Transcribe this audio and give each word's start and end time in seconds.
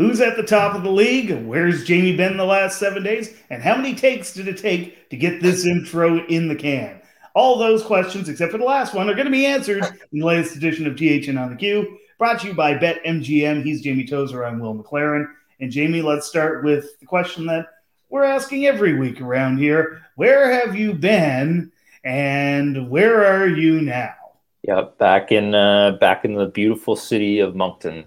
Who's 0.00 0.22
at 0.22 0.34
the 0.34 0.42
top 0.42 0.74
of 0.74 0.82
the 0.82 0.90
league? 0.90 1.44
Where's 1.44 1.84
Jamie 1.84 2.16
been 2.16 2.38
the 2.38 2.44
last 2.46 2.78
seven 2.78 3.02
days? 3.02 3.34
And 3.50 3.62
how 3.62 3.76
many 3.76 3.94
takes 3.94 4.32
did 4.32 4.48
it 4.48 4.56
take 4.56 5.10
to 5.10 5.16
get 5.18 5.42
this 5.42 5.66
intro 5.66 6.24
in 6.28 6.48
the 6.48 6.54
can? 6.54 7.02
All 7.34 7.58
those 7.58 7.82
questions, 7.82 8.26
except 8.26 8.50
for 8.50 8.56
the 8.56 8.64
last 8.64 8.94
one, 8.94 9.10
are 9.10 9.14
going 9.14 9.26
to 9.26 9.30
be 9.30 9.44
answered 9.44 9.84
in 10.10 10.20
the 10.20 10.24
latest 10.24 10.56
edition 10.56 10.86
of 10.86 10.96
THN 10.96 11.36
on 11.36 11.50
the 11.50 11.56
Q, 11.56 11.98
brought 12.16 12.40
to 12.40 12.46
you 12.46 12.54
by 12.54 12.76
BetMGM. 12.76 13.62
He's 13.62 13.82
Jamie 13.82 14.06
Tozer. 14.06 14.42
I'm 14.42 14.58
Will 14.58 14.74
MacLaren. 14.74 15.26
And 15.60 15.70
Jamie, 15.70 16.00
let's 16.00 16.26
start 16.26 16.64
with 16.64 16.98
the 17.00 17.04
question 17.04 17.44
that 17.48 17.66
we're 18.08 18.24
asking 18.24 18.64
every 18.64 18.98
week 18.98 19.20
around 19.20 19.58
here 19.58 20.00
Where 20.14 20.50
have 20.50 20.74
you 20.76 20.94
been 20.94 21.72
and 22.04 22.88
where 22.88 23.26
are 23.26 23.48
you 23.48 23.82
now? 23.82 24.14
Yep, 24.62 24.96
back 24.96 25.30
in 25.30 25.54
uh, 25.54 25.98
back 26.00 26.24
in 26.24 26.36
the 26.36 26.46
beautiful 26.46 26.96
city 26.96 27.40
of 27.40 27.54
Moncton. 27.54 28.06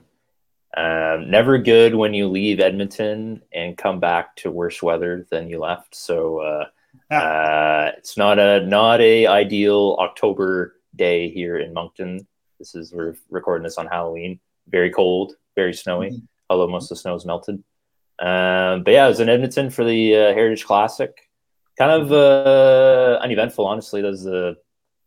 Um, 0.75 1.29
never 1.29 1.57
good 1.59 1.93
when 1.93 2.13
you 2.13 2.27
leave 2.27 2.59
Edmonton 2.59 3.43
and 3.53 3.77
come 3.77 3.99
back 3.99 4.35
to 4.37 4.51
worse 4.51 4.81
weather 4.81 5.27
than 5.29 5.47
you 5.47 5.59
left. 5.59 5.95
So 5.95 6.39
uh, 6.39 6.65
ah. 7.11 7.15
uh, 7.15 7.91
it's 7.97 8.17
not 8.17 8.39
a 8.39 8.65
not 8.65 8.99
a 9.01 9.27
ideal 9.27 9.97
October 9.99 10.75
day 10.95 11.29
here 11.29 11.57
in 11.57 11.73
Moncton. 11.73 12.25
This 12.57 12.75
is 12.75 12.91
we're 12.91 13.15
recording 13.29 13.63
this 13.63 13.77
on 13.77 13.87
Halloween. 13.87 14.39
Very 14.67 14.89
cold, 14.89 15.33
very 15.55 15.73
snowy. 15.73 16.09
Mm-hmm. 16.09 16.25
Although 16.49 16.67
most 16.67 16.85
of 16.85 16.89
the 16.89 17.01
snow 17.01 17.15
is 17.15 17.25
melted. 17.25 17.63
Um, 18.19 18.83
but 18.83 18.91
yeah, 18.91 19.05
I 19.05 19.07
was 19.07 19.19
in 19.19 19.29
Edmonton 19.29 19.69
for 19.69 19.83
the 19.83 20.15
uh, 20.15 20.33
Heritage 20.33 20.65
Classic. 20.65 21.29
Kind 21.77 21.91
of 21.91 22.11
uh, 22.11 23.19
uneventful, 23.21 23.65
honestly. 23.65 24.01
That 24.01 24.09
was 24.09 24.23
the 24.23 24.57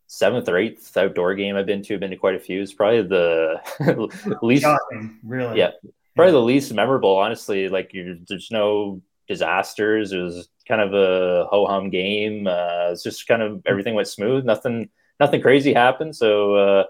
seventh 0.07 0.49
or 0.49 0.57
eighth 0.57 0.97
outdoor 0.97 1.35
game 1.35 1.57
I've 1.57 1.67
been 1.67 1.83
to. 1.83 1.95
I've 1.95 2.01
been 2.01 2.11
to 2.11 2.17
quite 2.17 2.35
a 2.35 2.41
few. 2.41 2.63
It's 2.63 2.73
probably 2.73 3.03
the 3.03 4.39
least, 4.43 4.63
Shocking, 4.63 5.19
really. 5.25 5.59
Yeah, 5.59 5.73
probably 6.15 6.33
the 6.33 6.41
least 6.41 6.73
memorable. 6.73 7.17
Honestly, 7.17 7.69
like 7.69 7.93
there's 7.93 8.51
no 8.51 9.03
disasters. 9.29 10.13
It 10.13 10.19
was 10.19 10.49
kind 10.69 10.81
of 10.81 10.95
a 10.95 11.47
ho 11.51 11.67
hum 11.67 11.91
game. 11.91 12.47
Uh, 12.47 12.91
it's 12.91 13.03
just 13.03 13.27
kind 13.27 13.43
of 13.43 13.63
everything 13.67 13.95
went 13.95 14.09
smooth. 14.09 14.45
Nothing, 14.45 14.89
nothing 15.19 15.41
crazy 15.41 15.73
happened. 15.73 16.15
So 16.15 16.55
uh, 16.55 16.85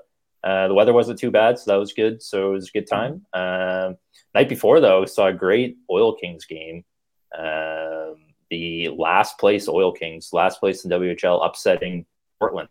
uh, 0.45 0.69
the 0.69 0.75
weather 0.75 0.93
wasn't 0.93 1.19
too 1.19 1.31
bad, 1.31 1.59
so 1.59 1.71
that 1.71 1.79
was 1.79 1.93
good. 1.93 2.23
So 2.23 2.51
it 2.51 2.55
was 2.55 2.69
a 2.69 2.73
good 2.73 2.87
time. 2.87 3.27
Um, 3.33 3.97
night 4.35 4.49
before 4.49 4.81
though, 4.81 5.01
we 5.01 5.07
saw 5.07 5.27
a 5.27 5.33
great 5.33 5.79
Oil 5.91 6.15
Kings 6.15 6.45
game. 6.45 6.85
Um, 7.37 8.17
the 8.51 8.91
last 8.97 9.39
place 9.39 9.69
Oil 9.69 9.93
Kings, 9.93 10.31
last 10.33 10.61
place 10.61 10.85
in 10.85 10.91
WHL, 10.91 11.45
upsetting 11.45 12.07
Portland 12.39 12.69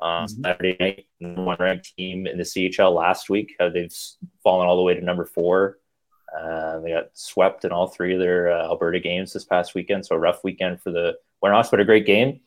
um, 0.00 0.26
mm-hmm. 0.26 0.42
Saturday 0.42 0.76
night, 0.78 1.06
number 1.20 1.42
one 1.42 1.56
ranked 1.58 1.96
team 1.96 2.26
in 2.26 2.36
the 2.38 2.44
CHL 2.44 2.94
last 2.94 3.30
week. 3.30 3.54
How 3.58 3.68
they've 3.68 3.94
fallen 4.42 4.66
all 4.66 4.76
the 4.76 4.82
way 4.82 4.94
to 4.94 5.00
number 5.00 5.24
four. 5.24 5.78
Uh, 6.36 6.80
they 6.80 6.90
got 6.90 7.08
swept 7.14 7.64
in 7.64 7.72
all 7.72 7.86
three 7.86 8.14
of 8.14 8.20
their 8.20 8.50
uh, 8.50 8.64
Alberta 8.64 9.00
games 9.00 9.32
this 9.32 9.44
past 9.44 9.74
weekend. 9.74 10.04
So 10.04 10.16
a 10.16 10.18
rough 10.18 10.44
weekend 10.44 10.82
for 10.82 10.90
the 10.90 11.16
Winterhawks, 11.42 11.70
but 11.70 11.80
a 11.80 11.84
great 11.84 12.06
game. 12.06 12.40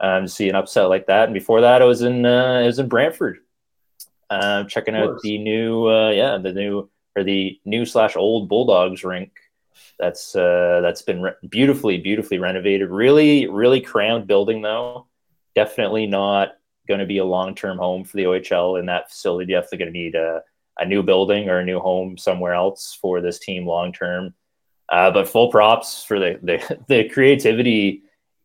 Um, 0.00 0.24
to 0.24 0.28
see 0.28 0.48
an 0.48 0.56
upset 0.56 0.88
like 0.88 1.06
that. 1.06 1.24
And 1.24 1.34
before 1.34 1.60
that, 1.60 1.80
I 1.80 1.84
was 1.84 2.02
in 2.02 2.26
uh, 2.26 2.60
I 2.62 2.66
was 2.66 2.78
in 2.78 2.88
Brantford, 2.88 3.38
uh, 4.28 4.64
checking 4.64 4.96
out 4.96 5.20
the 5.22 5.38
new 5.38 5.86
uh, 5.88 6.10
yeah 6.10 6.36
the 6.38 6.52
new 6.52 6.90
or 7.16 7.22
the 7.22 7.60
new 7.64 7.84
slash 7.86 8.16
old 8.16 8.48
Bulldogs 8.48 9.04
rink. 9.04 9.32
That's 9.98 10.34
uh, 10.34 10.80
that's 10.82 11.02
been 11.02 11.22
re- 11.22 11.32
beautifully 11.48 11.98
beautifully 11.98 12.38
renovated. 12.38 12.90
Really 12.90 13.46
really 13.46 13.80
crammed 13.80 14.26
building 14.26 14.62
though. 14.62 15.06
Definitely 15.54 16.06
not 16.06 16.54
going 16.86 17.00
to 17.00 17.06
be 17.06 17.18
a 17.18 17.24
long 17.24 17.54
term 17.54 17.78
home 17.78 18.04
for 18.04 18.16
the 18.16 18.24
OHL 18.24 18.78
in 18.78 18.86
that 18.86 19.10
facility. 19.10 19.52
Definitely 19.52 19.78
going 19.78 19.92
to 19.92 19.98
need 19.98 20.14
a, 20.14 20.42
a 20.78 20.86
new 20.86 21.02
building 21.02 21.48
or 21.48 21.58
a 21.58 21.64
new 21.64 21.80
home 21.80 22.16
somewhere 22.18 22.54
else 22.54 22.98
for 23.00 23.20
this 23.20 23.38
team 23.38 23.66
long 23.66 23.92
term. 23.92 24.34
Uh, 24.90 25.10
but 25.10 25.28
full 25.28 25.50
props 25.50 26.04
for 26.04 26.18
the 26.18 26.38
the, 26.42 26.78
the 26.88 27.08
creativity 27.08 28.02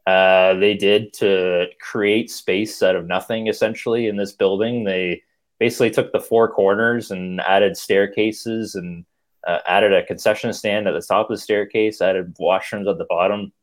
uh, 0.08 0.56
they 0.56 0.74
did 0.74 1.14
to 1.14 1.68
create 1.80 2.32
space 2.32 2.82
out 2.82 2.96
of 2.96 3.06
nothing 3.06 3.48
essentially 3.48 4.08
in 4.08 4.18
this 4.18 4.32
building. 4.32 4.84
They 4.84 5.22
basically 5.60 5.92
took 5.92 6.12
the 6.12 6.20
four 6.20 6.52
corners 6.52 7.12
and 7.12 7.40
added 7.42 7.78
staircases 7.78 8.76
and 8.76 9.06
uh, 9.46 9.60
added 9.68 9.94
a 9.94 10.06
concession 10.06 10.52
stand 10.54 10.88
at 10.88 10.94
the 10.94 11.02
top 11.02 11.30
of 11.30 11.36
the 11.38 11.42
staircase, 11.42 12.02
added 12.02 12.36
washrooms 12.40 12.90
at 12.90 12.98
the 12.98 13.06
bottom. 13.08 13.54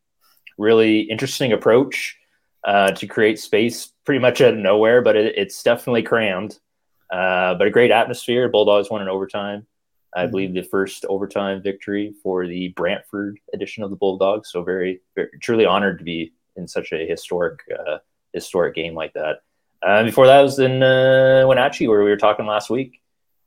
Really 0.57 1.01
interesting 1.01 1.53
approach 1.53 2.17
uh, 2.67 2.91
to 2.91 3.07
create 3.07 3.39
space 3.39 3.93
pretty 4.05 4.19
much 4.19 4.41
out 4.41 4.55
of 4.55 4.59
nowhere, 4.59 5.01
but 5.01 5.17
it, 5.17 5.35
it's 5.39 5.63
definitely 5.63 6.03
crammed. 6.03 6.59
Uh, 7.11 7.55
but 7.55 7.69
a 7.69 7.71
great 7.71 7.93
atmosphere. 7.93 8.49
Bulldogs 8.49 8.91
won 8.91 9.01
in 9.01 9.09
overtime. 9.09 9.67
I 10.15 10.23
mm-hmm. 10.23 10.31
believe 10.33 10.55
the 10.55 10.63
first 10.63 11.05
overtime 11.09 11.63
victory 11.63 12.13
for 12.23 12.47
the 12.47 12.69
Brantford 12.69 13.39
edition 13.55 13.85
of 13.85 13.91
the 13.91 13.97
Bulldogs. 13.97 14.51
So 14.51 14.65
very, 14.65 15.01
very 15.15 15.31
truly 15.41 15.65
honored 15.65 15.99
to 15.99 16.05
be 16.05 16.33
in 16.57 16.67
such 16.67 16.93
a 16.93 17.07
historic, 17.07 17.61
uh, 17.73 17.99
historic 18.33 18.75
game 18.75 18.95
like 18.95 19.13
that. 19.13 19.43
Uh, 19.81 20.03
before 20.03 20.27
that, 20.27 20.41
I 20.41 20.43
was 20.43 20.59
in 20.59 20.83
uh, 20.83 21.45
Wenatchee, 21.47 21.87
where 21.87 22.03
we 22.03 22.11
were 22.11 22.17
talking 22.17 22.47
last 22.47 22.69
week. 22.69 23.01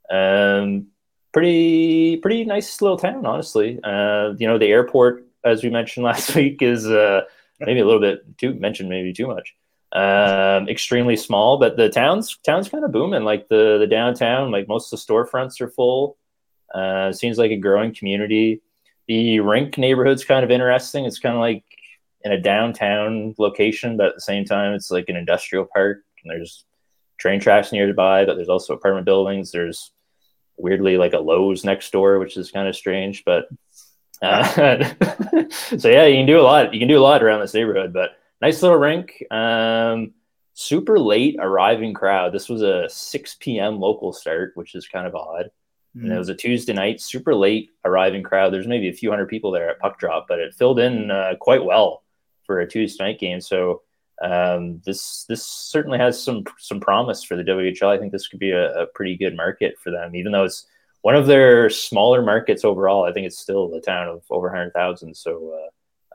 Um, 0.10 0.88
pretty, 1.34 2.18
pretty 2.18 2.46
nice 2.46 2.82
little 2.82 2.98
town, 2.98 3.26
honestly. 3.26 3.80
Uh, 3.84 4.34
you 4.38 4.48
know, 4.48 4.58
the 4.58 4.68
airport, 4.68 5.26
as 5.44 5.62
we 5.62 5.70
mentioned 5.70 6.06
last 6.06 6.34
week, 6.36 6.62
is 6.62 6.88
uh, 6.88 7.24
maybe 7.60 7.80
a 7.80 7.86
little 7.86 8.02
bit 8.02 8.38
too 8.38 8.54
mentioned, 8.54 8.90
maybe 8.90 9.14
too 9.14 9.28
much. 9.28 9.56
Um, 9.92 10.70
extremely 10.70 11.16
small, 11.16 11.58
but 11.58 11.76
the 11.76 11.90
town's 11.90 12.38
town's 12.46 12.70
kind 12.70 12.84
of 12.84 12.92
booming. 12.92 13.24
Like 13.24 13.50
the 13.50 13.78
the 13.80 13.88
downtown, 13.88 14.52
like 14.52 14.68
most 14.68 14.94
of 14.94 15.00
the 15.00 15.14
storefronts 15.14 15.60
are 15.62 15.70
full. 15.70 16.18
Uh, 16.74 17.12
seems 17.12 17.38
like 17.38 17.52
a 17.52 17.58
growing 17.58 17.94
community. 17.94 18.62
The 19.08 19.40
rink 19.40 19.78
neighborhood's 19.78 20.24
kind 20.24 20.44
of 20.44 20.52
interesting. 20.52 21.06
It's 21.06 21.18
kind 21.20 21.36
of 21.36 21.42
like 21.42 21.64
in 22.24 22.32
a 22.32 22.40
downtown 22.40 23.34
location, 23.40 23.98
but 23.98 24.08
at 24.08 24.16
the 24.16 24.22
same 24.22 24.46
time, 24.46 24.74
it's 24.74 24.92
like 24.92 25.10
an 25.10 25.16
industrial 25.16 25.66
park. 25.66 26.04
And 26.24 26.30
there's 26.30 26.66
train 27.18 27.40
tracks 27.40 27.72
nearby, 27.72 28.26
but 28.26 28.36
there's 28.36 28.50
also 28.50 28.74
apartment 28.74 29.06
buildings. 29.06 29.52
There's 29.52 29.92
weirdly 30.58 30.98
like 30.98 31.14
a 31.14 31.20
Lowe's 31.20 31.64
next 31.64 31.92
door, 31.92 32.20
which 32.20 32.38
is 32.38 32.52
kind 32.52 32.68
of 32.68 32.76
strange. 32.76 33.24
But 33.26 33.48
uh, 34.22 34.84
so 35.50 35.90
yeah, 35.90 36.06
you 36.06 36.18
can 36.18 36.26
do 36.26 36.40
a 36.40 36.44
lot. 36.44 36.74
You 36.74 36.80
can 36.80 36.88
do 36.88 37.00
a 37.00 37.02
lot 37.02 37.24
around 37.24 37.42
this 37.42 37.54
neighborhood, 37.54 37.94
but 37.94 38.12
nice 38.42 38.62
little 38.62 38.78
rink. 38.78 39.24
Um, 39.32 40.14
super 40.54 41.00
late 41.00 41.38
arriving 41.40 41.94
crowd. 41.94 42.34
This 42.34 42.50
was 42.50 42.62
a 42.62 42.90
6 42.90 43.38
p.m. 43.40 43.80
local 43.80 44.12
start, 44.12 44.52
which 44.56 44.76
is 44.76 44.88
kind 44.88 45.08
of 45.08 45.16
odd. 45.16 45.52
Mm. 45.96 46.02
And 46.02 46.12
it 46.12 46.14
hmm. 46.14 46.18
was 46.20 46.30
a 46.30 46.36
Tuesday 46.36 46.74
night, 46.74 47.02
super 47.02 47.34
late 47.34 47.72
arriving 47.84 48.24
crowd. 48.24 48.54
There's 48.54 48.68
maybe 48.68 48.90
a 48.90 48.94
few 48.94 49.10
hundred 49.10 49.30
people 49.30 49.52
there 49.52 49.70
at 49.70 49.80
puck 49.80 49.98
drop, 50.00 50.26
but 50.28 50.40
it 50.40 50.54
filled 50.54 50.80
in 50.80 51.10
uh, 51.10 51.34
quite 51.40 51.64
well 51.64 52.04
for 52.46 52.60
a 52.60 52.68
Tuesday 52.68 53.04
night 53.06 53.20
game. 53.20 53.42
So 53.42 53.82
um, 54.22 54.82
this 54.86 55.26
this 55.30 55.46
certainly 55.46 55.98
has 55.98 56.22
some 56.22 56.44
some 56.58 56.80
promise 56.80 57.24
for 57.24 57.36
the 57.36 57.44
WHL. 57.44 57.88
I 57.88 57.98
think 57.98 58.12
this 58.12 58.28
could 58.28 58.40
be 58.40 58.52
a, 58.52 58.84
a 58.84 58.86
pretty 58.88 59.16
good 59.16 59.36
market 59.36 59.80
for 59.80 59.92
them, 59.92 60.16
even 60.16 60.32
though 60.32 60.44
it's 60.44 60.68
one 61.02 61.16
of 61.16 61.28
their 61.28 61.70
smaller 61.70 62.22
markets 62.22 62.66
overall. 62.66 63.06
I 63.06 63.14
think 63.14 63.26
it's 63.26 63.40
still 63.40 63.74
a 63.74 63.82
town 63.82 64.08
of 64.08 64.24
over 64.30 64.48
100,000. 64.48 65.16
So 65.16 65.54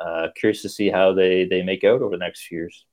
uh, 0.00 0.02
uh, 0.02 0.28
curious 0.36 0.62
to 0.62 0.68
see 0.68 0.90
how 0.90 1.12
they, 1.12 1.44
they 1.44 1.62
make 1.62 1.84
out 1.84 2.02
over 2.02 2.10
the 2.10 2.24
next 2.24 2.46
few 2.46 2.58
years. 2.58 2.84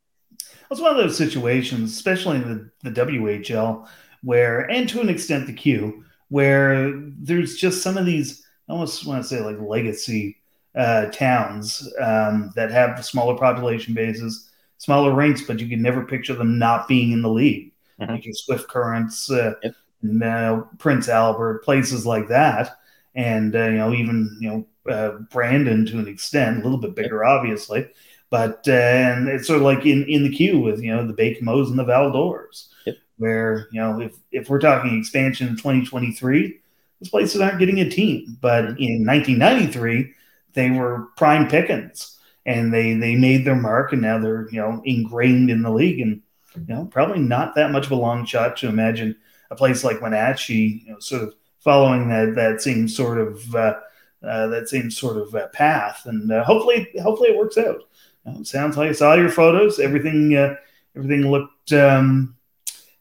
It's 0.70 0.80
one 0.80 0.92
of 0.92 0.98
those 0.98 1.18
situations, 1.18 1.92
especially 1.92 2.38
in 2.38 2.72
the, 2.84 2.90
the 2.90 3.06
WHL, 3.06 3.88
where, 4.24 4.70
and 4.72 4.88
to 4.90 5.02
an 5.02 5.10
extent 5.10 5.48
the 5.48 5.54
Q, 5.54 6.06
where 6.30 6.94
there's 6.96 7.58
just 7.58 7.82
some 7.82 7.98
of 7.98 8.06
these, 8.06 8.46
I 8.70 8.74
almost 8.74 9.06
want 9.06 9.22
to 9.22 9.28
say 9.28 9.42
like 9.42 9.60
legacy 9.60 10.38
uh, 10.74 11.08
towns 11.08 11.92
um, 12.00 12.54
that 12.56 12.72
have 12.72 13.04
smaller 13.04 13.38
population 13.38 13.94
bases, 13.94 14.50
smaller 14.78 15.14
rinks, 15.14 15.42
but 15.42 15.60
you 15.60 15.68
can 15.68 15.82
never 15.82 16.06
picture 16.06 16.34
them 16.34 16.58
not 16.58 16.88
being 16.88 17.12
in 17.12 17.22
the 17.22 17.30
league. 17.30 17.74
Mm-hmm. 18.00 18.14
Like 18.14 18.26
your 18.26 18.34
Swift 18.34 18.70
Currents, 18.70 19.30
uh, 19.30 19.56
yep 19.62 19.76
uh, 20.24 20.62
Prince 20.78 21.10
Albert, 21.10 21.64
places 21.64 22.06
like 22.06 22.28
that, 22.30 22.78
and 23.16 23.56
uh, 23.56 23.66
you 23.66 23.78
know 23.78 23.94
even 23.94 24.38
you 24.40 24.50
know 24.50 24.92
uh, 24.92 25.18
Brandon 25.32 25.86
to 25.86 26.00
an 26.00 26.08
extent, 26.08 26.60
a 26.60 26.64
little 26.64 26.78
bit 26.78 26.96
bigger, 26.96 27.24
obviously, 27.24 27.90
but 28.30 28.64
uh, 28.68 28.72
and 28.72 29.28
it's 29.28 29.48
sort 29.48 29.58
of 29.58 29.64
like 29.64 29.86
in 29.86 30.04
in 30.06 30.24
the 30.24 30.36
Q 30.36 30.60
with 30.60 30.82
you 30.82 30.96
know 30.96 31.06
the 31.06 31.14
Baie-Comeaus 31.14 31.70
and 31.70 31.80
the 31.80 31.86
Val-d'Ors, 31.86 32.70
yep. 32.86 32.96
where 33.18 33.68
you 33.72 33.80
know 33.82 34.00
if 34.00 34.16
if 34.32 34.50
we're 34.50 34.60
talking 34.60 34.98
expansion 34.98 35.48
in 35.48 35.56
2023, 35.56 36.60
those 37.00 37.10
places 37.10 37.42
aren't 37.42 37.60
getting 37.60 37.80
a 37.80 37.90
team, 37.90 38.38
but 38.42 38.64
mm-hmm. 38.64 38.82
in 38.82 39.06
1993 39.06 40.14
they 40.54 40.70
were 40.70 41.08
prime 41.16 41.48
pickings 41.48 42.20
and 42.46 42.74
they 42.74 42.94
they 42.94 43.16
made 43.16 43.46
their 43.46 43.56
mark 43.56 43.94
and 43.94 44.02
now 44.02 44.20
they're 44.20 44.50
you 44.52 44.60
know 44.60 44.82
ingrained 44.86 45.50
in 45.50 45.62
the 45.62 45.72
league. 45.72 46.00
And 46.00 46.22
you 46.56 46.74
know 46.74 46.86
probably 46.86 47.20
not 47.20 47.56
that 47.56 47.72
much 47.72 47.86
of 47.86 47.92
a 47.92 47.96
long 47.96 48.26
shot 48.26 48.58
to 48.58 48.68
imagine 48.68 49.16
a 49.52 49.56
place 49.56 49.84
like 49.84 50.02
Wenatchee, 50.02 50.84
you 50.86 50.94
know, 50.94 51.00
sort 51.00 51.24
of 51.24 51.36
following 51.60 52.10
that 52.10 52.34
that 52.36 52.62
same 52.62 52.88
sort 52.88 53.20
of 53.20 53.56
uh, 53.56 53.76
uh, 54.24 54.48
that 54.48 54.70
same 54.70 54.90
sort 54.90 55.18
of 55.18 55.36
uh, 55.36 55.48
path, 55.50 56.06
and 56.06 56.32
uh, 56.32 56.44
hopefully, 56.44 56.88
hopefully 57.04 57.30
it 57.30 57.38
works 57.38 57.58
out. 57.58 57.82
You 58.26 58.32
know, 58.32 58.40
it 58.40 58.48
sounds 58.48 58.78
like 58.78 58.90
I 58.90 58.94
saw 58.94 59.14
your 59.16 59.30
photos. 59.30 59.80
Everything, 59.80 60.36
uh, 60.36 60.56
everything 60.96 61.30
looked, 61.30 61.74
um, 61.74 62.36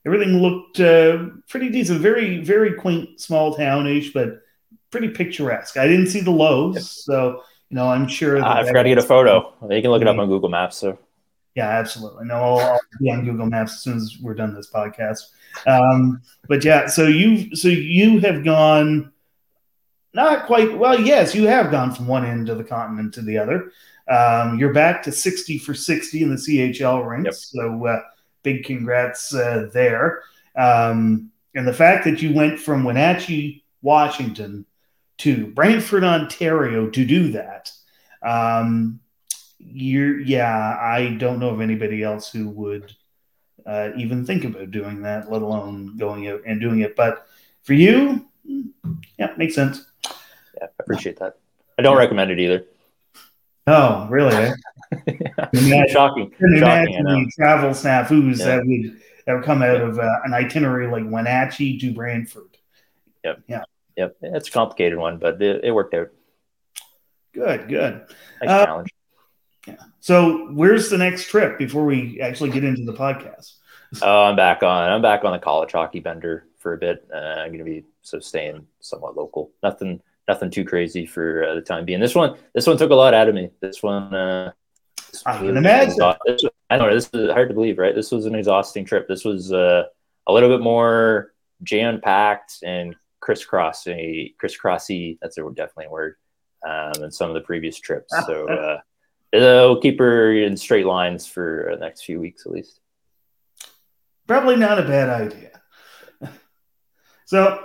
everything 0.04 0.42
looked 0.42 0.80
uh, 0.80 1.26
pretty 1.48 1.70
decent. 1.70 2.00
Very, 2.00 2.38
very 2.38 2.74
quaint, 2.74 3.20
small 3.20 3.54
townish, 3.54 4.12
but 4.12 4.42
pretty 4.90 5.08
picturesque. 5.08 5.76
I 5.76 5.86
didn't 5.86 6.08
see 6.08 6.20
the 6.20 6.30
Lowe's, 6.32 7.04
so 7.04 7.44
you 7.68 7.76
know 7.76 7.88
I'm 7.88 8.08
sure. 8.08 8.42
I 8.42 8.66
forgot 8.66 8.82
to 8.82 8.88
get 8.88 8.98
a 8.98 9.02
photo. 9.02 9.52
You 9.62 9.82
can 9.82 9.90
look 9.90 10.02
it 10.02 10.08
up 10.08 10.18
on 10.18 10.26
Google 10.26 10.48
Maps. 10.48 10.78
So 10.78 10.98
yeah, 11.60 11.78
absolutely. 11.78 12.24
No, 12.24 12.36
I'll, 12.36 12.58
I'll, 12.58 12.80
be 12.98 13.10
on 13.10 13.22
Google 13.22 13.44
Maps 13.44 13.74
as 13.74 13.82
soon 13.82 13.96
as 13.98 14.16
we're 14.22 14.32
done 14.32 14.54
this 14.54 14.70
podcast. 14.70 15.20
Um, 15.66 16.22
but 16.48 16.64
yeah, 16.64 16.86
so 16.86 17.06
you 17.06 17.54
so 17.54 17.68
you 17.68 18.18
have 18.20 18.44
gone 18.44 19.12
not 20.14 20.46
quite 20.46 20.76
well. 20.78 20.98
Yes, 20.98 21.34
you 21.34 21.46
have 21.48 21.70
gone 21.70 21.92
from 21.92 22.06
one 22.06 22.24
end 22.24 22.48
of 22.48 22.56
the 22.56 22.64
continent 22.64 23.12
to 23.14 23.22
the 23.22 23.36
other. 23.36 23.72
Um, 24.08 24.58
you're 24.58 24.72
back 24.72 25.02
to 25.02 25.12
60 25.12 25.58
for 25.58 25.74
60 25.74 26.22
in 26.22 26.30
the 26.30 26.36
CHL 26.36 27.06
ranks. 27.06 27.52
Yep. 27.54 27.62
So 27.62 27.86
uh, 27.86 28.00
big 28.42 28.64
congrats 28.64 29.34
uh, 29.34 29.68
there. 29.74 30.22
Um, 30.56 31.30
and 31.54 31.68
the 31.68 31.74
fact 31.74 32.04
that 32.06 32.22
you 32.22 32.32
went 32.32 32.58
from 32.58 32.84
Wenatchee, 32.84 33.64
Washington 33.82 34.64
to 35.18 35.48
Brantford, 35.48 36.04
Ontario 36.04 36.88
to 36.88 37.04
do 37.04 37.32
that. 37.32 37.70
Um, 38.22 39.00
you're, 39.60 40.18
yeah, 40.20 40.78
I 40.80 41.14
don't 41.18 41.38
know 41.38 41.50
of 41.50 41.60
anybody 41.60 42.02
else 42.02 42.32
who 42.32 42.48
would 42.50 42.94
uh, 43.66 43.90
even 43.96 44.24
think 44.24 44.44
about 44.44 44.70
doing 44.70 45.02
that, 45.02 45.30
let 45.30 45.42
alone 45.42 45.96
going 45.96 46.28
out 46.28 46.42
and 46.46 46.60
doing 46.60 46.80
it. 46.80 46.96
But 46.96 47.26
for 47.62 47.74
you, 47.74 48.26
yeah, 49.18 49.34
makes 49.36 49.54
sense. 49.54 49.84
Yeah, 50.04 50.64
I 50.64 50.66
appreciate 50.80 51.18
that. 51.18 51.36
I 51.78 51.82
don't 51.82 51.96
recommend 51.96 52.30
it 52.30 52.40
either. 52.40 52.64
Oh, 53.66 54.08
really? 54.10 54.34
Eh? 54.34 54.54
yeah. 55.52 55.86
Shocking. 55.86 56.32
Shocking. 56.32 56.56
Imagine 56.56 57.04
the 57.04 57.32
travel 57.36 57.70
snafus 57.70 58.38
yeah. 58.38 58.46
that 58.46 58.66
would 58.66 59.00
that 59.26 59.34
would 59.34 59.44
come 59.44 59.62
out 59.62 59.80
of 59.80 59.98
uh, 59.98 60.20
an 60.24 60.34
itinerary 60.34 60.90
like 60.90 61.04
Wenatchee 61.10 61.78
to 61.78 61.92
Brantford. 61.92 62.56
Yep. 63.24 63.42
Yeah. 63.46 63.64
Yep. 63.96 64.16
It's 64.22 64.48
a 64.48 64.52
complicated 64.52 64.98
one, 64.98 65.18
but 65.18 65.40
it, 65.40 65.64
it 65.64 65.70
worked 65.70 65.94
out. 65.94 66.10
Good. 67.32 67.68
Good. 67.68 68.06
Nice 68.42 68.50
uh, 68.50 68.66
challenge. 68.66 68.90
So, 70.00 70.50
where's 70.52 70.88
the 70.88 70.98
next 70.98 71.28
trip 71.28 71.58
before 71.58 71.84
we 71.84 72.20
actually 72.20 72.50
get 72.50 72.64
into 72.64 72.84
the 72.84 72.94
podcast? 72.94 73.54
oh, 74.02 74.24
I'm 74.24 74.36
back 74.36 74.62
on. 74.62 74.90
I'm 74.90 75.02
back 75.02 75.24
on 75.24 75.32
the 75.32 75.38
college 75.38 75.72
hockey 75.72 76.00
bender 76.00 76.46
for 76.58 76.72
a 76.72 76.78
bit. 76.78 77.06
Uh, 77.12 77.18
I'm 77.18 77.48
going 77.48 77.58
to 77.58 77.64
be 77.64 77.84
so 78.02 78.18
staying 78.18 78.66
somewhat 78.80 79.16
local. 79.16 79.50
Nothing 79.62 80.00
nothing 80.26 80.50
too 80.50 80.64
crazy 80.64 81.06
for 81.06 81.44
uh, 81.44 81.54
the 81.54 81.60
time 81.60 81.84
being. 81.84 82.00
This 82.00 82.14
one, 82.14 82.36
this 82.54 82.66
one 82.66 82.78
took 82.78 82.90
a 82.90 82.94
lot 82.94 83.14
out 83.14 83.28
of 83.28 83.34
me. 83.34 83.50
This 83.60 83.82
one, 83.82 84.14
uh, 84.14 84.52
this 85.10 85.22
I 85.26 85.36
can 85.38 85.56
imagine. 85.56 85.96
This, 86.24 86.44
I 86.70 86.76
know 86.76 86.94
this 86.94 87.10
is 87.12 87.30
hard 87.30 87.48
to 87.48 87.54
believe, 87.54 87.78
right? 87.78 87.94
This 87.94 88.12
was 88.12 88.26
an 88.26 88.34
exhausting 88.34 88.84
trip. 88.84 89.08
This 89.08 89.24
was 89.24 89.52
uh, 89.52 89.84
a 90.26 90.32
little 90.32 90.48
bit 90.48 90.62
more 90.62 91.32
jam 91.62 92.00
packed 92.00 92.62
and 92.62 92.94
crisscrossy, 93.20 94.34
crisscrossy. 94.40 95.18
That's 95.20 95.36
a 95.36 95.42
definitely 95.50 95.86
a 95.86 95.90
word. 95.90 96.16
Um, 96.62 96.92
than 96.92 97.10
some 97.10 97.30
of 97.30 97.34
the 97.34 97.40
previous 97.40 97.80
trips. 97.80 98.12
So 98.26 98.46
uh, 98.46 98.80
it'll 99.32 99.80
keep 99.80 99.98
her 99.98 100.32
in 100.32 100.56
straight 100.56 100.86
lines 100.86 101.26
for 101.26 101.70
the 101.72 101.80
next 101.80 102.02
few 102.02 102.20
weeks 102.20 102.46
at 102.46 102.52
least. 102.52 102.80
Probably 104.26 104.56
not 104.56 104.78
a 104.78 104.82
bad 104.82 105.08
idea. 105.08 105.60
so 107.24 107.64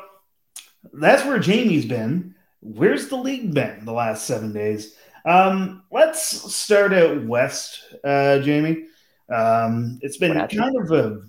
that's 0.93 1.25
where 1.25 1.39
Jamie's 1.39 1.85
been 1.85 2.35
where's 2.65 3.07
the 3.07 3.15
league 3.15 3.53
been 3.53 3.85
the 3.85 3.93
last 3.93 4.25
seven 4.25 4.51
days? 4.51 4.95
Um, 5.25 5.83
let's 5.91 6.53
start 6.53 6.93
out 6.93 7.23
west, 7.23 7.83
uh, 8.03 8.39
Jamie. 8.39 8.85
Um, 9.33 9.99
it's 10.01 10.17
been 10.17 10.33
kind 10.33 10.75
of 10.77 10.91
a 10.91 11.21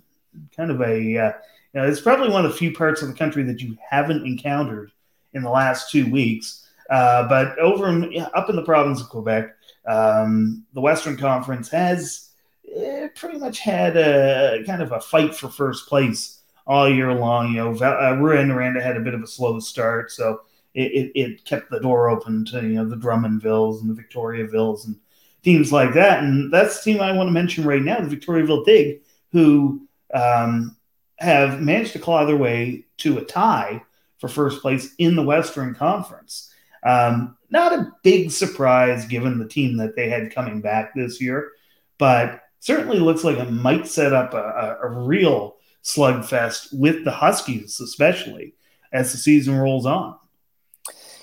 kind 0.56 0.70
of 0.70 0.80
a 0.80 1.18
uh, 1.18 1.32
you 1.72 1.80
know, 1.80 1.88
it's 1.88 2.00
probably 2.00 2.30
one 2.30 2.44
of 2.44 2.50
the 2.50 2.56
few 2.56 2.72
parts 2.72 3.02
of 3.02 3.08
the 3.08 3.14
country 3.14 3.42
that 3.44 3.60
you 3.60 3.76
haven't 3.88 4.26
encountered 4.26 4.92
in 5.34 5.42
the 5.42 5.50
last 5.50 5.90
two 5.90 6.10
weeks. 6.10 6.68
Uh, 6.90 7.26
but 7.28 7.58
over 7.58 7.88
in, 7.88 8.26
up 8.34 8.48
in 8.48 8.56
the 8.56 8.62
province 8.62 9.00
of 9.00 9.08
Quebec, 9.08 9.55
um, 9.86 10.64
the 10.72 10.80
Western 10.80 11.16
Conference 11.16 11.68
has 11.70 12.30
uh, 12.76 13.08
pretty 13.14 13.38
much 13.38 13.60
had 13.60 13.96
a 13.96 14.62
kind 14.66 14.82
of 14.82 14.92
a 14.92 15.00
fight 15.00 15.34
for 15.34 15.48
first 15.48 15.88
place 15.88 16.40
all 16.66 16.88
year 16.88 17.14
long. 17.14 17.48
You 17.52 17.56
know, 17.56 17.70
uh, 17.70 18.14
Rouyn-Noranda 18.14 18.82
had 18.82 18.96
a 18.96 19.00
bit 19.00 19.14
of 19.14 19.22
a 19.22 19.26
slow 19.26 19.60
start, 19.60 20.10
so 20.10 20.40
it, 20.74 20.92
it, 20.92 21.12
it, 21.14 21.44
kept 21.44 21.70
the 21.70 21.80
door 21.80 22.10
open 22.10 22.44
to 22.46 22.62
you 22.62 22.74
know 22.74 22.88
the 22.88 22.96
Drummondvilles 22.96 23.80
and 23.80 23.88
the 23.88 24.02
Victoriavilles 24.02 24.86
and 24.86 24.96
teams 25.42 25.72
like 25.72 25.94
that. 25.94 26.22
And 26.22 26.52
that's 26.52 26.82
the 26.82 26.92
team 26.92 27.00
I 27.00 27.12
want 27.12 27.28
to 27.28 27.32
mention 27.32 27.64
right 27.64 27.82
now, 27.82 28.00
the 28.00 28.14
Victoriaville 28.14 28.66
Tigres, 28.66 29.00
who 29.32 29.86
um, 30.12 30.76
have 31.18 31.60
managed 31.60 31.92
to 31.92 31.98
claw 31.98 32.24
their 32.24 32.36
way 32.36 32.84
to 32.98 33.18
a 33.18 33.24
tie 33.24 33.82
for 34.18 34.28
first 34.28 34.60
place 34.60 34.94
in 34.98 35.14
the 35.14 35.22
Western 35.22 35.74
Conference. 35.74 36.52
Um, 36.82 37.35
not 37.56 37.72
a 37.72 37.92
big 38.02 38.30
surprise 38.30 39.06
given 39.06 39.38
the 39.38 39.48
team 39.48 39.78
that 39.78 39.96
they 39.96 40.08
had 40.08 40.34
coming 40.34 40.60
back 40.60 40.94
this 40.94 41.20
year, 41.20 41.52
but 41.98 42.42
certainly 42.60 42.98
looks 42.98 43.24
like 43.24 43.38
it 43.38 43.50
might 43.50 43.86
set 43.86 44.12
up 44.12 44.34
a, 44.34 44.78
a, 44.82 44.88
a 44.88 44.90
real 44.90 45.56
slugfest 45.82 46.68
with 46.72 47.04
the 47.04 47.10
Huskies, 47.10 47.80
especially 47.80 48.54
as 48.92 49.12
the 49.12 49.18
season 49.18 49.56
rolls 49.56 49.86
on. 49.86 50.16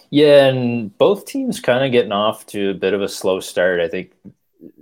Yeah, 0.09 0.45
and 0.47 0.95
both 0.97 1.25
teams 1.25 1.59
kind 1.59 1.83
of 1.83 1.91
getting 1.91 2.11
off 2.11 2.45
to 2.47 2.69
a 2.69 2.73
bit 2.75 2.93
of 2.93 3.01
a 3.01 3.09
slow 3.09 3.39
start. 3.39 3.79
I 3.79 3.87
think, 3.87 4.11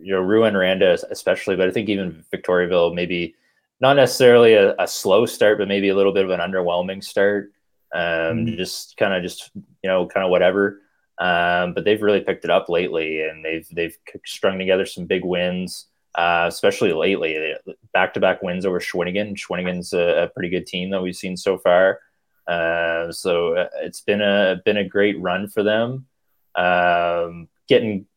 you 0.02 0.14
know, 0.14 0.22
Rouyn-Noranda 0.22 1.04
especially, 1.10 1.56
but 1.56 1.68
I 1.68 1.72
think 1.72 1.90
even 1.90 2.24
Victoriaville 2.34 2.94
maybe 2.94 3.36
not 3.80 3.96
necessarily 3.96 4.54
a, 4.54 4.76
a, 4.78 4.88
slow 4.88 5.26
start, 5.26 5.58
but 5.58 5.68
maybe 5.68 5.90
a 5.90 5.96
little 5.96 6.14
bit 6.14 6.26
of 6.26 6.32
an 6.32 6.40
underwhelming 6.40 7.04
start. 7.04 7.54
Um, 7.94 8.02
mm-hmm. 8.46 8.58
Just 8.58 8.98
kind 8.98 9.14
of 9.14 9.24
just 9.24 9.52
you 9.56 9.90
know, 9.90 10.06
kind 10.06 10.24
of 10.24 10.30
whatever. 10.30 10.82
Um, 11.22 11.76
but 11.76 11.86
they've 11.86 12.02
really 12.02 12.22
picked 12.22 12.46
it 12.46 12.50
up 12.50 12.68
lately, 12.68 13.22
and 13.22 13.46
they've 13.46 13.68
they've 13.72 13.96
strung 14.26 14.58
together 14.58 14.88
some 14.88 15.06
big 15.06 15.24
wins, 15.24 15.86
uh, 16.16 16.46
especially 16.48 16.94
lately. 16.94 17.54
Back 17.94 18.16
to 18.16 18.20
back 18.20 18.42
wins 18.42 18.66
over 18.66 18.80
Shawinigan. 18.80 19.38
Shawinigan's 19.38 19.94
a, 19.94 20.24
a 20.24 20.28
pretty 20.30 20.50
good 20.50 20.66
team 20.66 20.90
that 20.90 21.02
we've 21.02 21.16
seen 21.16 21.38
so 21.38 21.60
far. 21.60 22.00
Uh, 22.48 23.12
so 23.12 23.56
uh, 23.56 23.70
it's 23.82 24.02
been 24.02 24.22
a 24.22 24.62
been 24.66 24.78
a 24.78 24.88
great 24.88 25.20
run 25.22 25.48
for 25.48 25.62
them. 25.62 26.08
Um, 26.56 27.48
getting 27.68 28.08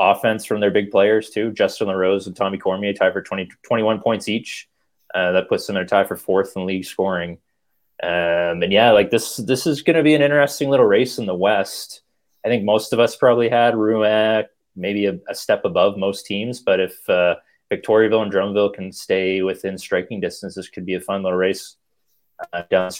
offense 0.00 0.44
from 0.44 0.58
their 0.58 0.72
big 0.72 0.90
players 0.90 1.30
too. 1.30 1.52
Justin 1.52 1.86
LaRose 1.86 2.26
and 2.26 2.34
Tommy 2.34 2.58
Cormier 2.58 2.92
tie 2.92 3.12
for 3.12 3.22
20, 3.22 3.50
21 3.62 4.00
points 4.00 4.28
each. 4.28 4.68
Uh, 5.14 5.32
that 5.32 5.48
puts 5.48 5.66
them 5.66 5.76
in 5.76 5.84
a 5.84 5.86
tie 5.86 6.04
for 6.04 6.16
fourth 6.16 6.54
in 6.56 6.66
league 6.66 6.84
scoring. 6.84 7.38
Um, 8.02 8.62
and 8.62 8.72
yeah, 8.72 8.90
like 8.90 9.10
this 9.10 9.36
this 9.36 9.64
is 9.64 9.82
going 9.82 9.96
to 9.96 10.02
be 10.02 10.16
an 10.16 10.22
interesting 10.22 10.68
little 10.68 10.86
race 10.86 11.18
in 11.18 11.26
the 11.26 11.34
West. 11.36 12.02
I 12.44 12.48
think 12.48 12.64
most 12.64 12.92
of 12.92 13.00
us 13.00 13.16
probably 13.16 13.48
had 13.48 13.74
Rouyn 13.74 14.46
maybe 14.76 15.06
a, 15.06 15.18
a, 15.28 15.34
step 15.34 15.64
above 15.64 15.98
most 15.98 16.24
teams, 16.24 16.60
but 16.60 16.78
if 16.78 17.08
uh, 17.10 17.34
Victoriaville 17.70 18.22
and 18.22 18.32
Drummondville 18.32 18.74
can 18.74 18.92
stay 18.92 19.42
within 19.42 19.76
striking 19.76 20.20
distance, 20.20 20.54
this 20.54 20.68
could 20.68 20.86
be 20.86 20.94
a 20.94 21.00
fun 21.00 21.22
little 21.22 21.36
race 21.36 21.76
uh, 22.52 22.62
down, 22.70 22.90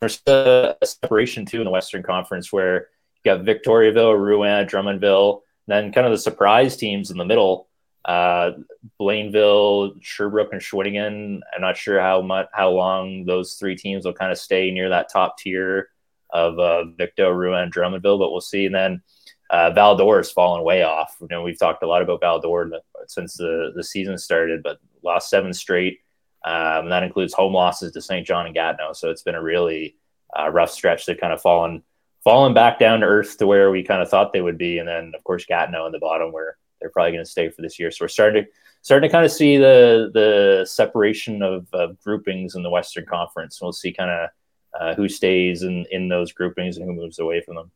there's 0.00 0.22
a, 0.26 0.76
a, 0.80 0.86
separation 0.86 1.44
too 1.44 1.58
in 1.58 1.64
the 1.64 1.70
Western 1.70 2.02
Conference 2.02 2.52
where 2.52 2.88
you 3.24 3.34
got 3.34 3.44
Victoriaville, 3.44 4.16
Rouyn, 4.16 4.68
Drummondville, 4.68 5.42
then 5.66 5.92
kind 5.92 6.06
of 6.06 6.12
the 6.12 6.18
surprise 6.18 6.76
teams 6.76 7.10
in 7.10 7.18
the 7.18 7.24
middle. 7.24 7.68
Uh, 8.04 8.52
Blainville, 8.98 9.96
Sherbrooke, 10.00 10.52
and 10.52 10.62
Shawinigan. 10.62 11.40
I'm 11.54 11.60
not 11.60 11.76
sure 11.76 12.00
how 12.00 12.22
much 12.22 12.46
how 12.52 12.70
long 12.70 13.26
those 13.26 13.54
three 13.54 13.76
teams 13.76 14.06
will 14.06 14.14
kind 14.14 14.32
of 14.32 14.38
stay 14.38 14.70
near 14.70 14.88
that 14.88 15.10
top 15.12 15.36
tier 15.36 15.88
of 16.30 16.58
uh, 16.58 16.84
Victo, 16.96 17.32
Rouyn, 17.32 17.70
Drummondville, 17.70 18.18
but 18.18 18.30
we'll 18.30 18.40
see. 18.40 18.66
And 18.66 18.74
then 18.74 19.02
uh, 19.50 19.70
Val-d'Or 19.70 20.18
has 20.18 20.30
fallen 20.30 20.62
way 20.62 20.82
off. 20.82 21.16
You 21.20 21.28
know, 21.30 21.42
we've 21.42 21.58
talked 21.58 21.82
a 21.82 21.86
lot 21.86 22.02
about 22.02 22.20
Val-d'Or 22.20 22.70
since 23.06 23.36
the, 23.36 23.72
the 23.74 23.84
season 23.84 24.18
started, 24.18 24.62
but 24.62 24.78
lost 25.02 25.30
seven 25.30 25.52
straight. 25.52 26.00
Um, 26.44 26.88
that 26.90 27.02
includes 27.02 27.34
home 27.34 27.54
losses 27.54 27.92
to 27.92 28.00
Saint 28.00 28.26
John 28.26 28.46
and 28.46 28.54
Gatineau. 28.54 28.92
So 28.92 29.10
it's 29.10 29.22
been 29.22 29.34
a 29.34 29.42
really 29.42 29.96
uh, 30.38 30.50
rough 30.50 30.70
stretch. 30.70 31.06
They've 31.06 31.18
kind 31.18 31.32
of 31.32 31.40
fallen 31.40 31.82
fallen 32.24 32.52
back 32.52 32.78
down 32.78 33.00
to 33.00 33.06
earth 33.06 33.38
to 33.38 33.46
where 33.46 33.70
we 33.70 33.82
kind 33.82 34.02
of 34.02 34.08
thought 34.08 34.32
they 34.32 34.40
would 34.40 34.58
be, 34.58 34.78
and 34.78 34.88
then 34.88 35.12
of 35.16 35.24
course 35.24 35.46
Gatineau 35.46 35.86
in 35.86 35.92
the 35.92 35.98
bottom 35.98 36.32
where 36.32 36.56
they're 36.80 36.90
probably 36.90 37.12
going 37.12 37.24
to 37.24 37.30
stay 37.30 37.48
for 37.48 37.62
this 37.62 37.78
year. 37.78 37.90
So 37.90 38.04
we're 38.04 38.08
starting 38.08 38.44
to 38.44 38.50
starting 38.82 39.08
to 39.08 39.12
kind 39.12 39.24
of 39.24 39.32
see 39.32 39.56
the 39.56 40.10
the 40.12 40.66
separation 40.66 41.42
of, 41.42 41.66
of 41.72 42.00
groupings 42.02 42.54
in 42.54 42.62
the 42.62 42.70
Western 42.70 43.06
Conference. 43.06 43.60
We'll 43.60 43.72
see 43.72 43.92
kind 43.92 44.10
of 44.10 44.30
uh, 44.78 44.94
who 44.94 45.08
stays 45.08 45.62
in 45.62 45.86
in 45.90 46.08
those 46.08 46.32
groupings 46.32 46.76
and 46.76 46.86
who 46.86 46.92
moves 46.92 47.18
away 47.18 47.40
from 47.40 47.56
them. 47.56 47.70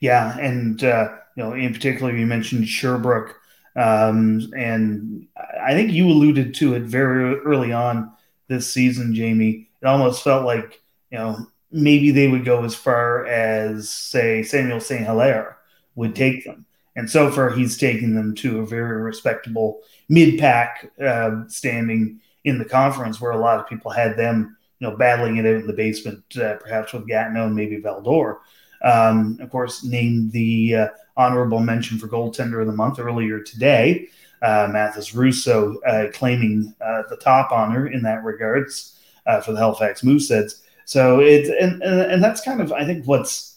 Yeah, 0.00 0.36
and 0.38 0.82
uh, 0.82 1.08
you 1.36 1.42
know, 1.42 1.52
in 1.52 1.72
particular, 1.72 2.14
you 2.14 2.26
mentioned 2.26 2.68
Sherbrooke. 2.68 3.38
Um, 3.76 4.50
and 4.56 5.28
I 5.62 5.74
think 5.74 5.92
you 5.92 6.08
alluded 6.08 6.54
to 6.56 6.74
it 6.74 6.82
very 6.82 7.38
early 7.40 7.72
on 7.72 8.10
this 8.48 8.72
season, 8.72 9.14
Jamie. 9.14 9.68
It 9.82 9.86
almost 9.86 10.24
felt 10.24 10.46
like, 10.46 10.80
you 11.10 11.18
know, 11.18 11.46
maybe 11.70 12.10
they 12.10 12.28
would 12.28 12.44
go 12.44 12.64
as 12.64 12.74
far 12.74 13.26
as, 13.26 13.90
say, 13.90 14.42
Samuel 14.42 14.80
St. 14.80 15.04
Hilaire 15.04 15.58
would 15.94 16.14
take 16.14 16.44
them. 16.44 16.64
And 16.94 17.10
so 17.10 17.30
far, 17.30 17.50
he's 17.50 17.76
taken 17.76 18.14
them 18.14 18.34
to 18.36 18.60
a 18.60 18.66
very 18.66 19.02
respectable 19.02 19.82
mid 20.08 20.38
pack 20.38 20.90
uh, 21.02 21.42
standing 21.48 22.20
in 22.44 22.58
the 22.58 22.64
conference 22.64 23.20
where 23.20 23.32
a 23.32 23.38
lot 23.38 23.60
of 23.60 23.68
people 23.68 23.90
had 23.90 24.16
them 24.16 24.56
you 24.78 24.88
know, 24.88 24.96
battling 24.96 25.36
it 25.38 25.46
out 25.46 25.60
in 25.60 25.66
the 25.66 25.72
basement, 25.72 26.22
uh, 26.36 26.56
perhaps 26.56 26.92
with 26.92 27.08
Gatineau 27.08 27.46
and 27.46 27.56
maybe 27.56 27.76
Val-d'Or. 27.76 28.40
Um, 28.84 29.38
of 29.40 29.50
course, 29.50 29.84
named 29.84 30.32
the 30.32 30.74
uh, 30.74 30.88
honorable 31.16 31.60
mention 31.60 31.98
for 31.98 32.08
goaltender 32.08 32.60
of 32.60 32.66
the 32.66 32.72
month 32.72 32.98
earlier 32.98 33.40
today. 33.40 34.08
Uh, 34.42 34.68
Mathis 34.70 35.14
Rousseau 35.14 35.80
uh, 35.86 36.06
claiming 36.12 36.74
uh, 36.80 37.02
the 37.08 37.16
top 37.16 37.52
honor 37.52 37.86
in 37.86 38.02
that 38.02 38.22
regards 38.22 38.98
uh, 39.26 39.40
for 39.40 39.52
the 39.52 39.58
Halifax 39.58 40.02
Mooseheads. 40.02 40.62
So 40.84 41.20
it's 41.20 41.48
and, 41.48 41.82
and 41.82 42.12
and 42.12 42.22
that's 42.22 42.42
kind 42.42 42.60
of 42.60 42.70
I 42.72 42.84
think 42.84 43.06
what's 43.06 43.56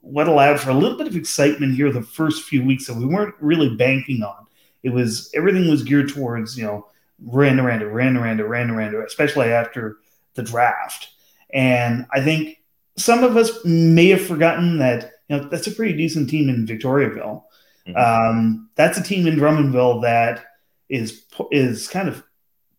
what 0.00 0.28
allowed 0.28 0.60
for 0.60 0.70
a 0.70 0.74
little 0.74 0.98
bit 0.98 1.06
of 1.06 1.16
excitement 1.16 1.74
here 1.74 1.90
the 1.90 2.02
first 2.02 2.44
few 2.44 2.64
weeks 2.64 2.86
that 2.86 2.96
we 2.96 3.06
weren't 3.06 3.34
really 3.40 3.74
banking 3.76 4.22
on. 4.22 4.46
It 4.82 4.90
was 4.90 5.30
everything 5.34 5.70
was 5.70 5.82
geared 5.82 6.08
towards 6.08 6.58
you 6.58 6.64
know 6.64 6.86
Rouyn-Noranda, 7.24 7.92
Randa 7.92 8.20
Randa, 8.20 8.44
Rouyn-Noranda, 8.44 9.04
especially 9.06 9.46
after 9.46 9.98
the 10.36 10.42
draft. 10.42 11.08
And 11.52 12.06
I 12.12 12.20
think 12.20 12.58
some 12.96 13.24
of 13.24 13.36
us 13.36 13.64
may 13.64 14.08
have 14.08 14.24
forgotten 14.24 14.78
that 14.78 15.12
you 15.28 15.36
know 15.36 15.48
that's 15.48 15.66
a 15.66 15.72
pretty 15.72 15.96
decent 15.96 16.30
team 16.30 16.48
in 16.48 16.66
Victoriaville. 16.66 17.42
Mm-hmm. 17.86 17.96
Um, 17.96 18.70
that's 18.74 18.98
a 18.98 19.02
team 19.02 19.26
in 19.26 19.36
Drummondville 19.36 20.02
that 20.02 20.44
is 20.88 21.24
is 21.50 21.88
kind 21.88 22.08
of 22.08 22.22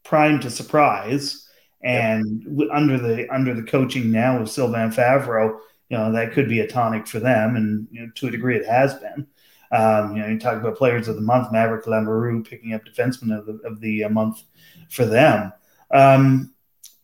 primed 0.03 0.41
to 0.43 0.51
surprise, 0.51 1.47
and 1.83 2.43
yep. 2.57 2.69
under 2.71 2.97
the 2.97 3.27
under 3.33 3.53
the 3.53 3.63
coaching 3.63 4.11
now 4.11 4.39
of 4.39 4.49
Sylvain 4.49 4.91
Favreau, 4.91 5.59
you 5.89 5.97
know 5.97 6.11
that 6.11 6.33
could 6.33 6.49
be 6.49 6.59
a 6.59 6.67
tonic 6.67 7.07
for 7.07 7.19
them, 7.19 7.55
and 7.55 7.87
you 7.91 8.01
know, 8.01 8.11
to 8.15 8.27
a 8.27 8.31
degree 8.31 8.57
it 8.57 8.65
has 8.65 8.93
been. 8.95 9.27
Um, 9.69 10.15
you 10.15 10.21
know, 10.21 10.29
you 10.29 10.39
talk 10.39 10.55
about 10.55 10.77
players 10.77 11.07
of 11.09 11.15
the 11.15 11.21
month, 11.21 11.51
Maverick 11.51 11.85
Lamoureux 11.85 12.47
picking 12.47 12.73
up 12.73 12.85
defenseman 12.85 13.37
of 13.37 13.45
the, 13.45 13.59
of 13.65 13.81
the 13.81 14.05
uh, 14.05 14.09
month 14.09 14.43
for 14.89 15.05
them. 15.05 15.51
Um, 15.91 16.53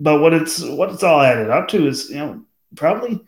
but 0.04 0.20
what 0.20 0.34
it's 0.34 0.62
what 0.62 0.92
it's 0.92 1.04
all 1.04 1.22
added 1.22 1.50
up 1.50 1.68
to 1.70 1.88
is 1.88 2.10
you 2.10 2.18
know 2.18 2.42
probably 2.76 3.24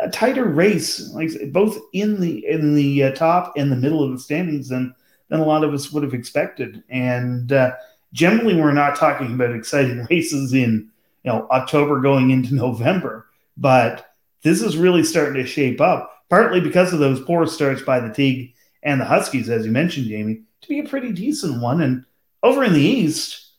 a 0.00 0.10
tighter 0.10 0.44
race, 0.44 1.12
like 1.12 1.30
both 1.52 1.78
in 1.92 2.20
the 2.20 2.44
in 2.46 2.74
the 2.74 3.04
uh, 3.04 3.10
top 3.12 3.52
and 3.56 3.70
the 3.70 3.76
middle 3.76 4.02
of 4.02 4.10
the 4.10 4.18
standings 4.18 4.68
than 4.68 4.94
than 5.28 5.40
a 5.40 5.44
lot 5.44 5.62
of 5.64 5.72
us 5.72 5.92
would 5.92 6.02
have 6.02 6.14
expected. 6.14 6.82
And 6.88 7.52
uh, 7.52 7.72
generally, 8.12 8.56
we're 8.56 8.72
not 8.72 8.96
talking 8.96 9.32
about 9.32 9.54
exciting 9.54 10.06
races 10.10 10.52
in 10.52 10.90
you 11.24 11.32
know 11.32 11.46
October 11.50 12.00
going 12.00 12.30
into 12.30 12.54
November, 12.54 13.26
but 13.56 14.14
this 14.42 14.62
is 14.62 14.76
really 14.76 15.04
starting 15.04 15.34
to 15.34 15.46
shape 15.46 15.80
up. 15.80 16.16
Partly 16.28 16.60
because 16.60 16.92
of 16.92 17.00
those 17.00 17.20
poor 17.20 17.46
starts 17.46 17.82
by 17.82 18.00
the 18.00 18.08
Tigres 18.08 18.54
and 18.82 19.00
the 19.00 19.04
Huskies, 19.04 19.50
as 19.50 19.66
you 19.66 19.72
mentioned, 19.72 20.06
Jamie, 20.06 20.42
to 20.62 20.68
be 20.68 20.78
a 20.78 20.88
pretty 20.88 21.12
decent 21.12 21.60
one. 21.60 21.80
And 21.80 22.04
over 22.42 22.62
in 22.62 22.72
the 22.72 22.80
East, 22.80 23.50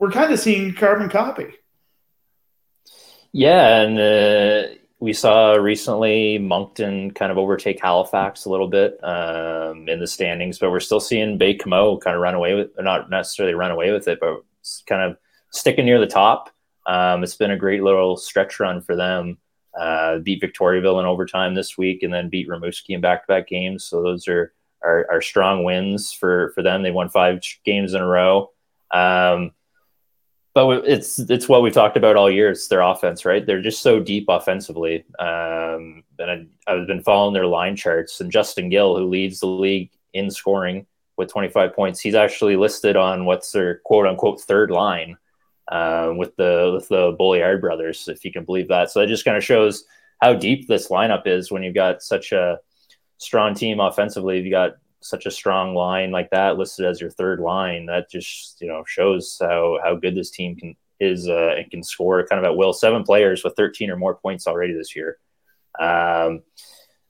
we're 0.00 0.10
kind 0.10 0.32
of 0.32 0.40
seeing 0.40 0.74
carbon 0.74 1.08
copy. 1.08 1.54
Yeah, 3.38 3.82
and 3.82 3.98
uh, 3.98 4.74
we 4.98 5.12
saw 5.12 5.56
recently 5.56 6.38
Moncton 6.38 7.10
kind 7.10 7.30
of 7.30 7.36
overtake 7.36 7.78
Halifax 7.78 8.46
a 8.46 8.50
little 8.50 8.66
bit 8.66 8.98
um, 9.04 9.90
in 9.90 10.00
the 10.00 10.06
standings, 10.06 10.58
but 10.58 10.70
we're 10.70 10.80
still 10.80 11.00
seeing 11.00 11.36
Baie-Comeau 11.36 12.00
kind 12.00 12.16
of 12.16 12.22
run 12.22 12.34
away 12.34 12.54
with, 12.54 12.70
not 12.78 13.10
necessarily 13.10 13.54
run 13.54 13.70
away 13.70 13.92
with 13.92 14.08
it, 14.08 14.20
but 14.20 14.42
kind 14.86 15.02
of 15.02 15.18
sticking 15.52 15.84
near 15.84 16.00
the 16.00 16.06
top. 16.06 16.48
Um, 16.86 17.22
it's 17.22 17.36
been 17.36 17.50
a 17.50 17.58
great 17.58 17.82
little 17.82 18.16
stretch 18.16 18.58
run 18.58 18.80
for 18.80 18.96
them. 18.96 19.36
Uh, 19.78 20.16
beat 20.20 20.40
Victoriaville 20.42 20.98
in 20.98 21.04
overtime 21.04 21.54
this 21.54 21.76
week, 21.76 22.02
and 22.02 22.14
then 22.14 22.30
beat 22.30 22.48
Rimouski 22.48 22.94
in 22.94 23.02
back-to-back 23.02 23.48
games. 23.48 23.84
So 23.84 24.02
those 24.02 24.28
are, 24.28 24.54
are, 24.82 25.06
are 25.10 25.20
strong 25.20 25.62
wins 25.62 26.10
for 26.10 26.52
for 26.54 26.62
them. 26.62 26.82
They 26.82 26.90
won 26.90 27.10
five 27.10 27.42
games 27.66 27.92
in 27.92 28.00
a 28.00 28.06
row. 28.06 28.52
Um, 28.94 29.50
but 30.56 30.88
it's 30.88 31.18
it's 31.18 31.50
what 31.50 31.60
we've 31.60 31.74
talked 31.74 31.98
about 31.98 32.16
all 32.16 32.30
year. 32.30 32.50
It's 32.50 32.68
their 32.68 32.80
offense, 32.80 33.26
right? 33.26 33.44
They're 33.44 33.60
just 33.60 33.82
so 33.82 34.00
deep 34.00 34.24
offensively. 34.30 35.04
Um, 35.18 36.02
and 36.18 36.48
I, 36.66 36.72
have 36.72 36.86
been 36.86 37.02
following 37.02 37.34
their 37.34 37.46
line 37.46 37.76
charts. 37.76 38.22
And 38.22 38.32
Justin 38.32 38.70
Gill, 38.70 38.96
who 38.96 39.04
leads 39.04 39.40
the 39.40 39.48
league 39.48 39.90
in 40.14 40.30
scoring 40.30 40.86
with 41.18 41.30
25 41.30 41.74
points, 41.74 42.00
he's 42.00 42.14
actually 42.14 42.56
listed 42.56 42.96
on 42.96 43.26
what's 43.26 43.52
their 43.52 43.80
quote 43.84 44.06
unquote 44.06 44.40
third 44.40 44.70
line 44.70 45.18
uh, 45.70 46.14
with 46.16 46.34
the 46.36 46.70
with 46.72 46.88
the 46.88 47.14
Boilard 47.20 47.60
brothers, 47.60 48.08
if 48.08 48.24
you 48.24 48.32
can 48.32 48.46
believe 48.46 48.68
that. 48.68 48.90
So 48.90 49.00
that 49.00 49.08
just 49.08 49.26
kind 49.26 49.36
of 49.36 49.44
shows 49.44 49.84
how 50.22 50.32
deep 50.32 50.68
this 50.68 50.88
lineup 50.88 51.26
is 51.26 51.52
when 51.52 51.64
you've 51.64 51.74
got 51.74 52.02
such 52.02 52.32
a 52.32 52.60
strong 53.18 53.54
team 53.54 53.78
offensively. 53.78 54.40
You've 54.40 54.52
got 54.52 54.76
such 55.02 55.26
a 55.26 55.30
strong 55.30 55.74
line 55.74 56.10
like 56.10 56.30
that 56.30 56.56
listed 56.56 56.86
as 56.86 57.00
your 57.00 57.10
third 57.10 57.40
line, 57.40 57.86
that 57.86 58.10
just 58.10 58.60
you 58.60 58.68
know 58.68 58.84
shows 58.86 59.36
how 59.40 59.78
how 59.82 59.94
good 59.94 60.14
this 60.14 60.30
team 60.30 60.56
can 60.56 60.76
is 61.00 61.28
uh, 61.28 61.54
and 61.56 61.70
can 61.70 61.82
score 61.82 62.26
kind 62.26 62.38
of 62.38 62.44
at 62.44 62.56
will. 62.56 62.72
Seven 62.72 63.02
players 63.02 63.44
with 63.44 63.54
13 63.56 63.90
or 63.90 63.96
more 63.96 64.14
points 64.14 64.46
already 64.46 64.72
this 64.72 64.96
year. 64.96 65.18
Um, 65.78 66.42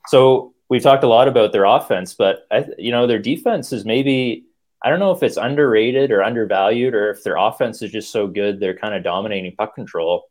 so 0.07 0.53
we've 0.69 0.83
talked 0.83 1.03
a 1.03 1.07
lot 1.07 1.27
about 1.27 1.51
their 1.51 1.65
offense, 1.65 2.13
but 2.13 2.45
I, 2.51 2.65
you 2.77 2.91
know 2.91 3.07
their 3.07 3.19
defense 3.19 3.71
is 3.71 3.85
maybe 3.85 4.45
I 4.81 4.89
don't 4.89 4.99
know 4.99 5.11
if 5.11 5.23
it's 5.23 5.37
underrated 5.37 6.11
or 6.11 6.23
undervalued, 6.23 6.93
or 6.93 7.11
if 7.11 7.23
their 7.23 7.37
offense 7.37 7.81
is 7.81 7.91
just 7.91 8.11
so 8.11 8.27
good 8.27 8.59
they're 8.59 8.77
kind 8.77 8.93
of 8.93 9.03
dominating 9.03 9.55
puck 9.55 9.75
control. 9.75 10.25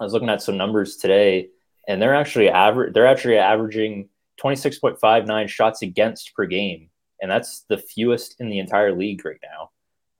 I 0.00 0.04
was 0.04 0.12
looking 0.12 0.28
at 0.28 0.42
some 0.42 0.56
numbers 0.56 0.96
today, 0.96 1.48
and 1.86 2.00
they're 2.00 2.14
actually 2.14 2.50
average. 2.50 2.94
They're 2.94 3.06
actually 3.06 3.38
averaging 3.38 4.08
26.59 4.42 5.48
shots 5.48 5.82
against 5.82 6.34
per 6.34 6.46
game 6.46 6.90
and 7.20 7.30
that's 7.30 7.64
the 7.68 7.78
fewest 7.78 8.36
in 8.40 8.48
the 8.48 8.58
entire 8.58 8.94
league 8.94 9.24
right 9.24 9.40
now. 9.42 9.70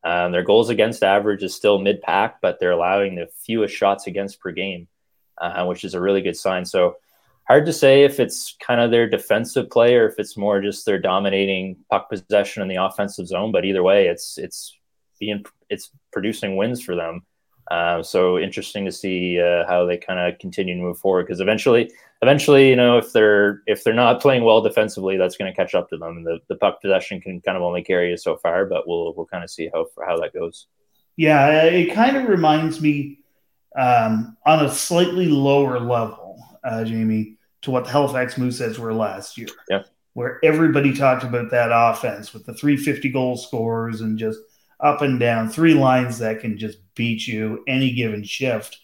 Um, 0.05 0.33
their 0.33 0.43
goals 0.43 0.69
against 0.69 1.03
average 1.03 1.43
is 1.43 1.55
still 1.55 1.79
mid 1.79 2.03
pack, 2.03 2.41
but 2.41 2.59
they're 2.59 2.73
allowing 2.73 3.15
the 3.15 3.29
fewest 3.45 3.75
shots 3.75 4.07
against 4.07 4.41
per 4.41 4.53
game, 4.53 4.89
uh, 5.41 5.65
which 5.67 5.85
is 5.85 5.95
a 5.95 6.01
really 6.01 6.23
good 6.23 6.37
sign. 6.37 6.65
So 6.65 6.97
hard 7.47 7.67
to 7.67 7.73
say 7.73 8.05
if 8.05 8.21
it's 8.21 8.57
kind 8.61 8.81
of 8.81 8.91
their 8.91 9.09
defensive 9.09 9.71
play 9.71 9.97
or 9.97 10.09
if 10.09 10.19
it's 10.19 10.37
more 10.37 10.61
just 10.61 10.87
their 10.87 10.99
dominating 10.99 11.77
puck 11.91 12.09
possession 12.09 12.63
in 12.63 12.69
the 12.69 12.83
offensive 12.83 13.27
zone. 13.27 13.53
But 13.53 13.65
either 13.65 13.83
way, 13.83 14.07
it's 14.07 14.39
it's 14.39 14.77
being 15.19 15.45
it's 15.69 15.91
producing 16.13 16.57
wins 16.57 16.83
for 16.83 16.95
them. 16.95 17.23
Uh, 17.71 18.03
so 18.03 18.39
interesting 18.39 18.85
to 18.85 18.93
see 18.93 19.41
uh, 19.41 19.67
how 19.67 19.85
they 19.85 19.99
kind 19.99 20.19
of 20.19 20.39
continue 20.39 20.75
to 20.75 20.81
move 20.81 20.99
forward 20.99 21.27
because 21.27 21.41
eventually 21.41 21.91
eventually, 22.23 22.69
you 22.69 22.77
know, 22.77 22.99
if 22.99 23.13
they're 23.13 23.63
if 23.67 23.85
they're 23.85 23.95
not 23.95 24.21
playing 24.21 24.45
well 24.45 24.61
defensively, 24.61 25.17
that's 25.17 25.37
going 25.37 25.51
to 25.51 25.57
catch 25.57 25.75
up 25.75 25.89
to 25.91 25.97
them, 25.97 26.19
and 26.19 26.27
the, 26.27 26.39
the 26.49 26.57
puck 26.57 26.81
possession 26.81 27.21
can 27.21 27.41
kind 27.41 27.57
of 27.57 27.63
only 27.63 27.83
carry 27.83 28.11
you 28.11 28.17
so 28.17 28.37
far. 28.37 28.65
But 28.67 28.87
we'll 28.87 29.15
we'll 29.15 29.27
kind 29.27 29.45
of 29.45 29.51
see 29.51 29.71
how 29.73 29.87
how 30.05 30.19
that 30.19 30.33
goes. 30.33 30.67
Yeah, 31.17 31.65
it 31.65 31.93
kind 31.95 32.17
of 32.17 32.29
reminds 32.29 32.81
me 32.81 33.19
um, 33.77 34.37
on 34.47 34.65
a 34.65 34.71
slightly 34.71 35.27
lower 35.27 35.81
level, 35.81 36.43
uh, 36.65 36.85
Jamie, 36.85 37.37
to 37.63 37.71
what 37.71 37.85
the 37.85 37.91
Halifax 37.91 38.35
Mooseheads 38.35 38.79
were 38.79 38.95
last 38.95 39.37
year. 39.37 39.49
Yeah, 39.69 39.83
where 40.15 40.41
everybody 40.45 40.93
talked 40.93 41.25
about 41.25 41.51
that 41.51 41.71
offense 41.73 42.33
with 42.33 42.45
the 42.47 42.55
350 42.55 43.09
goal 43.11 43.37
scores 43.37 44.01
and 44.01 44.19
just 44.19 44.39
up 44.81 45.03
and 45.03 45.19
down 45.19 45.49
three 45.49 45.75
lines 45.75 46.19
that 46.19 46.41
can 46.41 46.57
just 46.57 46.79
beat 46.95 47.27
you 47.27 47.65
any 47.67 47.93
given 47.93 48.23
shift, 48.23 48.79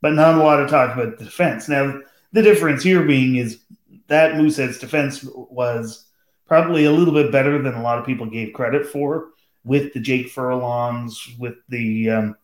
but 0.00 0.12
not 0.12 0.36
a 0.36 0.42
lot 0.42 0.60
of 0.60 0.70
talk 0.70 0.96
about 0.96 1.18
defense. 1.18 1.68
Now 1.68 2.00
the 2.32 2.42
difference 2.42 2.82
here 2.82 3.04
being 3.04 3.36
is 3.36 3.60
that 4.08 4.36
Moosehead's 4.36 4.78
defense 4.78 5.24
was 5.24 6.06
probably 6.46 6.84
a 6.84 6.92
little 6.92 7.14
bit 7.14 7.32
better 7.32 7.60
than 7.62 7.74
a 7.74 7.82
lot 7.82 7.98
of 7.98 8.06
people 8.06 8.26
gave 8.26 8.52
credit 8.52 8.86
for 8.86 9.30
with 9.64 9.92
the 9.92 10.00
Jake 10.00 10.28
Furlongs, 10.28 11.28
with 11.38 11.54
the 11.68 12.10
um, 12.10 12.36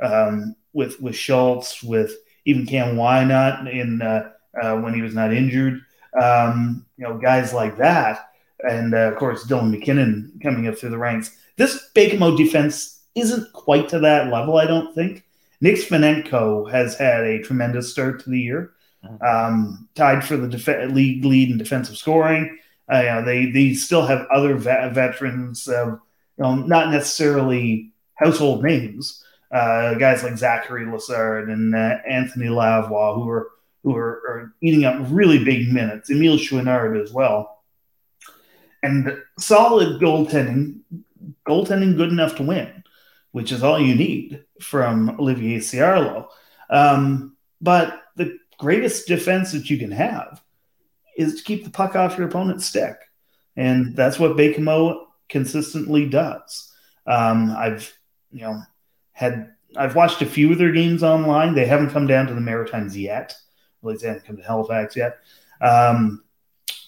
um, 0.00 0.56
with 0.72 1.00
with 1.00 1.16
Schultz, 1.16 1.82
with 1.82 2.16
even 2.44 2.66
Cam 2.66 2.96
Whynot 2.96 3.72
in 3.72 4.02
uh, 4.02 4.30
uh, 4.60 4.76
when 4.76 4.94
he 4.94 5.02
was 5.02 5.14
not 5.14 5.32
injured. 5.32 5.80
Um, 6.20 6.86
you 6.96 7.04
know, 7.04 7.18
guys 7.18 7.52
like 7.52 7.76
that, 7.78 8.29
and 8.68 8.94
uh, 8.94 9.12
of 9.12 9.16
course 9.16 9.46
Dylan 9.46 9.70
MacKinnon 9.70 10.38
coming 10.42 10.66
up 10.68 10.76
through 10.76 10.90
the 10.90 10.98
ranks. 10.98 11.36
This 11.56 11.90
Baie-Comeau 11.94 12.36
defense 12.36 13.00
isn't 13.14 13.52
quite 13.52 13.88
to 13.90 13.98
that 14.00 14.32
level, 14.32 14.56
I 14.56 14.66
don't 14.66 14.94
think. 14.94 15.24
Nick 15.60 15.76
Svanenko 15.76 16.70
has 16.70 16.96
had 16.96 17.24
a 17.24 17.42
tremendous 17.42 17.92
start 17.92 18.22
to 18.24 18.30
the 18.30 18.40
year 18.40 18.72
um, 19.26 19.88
tied 19.94 20.24
for 20.24 20.36
the 20.36 20.48
def- 20.48 20.90
league 20.92 21.24
lead 21.24 21.50
in 21.50 21.58
defensive 21.58 21.96
scoring. 21.96 22.58
Uh, 22.92 22.98
you 22.98 23.06
know, 23.06 23.24
they 23.24 23.50
they 23.50 23.74
still 23.74 24.04
have 24.06 24.26
other 24.32 24.56
ve- 24.56 24.90
veterans, 24.92 25.68
uh, 25.68 25.86
you 25.86 25.98
know, 26.38 26.56
not 26.56 26.90
necessarily 26.90 27.92
household 28.14 28.62
names, 28.64 29.24
uh, 29.52 29.94
guys 29.94 30.22
like 30.22 30.36
Zachary 30.36 30.84
Lessard 30.84 31.50
and 31.50 31.74
uh, 31.74 31.98
Anthony 32.08 32.46
Lavoie, 32.46 33.14
who 33.14 33.28
are 33.28 33.48
who 33.82 33.96
are, 33.96 34.22
are, 34.28 34.54
eating 34.60 34.84
up 34.84 34.96
really 35.08 35.42
big 35.42 35.72
minutes. 35.72 36.10
Emile 36.10 36.36
Chouinard 36.36 37.02
as 37.02 37.12
well, 37.12 37.59
and 38.82 39.22
solid 39.38 40.00
goaltending, 40.00 40.80
goaltending 41.46 41.96
good 41.96 42.10
enough 42.10 42.36
to 42.36 42.42
win, 42.42 42.82
which 43.32 43.52
is 43.52 43.62
all 43.62 43.78
you 43.78 43.94
need 43.94 44.44
from 44.60 45.10
Olivier 45.20 45.58
Ciarlo. 45.58 46.28
Um, 46.70 47.36
but 47.60 48.02
the 48.16 48.38
greatest 48.58 49.06
defense 49.06 49.52
that 49.52 49.68
you 49.70 49.78
can 49.78 49.90
have 49.90 50.42
is 51.16 51.36
to 51.36 51.42
keep 51.42 51.64
the 51.64 51.70
puck 51.70 51.96
off 51.96 52.16
your 52.16 52.28
opponent's 52.28 52.66
stick. 52.66 52.96
And 53.56 53.94
that's 53.96 54.18
what 54.18 54.36
Baie-Comeau 54.36 55.06
consistently 55.28 56.06
does. 56.08 56.72
Um, 57.06 57.54
I've, 57.56 57.92
you 58.30 58.42
know, 58.42 58.62
had 59.12 59.52
I've 59.76 59.94
watched 59.94 60.22
a 60.22 60.26
few 60.26 60.50
of 60.52 60.58
their 60.58 60.72
games 60.72 61.02
online. 61.02 61.54
They 61.54 61.66
haven't 61.66 61.90
come 61.90 62.06
down 62.06 62.26
to 62.26 62.34
the 62.34 62.40
Maritimes 62.40 62.96
yet. 62.96 63.36
At 63.82 63.88
least 63.88 64.02
they 64.02 64.08
haven't 64.08 64.24
come 64.24 64.36
to 64.36 64.42
Halifax 64.42 64.96
yet. 64.96 65.18
Um, 65.60 66.24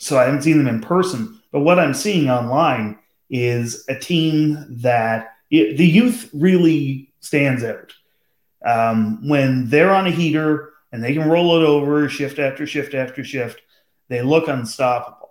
so 0.03 0.19
I 0.19 0.25
haven't 0.25 0.43
seen 0.43 0.59
them 0.59 0.67
in 0.67 0.81
person. 0.81 1.41
But 1.53 1.61
what 1.61 1.79
I'm 1.79 1.95
seeing 1.95 2.29
online 2.29 2.99
is 3.31 3.85
a 3.89 3.97
team 3.97 4.67
that 4.81 5.35
it, 5.49 5.77
the 5.77 5.87
youth 5.87 6.29
really 6.33 7.13
stands 7.21 7.63
out. 7.63 7.93
Um, 8.65 9.29
when 9.29 9.69
they're 9.69 9.95
on 9.95 10.09
a 10.09 10.11
heater 10.11 10.73
and 10.91 11.05
they 11.05 11.15
can 11.15 11.29
roll 11.29 11.57
it 11.57 11.65
over 11.65 12.09
shift 12.09 12.41
after 12.41 12.67
shift 12.67 12.95
after 12.95 13.23
shift, 13.23 13.63
they 14.09 14.23
look 14.23 14.49
unstoppable. 14.49 15.31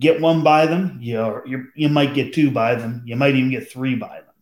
Get 0.00 0.20
one 0.20 0.42
by 0.42 0.66
them, 0.66 0.98
you 1.00 1.68
you 1.74 1.88
might 1.88 2.12
get 2.12 2.34
two 2.34 2.50
by 2.50 2.74
them. 2.74 3.02
You 3.06 3.16
might 3.16 3.36
even 3.36 3.50
get 3.50 3.70
three 3.70 3.94
by 3.94 4.20
them 4.20 4.34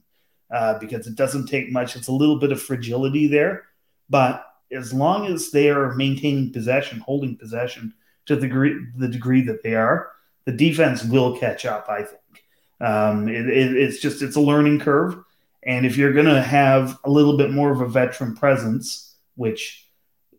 uh, 0.50 0.78
because 0.78 1.06
it 1.06 1.14
doesn't 1.14 1.46
take 1.46 1.70
much. 1.70 1.94
It's 1.94 2.08
a 2.08 2.12
little 2.12 2.38
bit 2.38 2.50
of 2.50 2.60
fragility 2.60 3.28
there, 3.28 3.64
but 4.08 4.44
as 4.72 4.92
long 4.92 5.26
as 5.26 5.50
they 5.50 5.70
are 5.70 5.94
maintaining 5.94 6.52
possession, 6.52 6.98
holding 7.00 7.36
possession 7.36 7.94
to 8.30 8.36
the 8.36 8.42
degree, 8.42 8.86
the 8.96 9.08
degree 9.08 9.42
that 9.42 9.62
they 9.62 9.74
are, 9.74 10.12
the 10.44 10.52
defense 10.52 11.04
will 11.04 11.36
catch 11.36 11.66
up. 11.66 11.88
I 11.88 12.04
think 12.04 12.44
um, 12.80 13.28
it, 13.28 13.48
it, 13.48 13.76
it's 13.76 14.00
just 14.00 14.22
it's 14.22 14.36
a 14.36 14.40
learning 14.40 14.78
curve, 14.78 15.18
and 15.64 15.84
if 15.84 15.96
you're 15.96 16.12
going 16.12 16.26
to 16.26 16.40
have 16.40 16.98
a 17.04 17.10
little 17.10 17.36
bit 17.36 17.50
more 17.50 17.72
of 17.72 17.80
a 17.80 17.88
veteran 17.88 18.36
presence, 18.36 19.16
which 19.34 19.88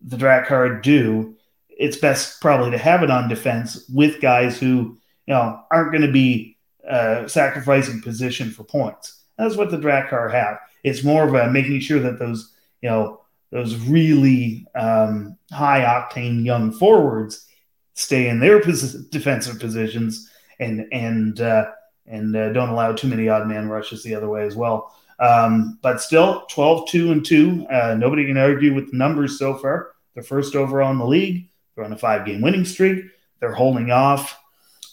the 0.01 0.15
Drakkar 0.15 0.81
do, 0.81 1.36
it's 1.69 1.98
best 1.98 2.41
probably 2.41 2.71
to 2.71 2.77
have 2.77 3.03
it 3.03 3.12
on 3.12 3.27
defense 3.27 3.86
with 3.93 4.21
guys 4.21 4.57
who 4.57 4.98
you 5.27 5.33
know 5.33 5.62
aren't 5.69 5.91
going 5.91 6.05
to 6.05 6.12
be 6.12 6.57
uh, 6.89 7.27
sacrificing 7.27 8.01
position 8.01 8.51
for 8.51 8.63
points. 8.63 9.21
That's 9.38 9.57
what 9.57 9.69
the 9.69 9.77
Drakkar 9.77 10.31
have. 10.31 10.60
It's 10.83 11.03
more 11.03 11.27
of 11.27 11.33
a 11.33 11.51
making 11.51 11.81
sure 11.81 12.00
that 12.00 12.19
those 12.19 12.53
you 12.81 12.89
know 12.89 13.19
those 13.51 13.75
really 13.75 14.65
um, 14.75 15.38
high 15.51 15.81
octane 15.81 16.45
young 16.45 16.71
forwards 16.71 17.48
stay 17.93 18.29
in 18.29 18.39
their 18.39 18.62
pos- 18.62 18.93
defensive 18.93 19.60
positions 19.60 20.29
and 20.60 20.86
and 20.91 21.41
uh, 21.41 21.65
and 22.07 22.36
uh, 22.36 22.51
don't 22.53 22.69
allow 22.69 22.93
too 22.93 23.07
many 23.07 23.29
odd 23.29 23.48
man 23.48 23.69
rushes 23.69 24.03
the 24.03 24.15
other 24.15 24.29
way 24.29 24.45
as 24.45 24.55
well. 24.55 24.95
Um, 25.19 25.77
but 25.81 26.01
still, 26.01 26.45
12 26.50 26.89
2 26.89 27.12
and 27.12 27.25
2. 27.25 27.67
Uh, 27.69 27.95
nobody 27.98 28.25
can 28.25 28.38
argue 28.38 28.74
with 28.74 28.91
the 28.91 28.98
numbers 28.98 29.38
so 29.38 29.55
far. 29.55 29.91
They're 30.13 30.24
first 30.24 30.55
overall 30.55 30.91
in 30.91 30.98
the 30.98 31.05
league. 31.05 31.48
They're 31.75 31.86
on 31.86 31.93
a 31.93 31.98
five 31.98 32.25
game 32.25 32.41
winning 32.41 32.65
streak. 32.65 33.05
They're 33.39 33.53
holding 33.53 33.91
off 33.91 34.38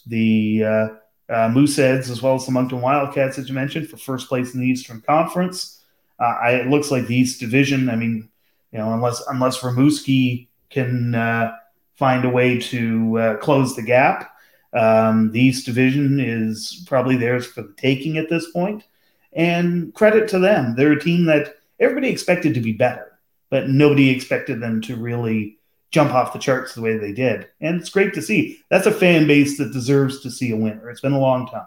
the 0.07 0.65
uh, 0.65 0.89
uh, 1.29 1.49
Mooseheads 1.49 2.11
as 2.11 2.23
well 2.23 2.35
as 2.35 2.47
the 2.47 2.53
Moncton 2.53 2.81
Wildcats, 2.81 3.39
as 3.39 3.49
you 3.49 3.55
mentioned, 3.55 3.89
for 3.89 3.97
first 3.97 4.29
place 4.29 4.55
in 4.55 4.61
the 4.61 4.67
Eastern 4.67 5.01
Conference. 5.01 5.83
Uh, 6.21 6.37
I, 6.43 6.51
it 6.53 6.69
looks 6.69 6.91
like 6.91 7.07
the 7.07 7.17
East 7.17 7.41
Division. 7.41 7.89
I 7.89 7.97
mean, 7.97 8.29
you 8.73 8.79
know, 8.79 8.93
unless 8.93 9.23
unless 9.29 9.61
Rimouski 9.61 10.49
can 10.71 11.15
uh, 11.15 11.53
find 11.99 12.25
a 12.25 12.31
way 12.31 12.59
to 12.59 13.19
uh, 13.19 13.37
close 13.39 13.75
the 13.75 13.83
gap, 13.83 14.31
um, 14.73 15.33
the 15.33 15.41
East 15.41 15.67
Division 15.67 16.21
is 16.21 16.85
probably 16.87 17.17
theirs 17.17 17.47
for 17.47 17.63
the 17.63 17.75
taking 17.77 18.19
at 18.19 18.29
this 18.29 18.51
point. 18.53 18.85
And 19.33 19.93
credit 19.95 20.29
to 20.29 20.39
them. 20.39 20.75
They're 20.77 20.93
a 20.93 21.01
team 21.01 21.27
that 21.27 21.57
everybody 21.79 22.09
expected 22.09 22.55
to 22.55 22.61
be 22.61 22.73
better, 22.73 23.19
but 23.51 23.69
nobody 23.69 24.11
expected 24.11 24.61
them 24.61 24.81
to 24.83 24.97
really 24.97 25.59
jump 25.91 26.13
off 26.13 26.33
the 26.33 26.39
charts 26.39 26.75
the 26.75 26.81
way 26.81 26.97
they 26.97 27.13
did. 27.13 27.49
And 27.61 27.81
it's 27.81 27.91
great 27.91 28.15
to 28.15 28.23
see. 28.23 28.61
That's 28.71 28.87
a 28.87 28.93
fan 28.93 29.27
base 29.27 29.59
that 29.59 29.73
deserves 29.73 30.21
to 30.21 30.31
see 30.31 30.51
a 30.53 30.57
winner. 30.57 30.89
It's 30.91 31.01
been 31.01 31.13
a 31.13 31.21
long 31.21 31.47
time. 31.47 31.67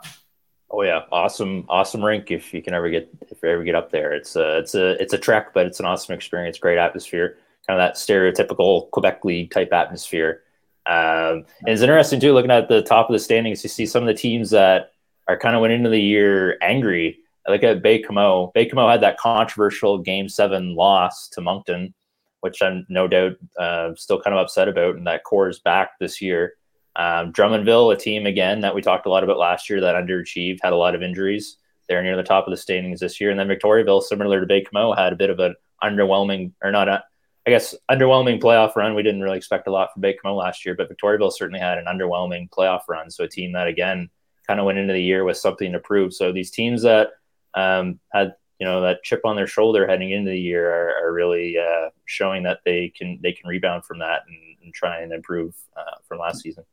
Oh 0.70 0.84
yeah, 0.84 1.02
awesome, 1.12 1.66
awesome 1.70 2.04
rink. 2.04 2.32
If 2.32 2.54
you 2.54 2.62
can 2.62 2.74
ever 2.74 2.90
get, 2.90 3.10
if 3.30 3.44
you 3.44 3.50
ever 3.50 3.64
get 3.64 3.76
up 3.76 3.92
there, 3.92 4.14
it's 4.14 4.36
a, 4.36 4.60
it's 4.60 4.74
a, 4.74 5.02
it's 5.02 5.14
a 5.14 5.18
trek, 5.18 5.54
but 5.54 5.66
it's 5.66 5.80
an 5.80 5.86
awesome 5.86 6.16
experience. 6.16 6.58
Great 6.58 6.78
atmosphere, 6.78 7.38
kind 7.68 7.80
of 7.80 7.86
that 7.86 7.96
stereotypical 7.96 8.90
Quebec 8.92 9.24
League 9.26 9.52
type 9.52 9.72
atmosphere. 9.72 10.44
Um, 10.86 11.46
and 11.62 11.70
it's 11.70 11.82
interesting 11.82 12.20
too, 12.20 12.34
looking 12.34 12.52
at 12.52 12.68
the 12.68 12.82
top 12.82 13.10
of 13.10 13.14
the 13.14 13.20
standings, 13.20 13.64
you 13.64 13.70
see 13.70 13.86
some 13.86 14.04
of 14.04 14.08
the 14.08 14.14
teams 14.14 14.50
that 14.50 14.94
are 15.28 15.38
kind 15.38 15.56
of 15.56 15.62
went 15.62 15.74
into 15.74 15.90
the 15.90 16.02
year 16.02 16.58
angry. 16.62 17.20
I 17.48 17.52
look 17.52 17.64
at 17.64 17.82
Baie-Comeau. 17.82 18.54
Baie-Comeau 18.54 18.90
had 18.90 19.02
that 19.02 19.18
controversial 19.18 19.98
Game 19.98 20.28
Seven 20.28 20.76
loss 20.76 21.28
to 21.30 21.42
Moncton, 21.42 21.94
which 22.42 22.62
I'm 22.62 22.86
no 22.90 23.08
doubt 23.08 23.34
uh, 23.60 23.96
still 23.96 24.22
kind 24.22 24.36
of 24.36 24.42
upset 24.42 24.68
about, 24.68 24.96
and 24.96 25.08
that 25.08 25.24
core 25.24 25.50
is 25.50 25.60
back 25.60 26.00
this 26.00 26.22
year. 26.22 26.54
Um, 26.96 27.32
Drummondville, 27.32 27.94
a 27.94 27.98
team 27.98 28.26
again 28.26 28.62
that 28.62 28.76
we 28.76 28.82
talked 28.82 29.06
a 29.06 29.10
lot 29.10 29.24
about 29.24 29.38
last 29.38 29.70
year 29.70 29.82
that 29.82 29.96
underachieved, 29.96 30.60
had 30.62 30.74
a 30.74 30.78
lot 30.78 30.96
of 30.96 31.02
injuries. 31.02 31.58
They're 31.88 32.04
near 32.04 32.18
the 32.18 32.24
top 32.24 32.48
of 32.48 32.52
the 32.52 32.58
standings 32.58 33.00
this 33.00 33.22
year, 33.22 33.30
and 33.30 33.40
then 33.40 33.48
Victoriaville, 33.48 34.04
similar 34.04 34.40
to 34.40 34.48
Baie-Comeau, 34.48 34.98
had 34.98 35.14
a 35.14 35.16
bit 35.16 35.30
of 35.30 35.40
an 35.40 35.56
underwhelming, 35.84 36.52
or 36.64 36.72
not 36.72 36.90
a, 36.90 37.04
I 37.48 37.50
guess, 37.50 37.76
underwhelming 37.90 38.40
playoff 38.40 38.76
run. 38.76 38.94
We 38.94 39.04
didn't 39.04 39.22
really 39.22 39.38
expect 39.38 39.68
a 39.68 39.72
lot 39.72 39.92
from 39.94 40.04
Baie-Comeau 40.04 40.38
last 40.38 40.64
year, 40.64 40.76
but 40.76 40.90
Victoriaville 40.92 41.34
certainly 41.34 41.60
had 41.60 41.80
an 41.80 41.86
underwhelming 41.86 42.50
playoff 42.50 42.82
run. 42.88 43.10
So 43.10 43.24
a 43.24 43.28
team 43.28 43.54
that 43.54 43.68
again 43.68 44.10
kind 44.48 44.60
of 44.60 44.66
went 44.66 44.78
into 44.78 44.94
the 44.94 45.02
year 45.02 45.24
with 45.24 45.38
something 45.38 45.72
to 45.72 45.80
prove. 45.80 46.14
So 46.14 46.32
these 46.32 46.52
teams 46.52 46.84
that 46.84 47.10
um, 47.54 48.00
had 48.12 48.34
you 48.60 48.68
know 48.68 48.82
that 48.82 49.02
chip 49.02 49.22
on 49.26 49.36
their 49.36 49.48
shoulder 49.48 49.88
heading 49.88 50.12
into 50.12 50.30
the 50.30 50.40
year 50.40 50.72
are, 50.72 51.08
are 51.08 51.14
really 51.14 51.58
uh, 51.58 51.90
showing 52.06 52.44
that 52.44 52.60
they 52.64 52.94
can 52.96 53.20
they 53.24 53.32
can 53.32 53.50
rebound 53.50 53.86
from 53.86 54.00
that 54.00 54.22
and, 54.28 54.38
and 54.64 54.74
try 54.74 55.00
and 55.00 55.12
improve 55.12 55.56
uh, 55.76 55.98
from 56.08 56.20
last 56.20 56.44
season. 56.44 56.64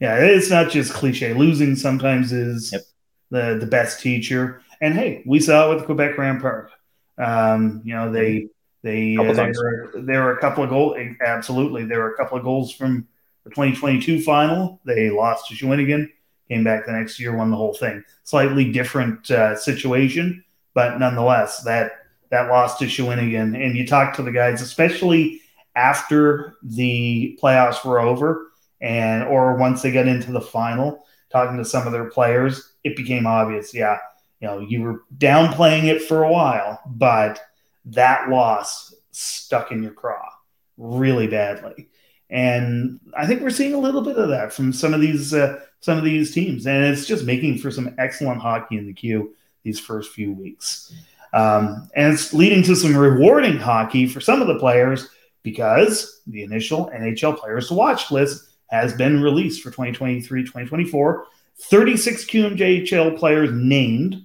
Yeah, 0.00 0.16
it's 0.18 0.50
not 0.50 0.70
just 0.70 0.92
cliche. 0.92 1.34
Losing 1.34 1.74
sometimes 1.74 2.32
is 2.32 2.72
yep. 2.72 2.82
the 3.30 3.58
the 3.58 3.66
best 3.66 4.00
teacher. 4.00 4.62
And 4.80 4.94
hey, 4.94 5.24
we 5.26 5.40
saw 5.40 5.66
it 5.66 5.70
with 5.70 5.78
the 5.80 5.86
Quebec 5.86 6.16
Rampart. 6.16 6.70
Um, 7.18 7.82
you 7.84 7.94
know 7.94 8.12
they 8.12 8.48
they 8.82 9.16
uh, 9.16 9.32
there, 9.32 9.52
were, 9.56 9.92
there 9.94 10.22
were 10.24 10.36
a 10.36 10.40
couple 10.40 10.64
of 10.64 10.70
goals. 10.70 10.96
Absolutely, 11.24 11.84
there 11.84 12.00
were 12.00 12.12
a 12.12 12.16
couple 12.16 12.36
of 12.36 12.44
goals 12.44 12.72
from 12.72 13.06
the 13.44 13.50
2022 13.50 14.22
final. 14.22 14.80
They 14.84 15.10
lost 15.10 15.48
to 15.48 15.54
Shawinigan, 15.54 16.08
came 16.48 16.64
back 16.64 16.86
the 16.86 16.92
next 16.92 17.20
year, 17.20 17.36
won 17.36 17.50
the 17.50 17.56
whole 17.56 17.74
thing. 17.74 18.02
Slightly 18.24 18.70
different 18.72 19.30
uh, 19.30 19.56
situation, 19.56 20.44
but 20.74 20.98
nonetheless, 20.98 21.62
that 21.62 21.92
that 22.30 22.48
loss 22.48 22.78
to 22.78 22.86
Shawinigan. 22.86 23.54
And 23.62 23.76
you 23.76 23.86
talk 23.86 24.16
to 24.16 24.22
the 24.22 24.32
guys, 24.32 24.62
especially 24.62 25.40
after 25.76 26.54
the 26.62 27.38
playoffs 27.42 27.84
were 27.84 28.00
over, 28.00 28.50
and 28.80 29.22
or 29.24 29.56
once 29.56 29.82
they 29.82 29.92
got 29.92 30.08
into 30.08 30.32
the 30.32 30.40
final, 30.40 31.06
talking 31.30 31.56
to 31.56 31.64
some 31.64 31.86
of 31.86 31.92
their 31.92 32.10
players, 32.10 32.72
it 32.82 32.96
became 32.96 33.26
obvious. 33.28 33.72
Yeah, 33.72 33.98
you 34.40 34.48
know, 34.48 34.58
you 34.58 34.82
were 34.82 35.04
downplaying 35.18 35.84
it 35.84 36.02
for 36.02 36.24
a 36.24 36.32
while, 36.32 36.80
but 36.84 37.40
that 37.86 38.28
loss 38.28 38.94
stuck 39.10 39.72
in 39.72 39.82
your 39.82 39.92
craw 39.92 40.28
really 40.76 41.26
badly. 41.26 41.88
And 42.30 42.98
I 43.16 43.26
think 43.26 43.42
we're 43.42 43.50
seeing 43.50 43.74
a 43.74 43.78
little 43.78 44.00
bit 44.00 44.16
of 44.16 44.30
that 44.30 44.52
from 44.52 44.72
some 44.72 44.94
of 44.94 45.00
these 45.00 45.34
uh, 45.34 45.60
some 45.80 45.98
of 45.98 46.04
these 46.04 46.32
teams, 46.32 46.66
and 46.66 46.84
it's 46.84 47.06
just 47.06 47.24
making 47.24 47.58
for 47.58 47.70
some 47.70 47.94
excellent 47.98 48.40
hockey 48.40 48.78
in 48.78 48.86
the 48.86 48.92
Q 48.94 49.34
these 49.64 49.78
first 49.78 50.12
few 50.12 50.32
weeks. 50.32 50.94
Um, 51.34 51.88
and 51.94 52.12
it's 52.12 52.32
leading 52.32 52.62
to 52.64 52.76
some 52.76 52.96
rewarding 52.96 53.58
hockey 53.58 54.06
for 54.06 54.20
some 54.20 54.40
of 54.40 54.48
the 54.48 54.58
players 54.58 55.08
because 55.42 56.22
the 56.26 56.42
initial 56.42 56.90
NHL 56.94 57.36
players 57.36 57.68
to 57.68 57.74
watch 57.74 58.10
list 58.10 58.48
has 58.70 58.94
been 58.94 59.22
released 59.22 59.62
for 59.62 59.70
2023 59.70 60.42
2024. 60.42 61.26
36 61.58 62.24
QMJHL 62.24 63.18
players 63.18 63.50
named. 63.52 64.24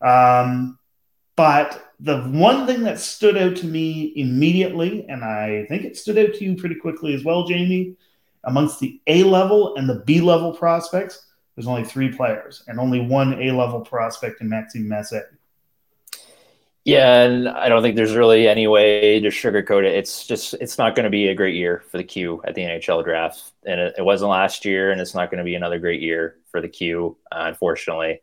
Um, 0.00 0.78
but 1.36 1.92
the 2.00 2.22
one 2.22 2.66
thing 2.66 2.82
that 2.82 2.98
stood 2.98 3.36
out 3.36 3.56
to 3.56 3.66
me 3.66 4.12
immediately, 4.16 5.06
and 5.08 5.24
I 5.24 5.66
think 5.68 5.84
it 5.84 5.96
stood 5.96 6.18
out 6.18 6.34
to 6.34 6.44
you 6.44 6.56
pretty 6.56 6.74
quickly 6.74 7.14
as 7.14 7.24
well, 7.24 7.46
Jamie, 7.46 7.96
amongst 8.44 8.80
the 8.80 9.00
A 9.06 9.22
level 9.22 9.76
and 9.76 9.88
the 9.88 10.02
B 10.06 10.20
level 10.20 10.52
prospects, 10.52 11.26
there's 11.54 11.66
only 11.66 11.84
three 11.84 12.12
players 12.12 12.62
and 12.68 12.78
only 12.78 13.00
one 13.00 13.42
A 13.42 13.52
level 13.52 13.80
prospect 13.80 14.40
in 14.40 14.48
Maxime 14.48 14.84
Massé. 14.84 15.22
Yeah, 16.84 17.22
and 17.22 17.48
I 17.48 17.68
don't 17.68 17.82
think 17.82 17.96
there's 17.96 18.14
really 18.14 18.46
any 18.46 18.68
way 18.68 19.18
to 19.18 19.28
sugarcoat 19.28 19.84
it. 19.84 19.96
It's 19.96 20.24
just 20.24 20.54
it's 20.54 20.78
not 20.78 20.94
going 20.94 21.04
to 21.04 21.10
be 21.10 21.28
a 21.28 21.34
great 21.34 21.56
year 21.56 21.82
for 21.90 21.96
the 21.96 22.04
Q 22.04 22.40
at 22.46 22.54
the 22.54 22.62
NHL 22.62 23.02
draft, 23.02 23.42
and 23.64 23.80
it, 23.80 23.94
it 23.98 24.04
wasn't 24.04 24.30
last 24.30 24.64
year, 24.64 24.92
and 24.92 25.00
it's 25.00 25.14
not 25.14 25.28
going 25.28 25.38
to 25.38 25.44
be 25.44 25.56
another 25.56 25.80
great 25.80 26.00
year 26.00 26.36
for 26.52 26.60
the 26.60 26.68
Q, 26.68 27.16
uh, 27.32 27.46
unfortunately. 27.48 28.20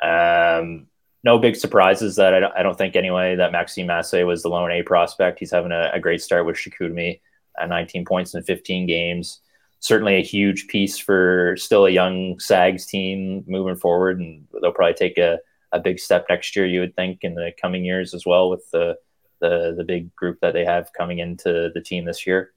Um, 0.00 0.86
no 1.24 1.38
big 1.38 1.56
surprises 1.56 2.16
that 2.16 2.34
I 2.34 2.40
don't, 2.40 2.54
I 2.56 2.62
don't 2.62 2.76
think 2.76 2.94
anyway 2.94 3.34
that 3.36 3.50
Maxime 3.50 3.88
Massé 3.88 4.26
was 4.26 4.42
the 4.42 4.50
lone 4.50 4.70
A 4.70 4.82
prospect. 4.82 5.38
He's 5.38 5.50
having 5.50 5.72
a, 5.72 5.90
a 5.92 5.98
great 5.98 6.20
start 6.20 6.44
with 6.44 6.56
Chicoutimi 6.56 7.20
at 7.58 7.68
19 7.68 8.04
points 8.04 8.34
in 8.34 8.42
15 8.42 8.86
games. 8.86 9.40
Certainly 9.80 10.16
a 10.16 10.22
huge 10.22 10.66
piece 10.68 10.98
for 10.98 11.56
still 11.58 11.86
a 11.86 11.90
young 11.90 12.38
Sags 12.38 12.86
team 12.86 13.44
moving 13.46 13.76
forward, 13.76 14.20
and 14.20 14.46
they'll 14.60 14.72
probably 14.72 14.94
take 14.94 15.18
a, 15.18 15.38
a 15.72 15.80
big 15.80 15.98
step 15.98 16.26
next 16.28 16.54
year. 16.54 16.66
You 16.66 16.80
would 16.80 16.94
think 16.94 17.20
in 17.22 17.34
the 17.34 17.52
coming 17.60 17.84
years 17.84 18.14
as 18.14 18.24
well 18.26 18.50
with 18.50 18.70
the 18.70 18.96
the 19.40 19.74
the 19.76 19.84
big 19.84 20.14
group 20.14 20.40
that 20.40 20.54
they 20.54 20.64
have 20.64 20.92
coming 20.92 21.18
into 21.18 21.70
the 21.74 21.80
team 21.82 22.04
this 22.04 22.26
year. 22.26 22.52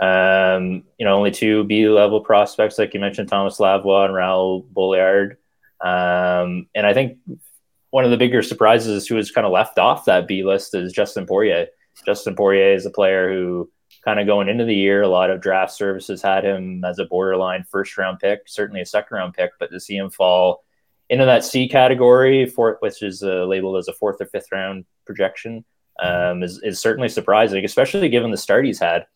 Um, 0.00 0.84
you 0.98 1.06
know, 1.06 1.14
only 1.14 1.30
two 1.30 1.64
B 1.64 1.88
level 1.88 2.20
prospects, 2.20 2.78
like 2.78 2.92
you 2.92 3.00
mentioned, 3.00 3.28
Thomas 3.28 3.58
Lavoie 3.58 4.06
and 4.06 4.14
Raoul 4.14 4.62
Boilard. 4.62 5.36
Um, 5.80 6.66
and 6.74 6.86
I 6.86 6.92
think 6.92 7.18
one 7.90 8.04
of 8.04 8.10
the 8.10 8.16
bigger 8.16 8.42
surprises 8.42 9.06
who 9.06 9.16
was 9.16 9.30
kind 9.30 9.46
of 9.46 9.52
left 9.52 9.78
off 9.78 10.04
that 10.04 10.28
B 10.28 10.44
list 10.44 10.74
is 10.74 10.92
Justin 10.92 11.26
Poirier. 11.26 11.66
Justin 12.06 12.36
Poirier 12.36 12.74
is 12.74 12.86
a 12.86 12.90
player 12.90 13.32
who 13.32 13.70
kind 14.04 14.20
of 14.20 14.26
going 14.26 14.48
into 14.48 14.64
the 14.64 14.74
year, 14.74 15.02
a 15.02 15.08
lot 15.08 15.30
of 15.30 15.40
draft 15.40 15.72
services 15.72 16.22
had 16.22 16.44
him 16.44 16.82
as 16.84 16.98
a 16.98 17.04
borderline 17.04 17.64
first 17.70 17.98
round 17.98 18.18
pick, 18.18 18.42
certainly 18.46 18.80
a 18.80 18.86
second 18.86 19.16
round 19.16 19.34
pick, 19.34 19.50
but 19.58 19.70
to 19.70 19.80
see 19.80 19.96
him 19.96 20.10
fall 20.10 20.64
into 21.08 21.26
that 21.26 21.44
C 21.44 21.68
category, 21.68 22.46
for, 22.46 22.76
which 22.80 23.02
is 23.02 23.22
uh, 23.22 23.44
labeled 23.44 23.76
as 23.76 23.88
a 23.88 23.92
fourth 23.92 24.20
or 24.20 24.26
fifth 24.26 24.50
round 24.52 24.84
projection, 25.04 25.64
um, 26.00 26.42
is, 26.42 26.60
is 26.62 26.80
certainly 26.80 27.08
surprising, 27.08 27.64
especially 27.64 28.08
given 28.08 28.30
the 28.30 28.36
start 28.36 28.64
he's 28.64 28.78
had. 28.78 29.06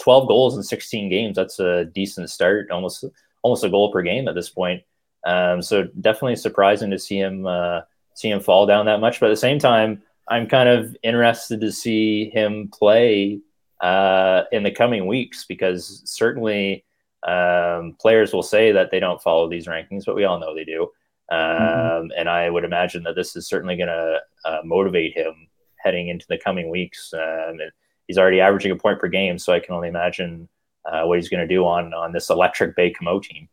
12 0.00 0.28
goals 0.28 0.56
in 0.56 0.62
16 0.62 1.08
games. 1.10 1.36
That's 1.36 1.58
a 1.58 1.86
decent 1.86 2.30
start, 2.30 2.70
almost 2.70 3.04
almost 3.42 3.64
a 3.64 3.70
goal 3.70 3.92
per 3.92 4.02
game 4.02 4.28
at 4.28 4.34
this 4.34 4.48
point. 4.48 4.82
Um, 5.24 5.62
so 5.62 5.84
definitely 6.00 6.36
surprising 6.36 6.90
to 6.90 6.98
see 6.98 7.18
him 7.18 7.46
uh, 7.46 7.80
see 8.16 8.30
him 8.30 8.40
fall 8.40 8.66
down 8.66 8.86
that 8.86 9.00
much. 9.00 9.20
But 9.20 9.26
at 9.26 9.30
the 9.30 9.36
same 9.36 9.60
time, 9.60 10.02
I'm 10.26 10.48
kind 10.48 10.68
of 10.68 10.96
interested 11.04 11.60
to 11.60 11.70
see 11.70 12.30
him 12.30 12.68
play 12.72 13.40
uh, 13.80 14.42
in 14.50 14.64
the 14.64 14.72
coming 14.72 15.06
weeks 15.06 15.44
because 15.44 16.02
certainly 16.04 16.84
um, 17.26 17.96
players 18.00 18.32
will 18.32 18.42
say 18.42 18.72
that 18.72 18.90
they 18.90 18.98
don't 18.98 19.22
follow 19.22 19.48
these 19.48 19.66
rankings, 19.66 20.04
but 20.04 20.16
we 20.16 20.24
all 20.24 20.40
know 20.40 20.54
they 20.54 20.64
do. 20.64 20.84
Um, 21.30 21.38
mm-hmm. 21.38 22.06
And 22.16 22.28
I 22.28 22.50
would 22.50 22.64
imagine 22.64 23.02
that 23.04 23.14
this 23.14 23.36
is 23.36 23.46
certainly 23.46 23.76
going 23.76 23.88
to 23.88 24.20
uh, 24.44 24.60
motivate 24.64 25.16
him 25.16 25.48
heading 25.76 26.08
into 26.08 26.26
the 26.28 26.38
coming 26.38 26.70
weeks. 26.70 27.12
Um, 27.12 27.58
he's 28.06 28.18
already 28.18 28.40
averaging 28.40 28.72
a 28.72 28.76
point 28.76 28.98
per 28.98 29.08
game, 29.08 29.38
so 29.38 29.52
I 29.52 29.60
can 29.60 29.74
only 29.74 29.88
imagine 29.88 30.48
uh, 30.84 31.02
what 31.04 31.18
he's 31.18 31.28
going 31.28 31.46
to 31.46 31.54
do 31.54 31.66
on 31.66 31.92
on 31.92 32.12
this 32.12 32.30
electric 32.30 32.76
Baie-Comeau 32.76 33.22
team. 33.22 33.48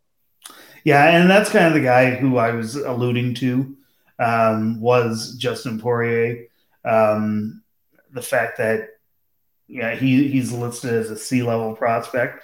Yeah, 0.84 1.18
and 1.18 1.30
that's 1.30 1.50
kind 1.50 1.66
of 1.66 1.74
the 1.74 1.82
guy 1.82 2.12
who 2.12 2.38
I 2.38 2.52
was 2.52 2.76
alluding 2.76 3.36
to 3.36 3.76
um, 4.24 4.80
was 4.80 5.36
Justin 5.38 5.80
Poirier. 5.80 6.48
Um, 6.86 7.64
the 8.12 8.22
fact 8.22 8.58
that 8.58 8.90
yeah, 9.68 9.96
he 9.96 10.28
he's 10.28 10.52
listed 10.52 10.94
as 10.94 11.10
a 11.10 11.18
C 11.18 11.42
level 11.44 11.76
prospect. 11.76 12.44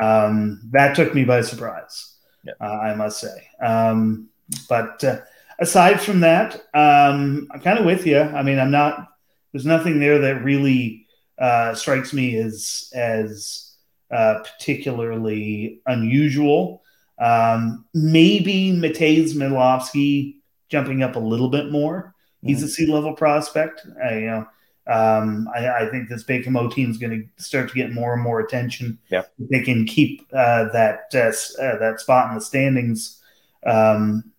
Um, 0.00 0.60
that 0.72 0.94
took 0.94 1.14
me 1.14 1.24
by 1.24 1.40
surprise, 1.40 2.16
yeah. 2.44 2.52
uh, 2.60 2.78
I 2.78 2.94
must 2.94 3.20
say. 3.20 3.48
Um, 3.64 4.28
but 4.68 5.02
uh, 5.02 5.20
aside 5.58 6.00
from 6.00 6.20
that, 6.20 6.54
um, 6.74 7.48
I'm 7.50 7.60
kind 7.60 7.78
of 7.78 7.86
with 7.86 8.06
you. 8.06 8.20
I 8.20 8.42
mean, 8.42 8.58
I'm 8.58 8.70
not. 8.70 9.08
There's 9.52 9.66
nothing 9.66 10.00
there 10.00 10.18
that 10.18 10.44
really 10.44 11.06
uh, 11.38 11.74
strikes 11.74 12.12
me 12.12 12.36
as 12.36 12.90
as 12.94 13.74
uh, 14.10 14.40
particularly 14.40 15.80
unusual. 15.86 16.82
Um, 17.18 17.86
maybe 17.94 18.72
Matej 18.72 19.34
Milovsky 19.34 20.35
jumping 20.68 21.02
up 21.02 21.16
a 21.16 21.20
little 21.20 21.48
bit 21.48 21.70
more. 21.70 22.14
He's 22.42 22.58
mm-hmm. 22.58 22.66
a 22.66 22.68
C 22.68 22.86
level 22.86 23.14
prospect. 23.14 23.86
I, 24.02 24.14
you 24.18 24.26
know, 24.26 24.46
um, 24.86 25.48
I, 25.54 25.68
I, 25.68 25.88
think 25.90 26.08
this 26.08 26.22
Baie-Comeau 26.22 26.72
team 26.72 26.90
is 26.90 26.98
going 26.98 27.28
to 27.36 27.42
start 27.42 27.68
to 27.68 27.74
get 27.74 27.92
more 27.92 28.14
and 28.14 28.22
more 28.22 28.38
attention. 28.38 28.98
Yeah. 29.10 29.22
They 29.38 29.62
can 29.62 29.84
keep 29.84 30.22
uh, 30.32 30.68
that 30.72 31.06
uh, 31.12 31.32
uh, 31.60 31.78
that 31.78 31.98
spot 31.98 32.28
in 32.28 32.36
the 32.36 32.40
standings 32.40 33.20
um, 33.66 34.32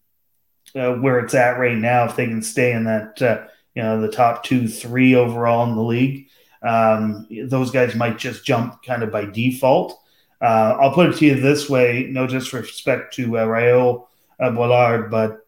uh, 0.73 0.93
where 0.93 1.19
it's 1.19 1.33
at 1.33 1.59
right 1.59 1.77
now. 1.77 2.05
If 2.05 2.15
they 2.15 2.27
can 2.27 2.41
stay 2.41 2.71
in 2.71 2.85
that, 2.85 3.21
uh, 3.21 3.47
you 3.75 3.83
know, 3.83 3.99
the 3.99 4.11
top 4.11 4.45
two, 4.45 4.69
three 4.69 5.15
overall 5.15 5.67
in 5.69 5.75
the 5.75 5.83
league, 5.83 6.29
um, 6.63 7.27
those 7.43 7.71
guys 7.71 7.93
might 7.93 8.17
just 8.17 8.45
jump 8.45 8.81
kind 8.83 9.03
of 9.03 9.11
by 9.11 9.25
default. 9.25 9.99
Uh, 10.39 10.77
I'll 10.79 10.93
put 10.93 11.09
it 11.09 11.17
to 11.17 11.25
you 11.25 11.41
this 11.41 11.69
way: 11.69 12.07
no 12.09 12.25
disrespect 12.25 13.13
to 13.15 13.39
uh, 13.39 13.45
Raoul 13.45 14.07
Boilard, 14.39 15.11
but 15.11 15.45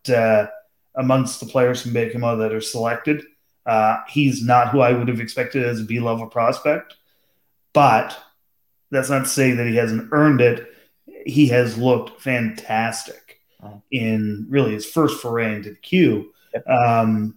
amongst 0.99 1.39
the 1.39 1.45
players 1.45 1.81
from 1.81 1.93
Baie-Comeau 1.93 2.38
that 2.39 2.53
are 2.53 2.62
selected. 2.62 3.23
Uh, 3.65 3.99
he's 4.09 4.43
not 4.43 4.69
who 4.69 4.81
I 4.81 4.91
would 4.91 5.07
have 5.07 5.21
expected 5.21 5.63
as 5.63 5.79
a 5.79 5.85
B 5.85 5.99
level 5.99 6.27
prospect, 6.27 6.95
but 7.73 8.17
that's 8.91 9.09
not 9.09 9.23
to 9.23 9.29
say 9.29 9.51
that 9.53 9.67
he 9.67 9.77
hasn't 9.77 10.09
earned 10.12 10.41
it. 10.41 10.67
He 11.25 11.47
has 11.47 11.77
looked 11.77 12.21
fantastic 12.21 13.39
oh. 13.63 13.81
in 13.91 14.47
really 14.49 14.73
his 14.73 14.85
first 14.85 15.21
foray 15.21 15.55
into 15.55 15.69
the 15.69 15.75
Q. 15.75 16.33
Um, 16.67 17.35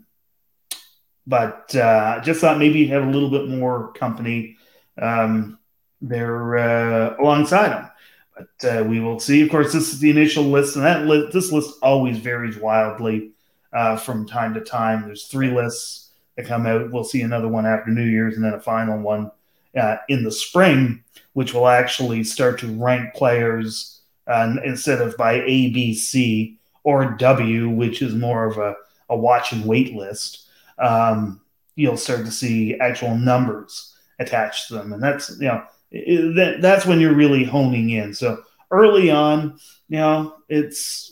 but 1.27 1.75
uh, 1.77 2.21
just 2.23 2.41
thought 2.41 2.59
maybe 2.59 2.81
he'd 2.81 2.91
have 2.91 3.07
a 3.07 3.11
little 3.11 3.31
bit 3.31 3.49
more 3.49 3.93
company 3.93 4.57
um, 5.01 5.59
there 6.01 6.57
uh, 6.57 7.17
alongside 7.21 7.73
him. 7.73 7.91
But 8.37 8.69
uh, 8.69 8.85
we 8.85 8.99
will 8.99 9.21
see. 9.21 9.43
Of 9.43 9.51
course, 9.51 9.73
this 9.73 9.93
is 9.93 10.01
the 10.01 10.11
initial 10.11 10.45
list, 10.45 10.75
and 10.75 10.85
that 10.85 11.31
this 11.33 11.53
list 11.53 11.79
always 11.83 12.19
varies 12.19 12.57
wildly 12.57 13.33
uh, 13.73 13.97
from 13.97 14.27
time 14.27 14.55
to 14.55 14.61
time. 14.61 15.03
There's 15.03 15.27
three 15.27 15.51
lists 15.51 16.11
that 16.37 16.47
come 16.47 16.67
out. 16.67 16.91
We'll 16.91 17.05
see 17.05 17.23
another 17.23 17.49
one 17.49 17.67
after 17.67 17.91
New 17.91 18.05
Year's 18.05 18.37
and 18.37 18.45
then 18.45 18.55
a 18.55 18.61
final 18.61 18.99
one 18.99 19.31
uh, 19.79 19.97
in 20.09 20.25
the 20.25 20.33
spring, 20.33 21.03
which 21.33 21.55
will 21.55 21.69
actually 21.69 22.25
start 22.25 22.59
to 22.61 22.75
rank 22.79 23.15
players 23.15 24.01
uh, 24.27 24.55
instead 24.65 25.01
of 25.01 25.17
by 25.17 25.35
A, 25.35 25.71
B, 25.71 25.95
C, 25.95 26.59
or 26.85 27.13
W, 27.13 27.69
which 27.69 28.03
is 28.03 28.15
more 28.15 28.45
of 28.45 28.59
a, 28.59 28.75
a 29.09 29.17
watch 29.17 29.53
and 29.53 29.65
wait 29.65 29.95
list. 29.95 30.47
Um, 30.79 31.41
you'll 31.77 31.97
start 31.97 32.25
to 32.25 32.31
see 32.31 32.79
actual 32.79 33.17
numbers 33.17 33.97
attached 34.19 34.69
to 34.69 34.75
them. 34.75 34.93
And 34.93 35.03
that's, 35.03 35.39
you 35.41 35.49
know, 35.49 35.65
that, 35.93 36.59
that's 36.61 36.87
when 36.87 37.01
you're 37.01 37.15
really 37.15 37.45
honing 37.45 37.91
in. 37.91 38.15
So 38.15 38.43
early 38.71 39.11
on, 39.11 39.59
you 39.89 39.99
know, 39.99 40.37
it's 40.49 41.12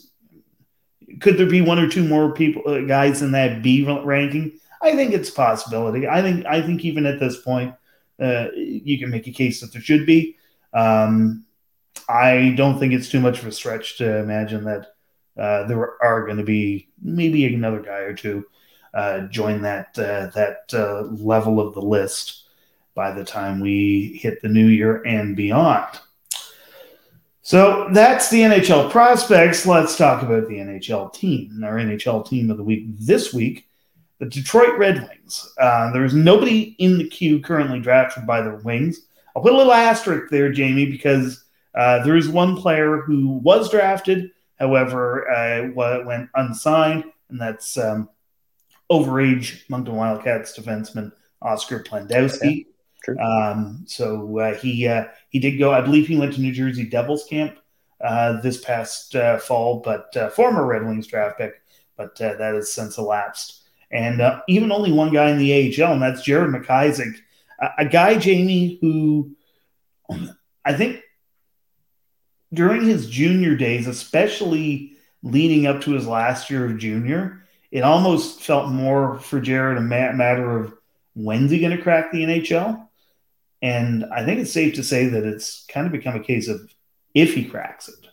could 1.19 1.37
there 1.37 1.47
be 1.47 1.61
one 1.61 1.79
or 1.79 1.89
two 1.89 2.07
more 2.07 2.33
people 2.33 2.63
uh, 2.65 2.81
guys 2.81 3.21
in 3.21 3.31
that 3.31 3.61
B 3.61 3.85
ranking? 3.85 4.59
I 4.81 4.95
think 4.95 5.13
it's 5.13 5.29
a 5.29 5.33
possibility. 5.33 6.07
I 6.07 6.21
think 6.21 6.45
I 6.45 6.61
think 6.61 6.83
even 6.83 7.05
at 7.05 7.19
this 7.19 7.41
point, 7.41 7.75
uh, 8.19 8.47
you 8.55 8.97
can 8.99 9.09
make 9.09 9.27
a 9.27 9.31
case 9.31 9.61
that 9.61 9.73
there 9.73 9.81
should 9.81 10.05
be. 10.05 10.37
Um, 10.73 11.45
I 12.07 12.53
don't 12.57 12.79
think 12.79 12.93
it's 12.93 13.09
too 13.09 13.19
much 13.19 13.39
of 13.39 13.47
a 13.47 13.51
stretch 13.51 13.97
to 13.97 14.17
imagine 14.17 14.63
that 14.65 14.95
uh, 15.37 15.67
there 15.67 16.01
are 16.03 16.25
going 16.25 16.37
to 16.37 16.43
be 16.43 16.89
maybe 17.01 17.45
another 17.53 17.81
guy 17.81 17.99
or 17.99 18.13
two 18.13 18.45
uh, 18.93 19.21
join 19.27 19.61
that 19.61 19.97
uh, 19.97 20.27
that 20.35 20.73
uh, 20.73 21.03
level 21.23 21.59
of 21.59 21.73
the 21.73 21.81
list 21.81 22.49
by 22.93 23.11
the 23.11 23.23
time 23.23 23.59
we 23.59 24.19
hit 24.21 24.41
the 24.41 24.49
new 24.49 24.67
year 24.67 25.01
and 25.03 25.35
beyond. 25.35 25.99
So 27.51 27.89
that's 27.91 28.29
the 28.29 28.39
NHL 28.43 28.89
prospects. 28.91 29.65
Let's 29.65 29.97
talk 29.97 30.23
about 30.23 30.47
the 30.47 30.55
NHL 30.55 31.13
team. 31.13 31.61
Our 31.65 31.73
NHL 31.73 32.25
team 32.25 32.49
of 32.49 32.55
the 32.55 32.63
week 32.63 32.85
this 32.97 33.33
week 33.33 33.67
the 34.19 34.25
Detroit 34.25 34.77
Red 34.77 35.05
Wings. 35.05 35.53
Uh, 35.59 35.91
there's 35.91 36.13
nobody 36.13 36.77
in 36.79 36.97
the 36.97 37.09
Q 37.09 37.41
currently 37.41 37.81
drafted 37.81 38.25
by 38.25 38.41
the 38.41 38.55
Wings. 38.63 39.01
I'll 39.35 39.41
put 39.41 39.51
a 39.51 39.57
little 39.57 39.73
asterisk 39.73 40.31
there, 40.31 40.49
Jamie, 40.49 40.85
because 40.85 41.43
uh, 41.75 42.01
there 42.05 42.15
is 42.15 42.29
one 42.29 42.55
player 42.55 43.01
who 43.01 43.31
was 43.43 43.69
drafted, 43.69 44.31
however, 44.57 45.29
uh, 45.29 45.71
went 45.73 46.29
unsigned, 46.35 47.03
and 47.29 47.41
that's 47.41 47.77
um, 47.77 48.07
overage 48.89 49.69
Moncton 49.69 49.97
Wildcats 49.97 50.57
defenseman 50.57 51.11
Oscar 51.41 51.83
Plandowski. 51.83 52.67
Okay. 53.07 53.19
Um, 53.19 53.83
so 53.87 54.39
uh, 54.39 54.55
he 54.55 54.87
uh, 54.87 55.05
he 55.29 55.39
did 55.39 55.57
go. 55.57 55.71
I 55.71 55.81
believe 55.81 56.07
he 56.07 56.17
went 56.17 56.33
to 56.33 56.41
New 56.41 56.51
Jersey 56.51 56.85
Devils 56.85 57.25
camp 57.25 57.57
uh, 57.99 58.41
this 58.41 58.63
past 58.63 59.15
fall, 59.41 59.79
but 59.79 60.33
former 60.33 60.65
Red 60.65 60.85
Wings 60.85 61.07
draft 61.07 61.37
pick, 61.37 61.61
but 61.97 62.15
that 62.17 62.39
has 62.39 62.71
since 62.71 62.97
elapsed 62.97 63.61
and 63.91 64.21
uh, 64.21 64.41
even 64.47 64.71
only 64.71 64.91
one 64.91 65.13
guy 65.13 65.29
in 65.29 65.37
the 65.37 65.53
AHL, 65.53 65.93
and 65.93 66.01
that's 66.01 66.21
Jared 66.21 66.51
McIsaac, 66.51 67.17
a, 67.59 67.69
a 67.79 67.85
guy, 67.85 68.17
Jamie, 68.17 68.77
who 68.81 69.35
I 70.65 70.73
think 70.73 71.01
during 72.53 72.85
his 72.85 73.09
junior 73.09 73.55
days, 73.55 73.87
especially 73.87 74.93
leading 75.23 75.67
up 75.67 75.81
to 75.81 75.91
his 75.91 76.07
last 76.07 76.49
year 76.49 76.65
of 76.65 76.77
junior, 76.77 77.45
it 77.71 77.81
almost 77.81 78.41
felt 78.41 78.69
more 78.69 79.19
for 79.19 79.39
Jared 79.39 79.77
a 79.77 79.81
matter 79.81 80.59
of 80.59 80.73
when's 81.13 81.51
he 81.51 81.59
going 81.59 81.75
to 81.75 81.81
crack 81.81 82.11
the 82.11 82.23
NHL. 82.23 82.87
And 83.61 84.05
I 84.05 84.25
think 84.25 84.39
it's 84.39 84.51
safe 84.51 84.73
to 84.75 84.83
say 84.83 85.07
that 85.07 85.23
it's 85.23 85.65
kind 85.67 85.85
of 85.85 85.91
become 85.91 86.15
a 86.15 86.23
case 86.23 86.47
of 86.47 86.73
if 87.13 87.33
he 87.33 87.45
cracks 87.45 87.89
it. 87.89 88.07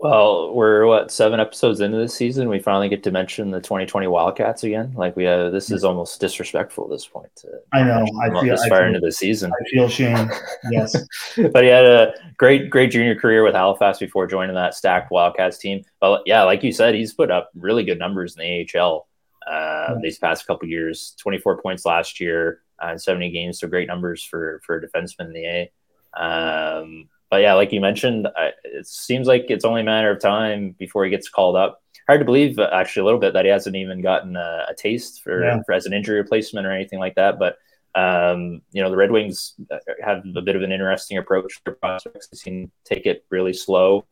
Well, 0.00 0.52
we're 0.52 0.86
what 0.86 1.12
seven 1.12 1.38
episodes 1.38 1.80
into 1.80 1.96
this 1.96 2.14
season. 2.14 2.48
We 2.48 2.58
finally 2.58 2.88
get 2.88 3.04
to 3.04 3.12
mention 3.12 3.50
the 3.50 3.60
2020 3.60 4.08
Wildcats 4.08 4.64
again. 4.64 4.92
Like 4.94 5.16
we 5.16 5.24
have, 5.24 5.52
this 5.52 5.70
is 5.70 5.84
almost 5.84 6.20
disrespectful 6.20 6.84
at 6.84 6.90
this 6.90 7.06
point. 7.06 7.30
I 7.72 7.84
know. 7.84 8.04
I 8.20 8.28
feel 8.28 8.56
this 8.56 8.66
far 8.66 8.86
into 8.86 8.98
the 8.98 9.12
season. 9.12 9.52
I 9.52 9.70
feel 9.70 9.88
shame. 9.88 10.30
Yes, 10.70 10.94
but 11.52 11.62
he 11.62 11.70
had 11.70 11.86
a 11.86 12.12
great, 12.36 12.70
great 12.70 12.90
junior 12.90 13.14
career 13.14 13.44
with 13.44 13.54
Halifax 13.54 13.98
before 13.98 14.26
joining 14.26 14.56
that 14.56 14.74
stacked 14.74 15.12
Wildcats 15.12 15.58
team. 15.58 15.84
But 16.00 16.22
yeah, 16.26 16.42
like 16.42 16.64
you 16.64 16.72
said, 16.72 16.94
he's 16.94 17.14
put 17.14 17.30
up 17.30 17.50
really 17.54 17.84
good 17.84 17.98
numbers 17.98 18.36
in 18.36 18.42
the 18.42 18.78
AHL 18.78 19.08
uh, 19.46 19.94
these 20.02 20.18
past 20.18 20.46
couple 20.46 20.68
years. 20.68 21.14
24 21.20 21.62
points 21.62 21.86
last 21.86 22.20
year 22.20 22.63
uh, 22.80 22.96
70 22.96 23.30
games, 23.30 23.58
so 23.58 23.68
great 23.68 23.88
numbers 23.88 24.22
for 24.22 24.60
for 24.64 24.76
a 24.76 24.86
defenseman 24.86 25.26
in 25.26 25.32
the 25.32 25.46
A. 25.46 25.72
Um, 26.16 27.08
but 27.30 27.42
yeah, 27.42 27.54
like 27.54 27.72
you 27.72 27.80
mentioned, 27.80 28.28
I, 28.36 28.52
it 28.62 28.86
seems 28.86 29.26
like 29.26 29.46
it's 29.48 29.64
only 29.64 29.80
a 29.80 29.84
matter 29.84 30.10
of 30.10 30.20
time 30.20 30.74
before 30.78 31.04
he 31.04 31.10
gets 31.10 31.28
called 31.28 31.56
up. 31.56 31.82
Hard 32.06 32.20
to 32.20 32.24
believe, 32.24 32.58
uh, 32.58 32.68
actually, 32.72 33.00
a 33.00 33.04
little 33.06 33.20
bit 33.20 33.32
that 33.32 33.44
he 33.44 33.50
hasn't 33.50 33.76
even 33.76 34.02
gotten 34.02 34.36
a, 34.36 34.66
a 34.68 34.74
taste 34.74 35.22
for, 35.22 35.42
yeah. 35.42 35.62
for, 35.64 35.72
as 35.72 35.86
an 35.86 35.92
injury 35.92 36.18
replacement 36.18 36.66
or 36.66 36.72
anything 36.72 36.98
like 36.98 37.14
that. 37.14 37.38
But 37.38 37.56
um, 37.94 38.62
you 38.72 38.82
know, 38.82 38.90
the 38.90 38.96
Red 38.96 39.10
Wings 39.10 39.54
uh, 39.70 39.78
have 40.04 40.24
a 40.36 40.42
bit 40.42 40.56
of 40.56 40.62
an 40.62 40.72
interesting 40.72 41.18
approach 41.18 41.62
to 41.64 41.72
prospects. 41.72 42.28
They 42.28 42.36
seem 42.36 42.70
to 42.84 42.94
take 42.94 43.06
it 43.06 43.24
really 43.30 43.52
slow, 43.52 44.06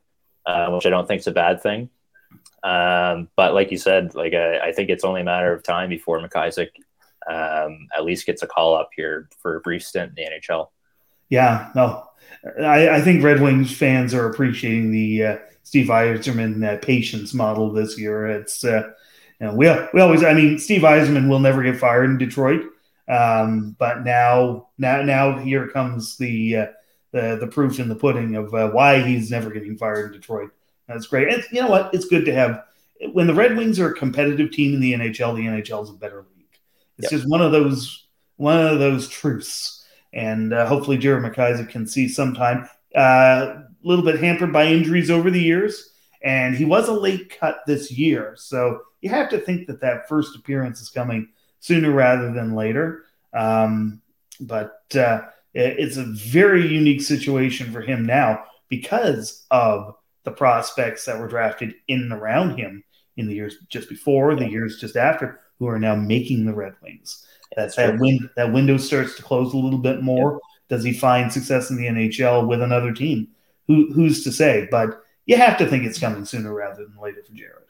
uh, 0.45 0.69
which 0.71 0.85
I 0.85 0.89
don't 0.89 1.07
think 1.07 1.19
is 1.19 1.27
a 1.27 1.31
bad 1.31 1.61
thing. 1.61 1.89
Um, 2.63 3.29
but 3.35 3.53
like 3.53 3.71
you 3.71 3.77
said, 3.77 4.15
like 4.15 4.33
I, 4.33 4.59
I, 4.59 4.71
think 4.71 4.89
it's 4.89 5.03
only 5.03 5.21
a 5.21 5.25
matter 5.25 5.51
of 5.53 5.63
time 5.63 5.89
before 5.89 6.19
McIsaac 6.19 6.69
um, 7.29 7.87
at 7.95 8.05
least 8.05 8.25
gets 8.25 8.43
a 8.43 8.47
call 8.47 8.75
up 8.75 8.89
here 8.95 9.29
for 9.39 9.55
a 9.55 9.61
brief 9.61 9.83
stint 9.83 10.09
in 10.09 10.15
the 10.15 10.31
NHL. 10.31 10.67
Yeah, 11.29 11.71
no, 11.75 12.03
I, 12.59 12.89
I 12.89 13.01
think 13.01 13.23
Red 13.23 13.41
Wings 13.41 13.75
fans 13.75 14.13
are 14.13 14.29
appreciating 14.29 14.91
the 14.91 15.23
uh, 15.23 15.37
Steve 15.63 15.87
Yzerman 15.87 16.63
uh, 16.63 16.77
patience 16.77 17.33
model 17.33 17.71
this 17.71 17.97
year. 17.97 18.27
It's 18.27 18.63
uh, 18.63 18.91
you 19.39 19.47
know, 19.47 19.55
we 19.55 19.67
we 19.93 20.01
always, 20.01 20.23
I 20.23 20.33
mean, 20.33 20.59
Steve 20.59 20.81
Yzerman 20.81 21.29
will 21.29 21.39
never 21.39 21.63
get 21.63 21.77
fired 21.77 22.05
in 22.05 22.17
Detroit, 22.17 22.65
um, 23.07 23.75
but 23.79 24.03
now 24.03 24.69
now 24.77 25.01
now 25.01 25.37
here 25.37 25.67
comes 25.69 26.17
the 26.17 26.57
uh, 26.57 26.65
the 27.11 27.37
the 27.39 27.47
proof 27.47 27.79
in 27.79 27.89
the 27.89 27.95
pudding 27.95 28.35
of 28.35 28.53
uh, 28.53 28.69
why 28.69 29.01
he's 29.01 29.31
never 29.31 29.49
getting 29.49 29.77
fired 29.77 30.07
in 30.07 30.11
Detroit. 30.19 30.51
That's 30.87 31.07
great. 31.07 31.33
And 31.33 31.43
you 31.51 31.61
know 31.61 31.69
what? 31.69 31.93
It's 31.93 32.05
good 32.05 32.25
to 32.25 32.33
have 32.33 32.63
when 33.11 33.27
the 33.27 33.33
Red 33.33 33.55
Wings 33.55 33.79
are 33.79 33.89
a 33.89 33.93
competitive 33.93 34.51
team 34.51 34.73
in 34.73 34.79
the 34.79 34.93
NHL. 34.93 35.35
The 35.35 35.45
NHL 35.45 35.83
is 35.83 35.89
a 35.89 35.93
better 35.93 36.17
league. 36.17 36.32
It's 36.97 37.11
yep. 37.11 37.19
just 37.19 37.29
one 37.29 37.41
of 37.41 37.51
those 37.51 38.07
one 38.37 38.65
of 38.65 38.79
those 38.79 39.07
truths. 39.07 39.85
And 40.13 40.53
uh, 40.53 40.67
hopefully, 40.67 40.97
Jared 40.97 41.23
McIsaac 41.23 41.69
can 41.69 41.87
see 41.87 42.07
sometime. 42.07 42.69
A 42.95 42.99
uh, 42.99 43.63
little 43.81 44.05
bit 44.05 44.19
hampered 44.19 44.53
by 44.53 44.67
injuries 44.67 45.09
over 45.09 45.31
the 45.31 45.41
years, 45.41 45.93
and 46.21 46.55
he 46.55 46.65
was 46.65 46.87
a 46.87 46.93
late 46.93 47.37
cut 47.39 47.61
this 47.65 47.91
year. 47.91 48.35
So 48.37 48.81
you 49.01 49.09
have 49.09 49.29
to 49.29 49.39
think 49.39 49.67
that 49.67 49.81
that 49.81 50.07
first 50.07 50.35
appearance 50.35 50.79
is 50.81 50.89
coming 50.89 51.29
sooner 51.59 51.91
rather 51.91 52.31
than 52.31 52.53
later. 52.53 53.05
Um, 53.33 54.01
but 54.39 54.83
uh, 54.95 55.21
it's 55.53 55.97
a 55.97 56.05
very 56.05 56.67
unique 56.67 57.01
situation 57.01 57.71
for 57.71 57.81
him 57.81 58.05
now 58.05 58.43
because 58.69 59.45
of 59.51 59.95
the 60.23 60.31
prospects 60.31 61.05
that 61.05 61.19
were 61.19 61.27
drafted 61.27 61.75
in 61.87 62.01
and 62.01 62.13
around 62.13 62.57
him 62.57 62.83
in 63.17 63.27
the 63.27 63.35
years 63.35 63.57
just 63.69 63.89
before, 63.89 64.35
the 64.35 64.49
years 64.49 64.79
just 64.79 64.95
after, 64.95 65.39
who 65.59 65.67
are 65.67 65.79
now 65.79 65.95
making 65.95 66.45
the 66.45 66.53
Red 66.53 66.75
Wings. 66.81 67.25
That 67.55 67.75
that, 67.75 67.99
win, 67.99 68.29
that 68.35 68.51
window 68.51 68.77
starts 68.77 69.15
to 69.15 69.23
close 69.23 69.53
a 69.53 69.57
little 69.57 69.79
bit 69.79 70.01
more. 70.01 70.39
Does 70.69 70.83
he 70.83 70.93
find 70.93 71.31
success 71.31 71.69
in 71.69 71.77
the 71.77 71.85
NHL 71.85 72.47
with 72.47 72.61
another 72.61 72.93
team? 72.93 73.27
Who, 73.67 73.91
who's 73.93 74.23
to 74.23 74.31
say? 74.31 74.67
But 74.71 75.03
you 75.25 75.37
have 75.37 75.57
to 75.59 75.67
think 75.67 75.83
it's 75.83 75.99
coming 75.99 76.25
sooner 76.25 76.53
rather 76.53 76.83
than 76.83 76.97
later 76.99 77.21
for 77.23 77.33
Jared. 77.33 77.63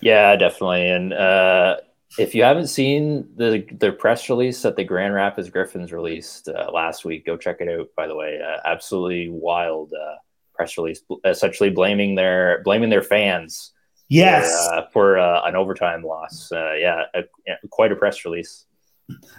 Yeah, 0.00 0.36
definitely. 0.36 0.88
And 0.88 1.12
uh, 1.12 1.76
if 2.18 2.34
you 2.34 2.42
haven't 2.42 2.68
seen 2.68 3.28
the 3.36 3.66
the 3.78 3.92
press 3.92 4.28
release 4.28 4.62
that 4.62 4.76
the 4.76 4.84
Grand 4.84 5.14
Rapids 5.14 5.50
Griffins 5.50 5.92
released 5.92 6.48
uh, 6.48 6.70
last 6.72 7.04
week, 7.04 7.26
go 7.26 7.36
check 7.36 7.56
it 7.60 7.68
out. 7.68 7.88
By 7.96 8.06
the 8.06 8.14
way, 8.14 8.40
uh, 8.40 8.60
absolutely 8.64 9.28
wild 9.28 9.92
uh, 9.92 10.16
press 10.54 10.78
release, 10.78 11.00
essentially 11.24 11.70
blaming 11.70 12.14
their 12.14 12.62
blaming 12.64 12.90
their 12.90 13.02
fans 13.02 13.72
Yes, 14.08 14.68
for, 14.68 14.74
uh, 14.74 14.86
for 14.92 15.18
uh, 15.18 15.48
an 15.48 15.56
overtime 15.56 16.02
loss. 16.02 16.50
Uh, 16.52 16.74
yeah, 16.74 17.04
a, 17.14 17.24
yeah, 17.46 17.56
quite 17.70 17.92
a 17.92 17.96
press 17.96 18.24
release. 18.24 18.64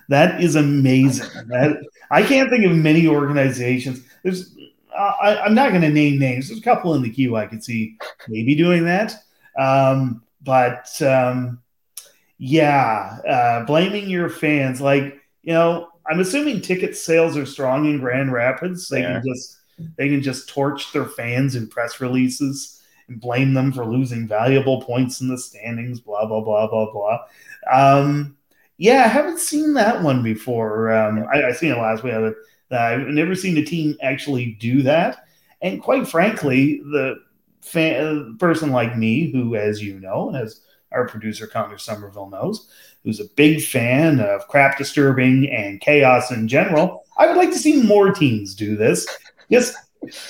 That 0.09 0.41
is 0.41 0.55
amazing. 0.55 1.29
that 1.47 1.81
I 2.11 2.23
can't 2.23 2.49
think 2.49 2.65
of 2.65 2.71
many 2.71 3.07
organizations. 3.07 4.01
There's, 4.23 4.55
I, 4.97 5.45
am 5.45 5.53
not 5.53 5.69
going 5.69 5.81
to 5.81 5.89
name 5.89 6.19
names. 6.19 6.47
There's 6.47 6.59
a 6.59 6.63
couple 6.63 6.93
in 6.95 7.01
the 7.01 7.09
Q 7.09 7.35
I 7.35 7.45
could 7.45 7.63
see 7.63 7.97
maybe 8.27 8.55
doing 8.55 8.85
that, 8.85 9.15
um, 9.57 10.23
but 10.41 11.01
um, 11.01 11.61
yeah, 12.37 13.19
uh, 13.27 13.65
blaming 13.65 14.09
your 14.09 14.29
fans, 14.29 14.81
like 14.81 15.21
you 15.43 15.53
know, 15.53 15.89
I'm 16.09 16.19
assuming 16.19 16.61
ticket 16.61 16.95
sales 16.95 17.37
are 17.37 17.45
strong 17.45 17.85
in 17.85 17.99
Grand 17.99 18.31
Rapids. 18.31 18.87
They 18.87 19.01
yeah. 19.01 19.13
can 19.13 19.23
just 19.25 19.57
they 19.97 20.09
can 20.09 20.21
just 20.21 20.49
torch 20.49 20.91
their 20.91 21.05
fans 21.05 21.55
in 21.55 21.67
press 21.67 21.99
releases 22.01 22.76
and 23.07 23.19
blame 23.19 23.53
them 23.53 23.71
for 23.71 23.85
losing 23.85 24.27
valuable 24.27 24.81
points 24.81 25.21
in 25.21 25.27
the 25.27 25.37
standings, 25.37 25.99
blah, 25.99 26.25
blah, 26.25 26.41
blah, 26.41 26.67
blah, 26.67 26.91
blah. 26.91 27.19
Um, 27.71 28.37
yeah, 28.77 29.03
I 29.05 29.07
haven't 29.07 29.39
seen 29.39 29.73
that 29.73 30.03
one 30.03 30.21
before. 30.23 30.91
Um, 30.91 31.25
I, 31.33 31.45
I 31.45 31.51
seen 31.51 31.71
it 31.71 31.77
last 31.77 32.03
week. 32.03 32.13
I've 32.13 33.07
never 33.07 33.35
seen 33.35 33.57
a 33.57 33.63
team 33.63 33.97
actually 34.01 34.57
do 34.59 34.81
that. 34.83 35.27
And 35.61 35.81
quite 35.81 36.07
frankly, 36.07 36.79
the 36.79 37.15
fan, 37.61 38.37
person 38.37 38.71
like 38.71 38.97
me, 38.97 39.31
who, 39.31 39.55
as 39.55 39.81
you 39.81 39.99
know, 39.99 40.35
as 40.35 40.61
our 40.91 41.07
producer 41.07 41.47
Connor 41.47 41.77
Somerville 41.77 42.29
knows, 42.29 42.69
who's 43.03 43.19
a 43.19 43.29
big 43.35 43.63
fan 43.63 44.19
of 44.19 44.47
crap 44.47 44.77
disturbing 44.77 45.49
and 45.49 45.81
chaos 45.81 46.31
in 46.31 46.47
general, 46.47 47.05
I 47.17 47.27
would 47.27 47.37
like 47.37 47.51
to 47.51 47.59
see 47.59 47.81
more 47.81 48.11
teams 48.11 48.53
do 48.53 48.75
this. 48.75 49.07
Just 49.51 49.75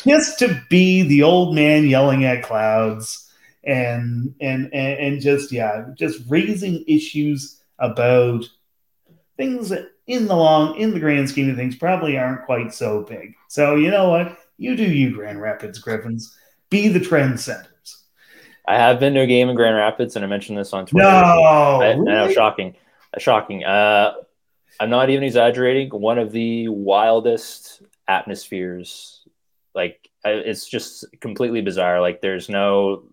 just 0.04 0.40
to 0.40 0.62
be 0.70 1.04
the 1.04 1.24
old 1.24 1.56
man 1.56 1.86
yelling 1.88 2.26
at 2.26 2.44
clouds 2.44 3.30
and 3.64 4.34
and 4.40 4.74
and, 4.74 5.00
and 5.00 5.22
just 5.22 5.52
yeah 5.52 5.86
just 5.96 6.22
raising 6.30 6.84
issues 6.88 7.62
about 7.80 8.44
things 9.36 9.70
that 9.70 9.92
in 10.08 10.26
the 10.26 10.36
long 10.36 10.76
in 10.78 10.94
the 10.94 11.00
grand 11.00 11.30
scheme 11.30 11.50
of 11.50 11.56
things 11.56 11.76
probably 11.76 12.18
aren't 12.18 12.46
quite 12.46 12.74
so 12.74 13.04
big. 13.04 13.36
So 13.50 13.76
you 13.76 13.92
know 13.92 14.10
what? 14.10 14.38
You 14.58 14.76
do 14.76 14.86
you 14.86 15.14
grand 15.14 15.42
rapids 15.42 15.80
griffins. 15.80 16.36
Be 16.70 16.88
the 16.88 17.00
trendsetters. 17.00 18.02
I 18.68 18.76
have 18.76 19.00
been 19.00 19.14
to 19.14 19.22
a 19.22 19.28
game 19.28 19.50
in 19.50 19.56
grand 19.56 19.76
rapids 19.76 20.16
and 20.16 20.26
i 20.26 20.28
mentioned 20.28 20.58
this 20.58 20.74
on 20.74 20.86
twitter. 20.86 21.08
No! 21.08 21.12
I, 21.12 21.94
really? 21.94 22.12
I 22.12 22.26
know 22.26 22.32
shocking. 22.32 22.76
Shocking. 23.18 23.64
Uh 23.64 24.14
i'm 24.80 24.90
not 24.90 25.10
even 25.10 25.24
exaggerating. 25.24 25.90
One 25.90 26.18
of 26.18 26.32
the 26.32 26.70
wildest 26.70 27.82
atmospheres 28.08 29.17
like 29.78 30.10
it's 30.26 30.68
just 30.68 31.06
completely 31.22 31.62
bizarre. 31.62 32.02
Like 32.02 32.20
there's 32.20 32.50
no, 32.50 33.04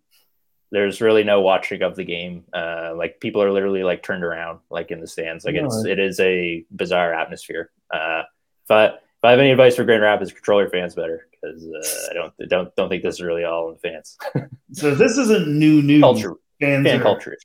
there's 0.72 1.02
really 1.02 1.22
no 1.22 1.42
watching 1.42 1.82
of 1.82 1.94
the 1.94 2.04
game. 2.04 2.44
Uh, 2.54 2.94
like 2.96 3.20
people 3.20 3.42
are 3.42 3.52
literally 3.52 3.84
like 3.84 4.02
turned 4.02 4.24
around, 4.24 4.60
like 4.70 4.90
in 4.90 5.00
the 5.00 5.06
stands. 5.06 5.44
Like 5.44 5.56
it's 5.56 5.84
it 5.84 5.98
is 5.98 6.18
a 6.20 6.64
bizarre 6.74 7.12
atmosphere. 7.12 7.70
Uh, 7.92 8.22
if 8.64 8.70
I 8.70 8.86
if 8.86 9.22
I 9.22 9.30
have 9.30 9.40
any 9.40 9.50
advice 9.50 9.76
for 9.76 9.84
Grand 9.84 10.02
Rapids, 10.02 10.32
control 10.32 10.62
your 10.62 10.70
fans 10.70 10.94
better 10.94 11.28
because 11.30 11.62
uh, 11.62 12.10
I 12.10 12.14
don't 12.14 12.32
don't 12.48 12.76
don't 12.76 12.88
think 12.88 13.02
this 13.02 13.16
is 13.16 13.22
really 13.22 13.44
all 13.44 13.70
in 13.70 13.76
fans. 13.76 14.16
so 14.72 14.94
this 14.94 15.18
isn't 15.18 15.46
new 15.46 15.82
new 15.82 16.00
Culture, 16.00 16.34
fans 16.60 16.86
fan 16.86 17.00
are, 17.00 17.02
culture. 17.02 17.36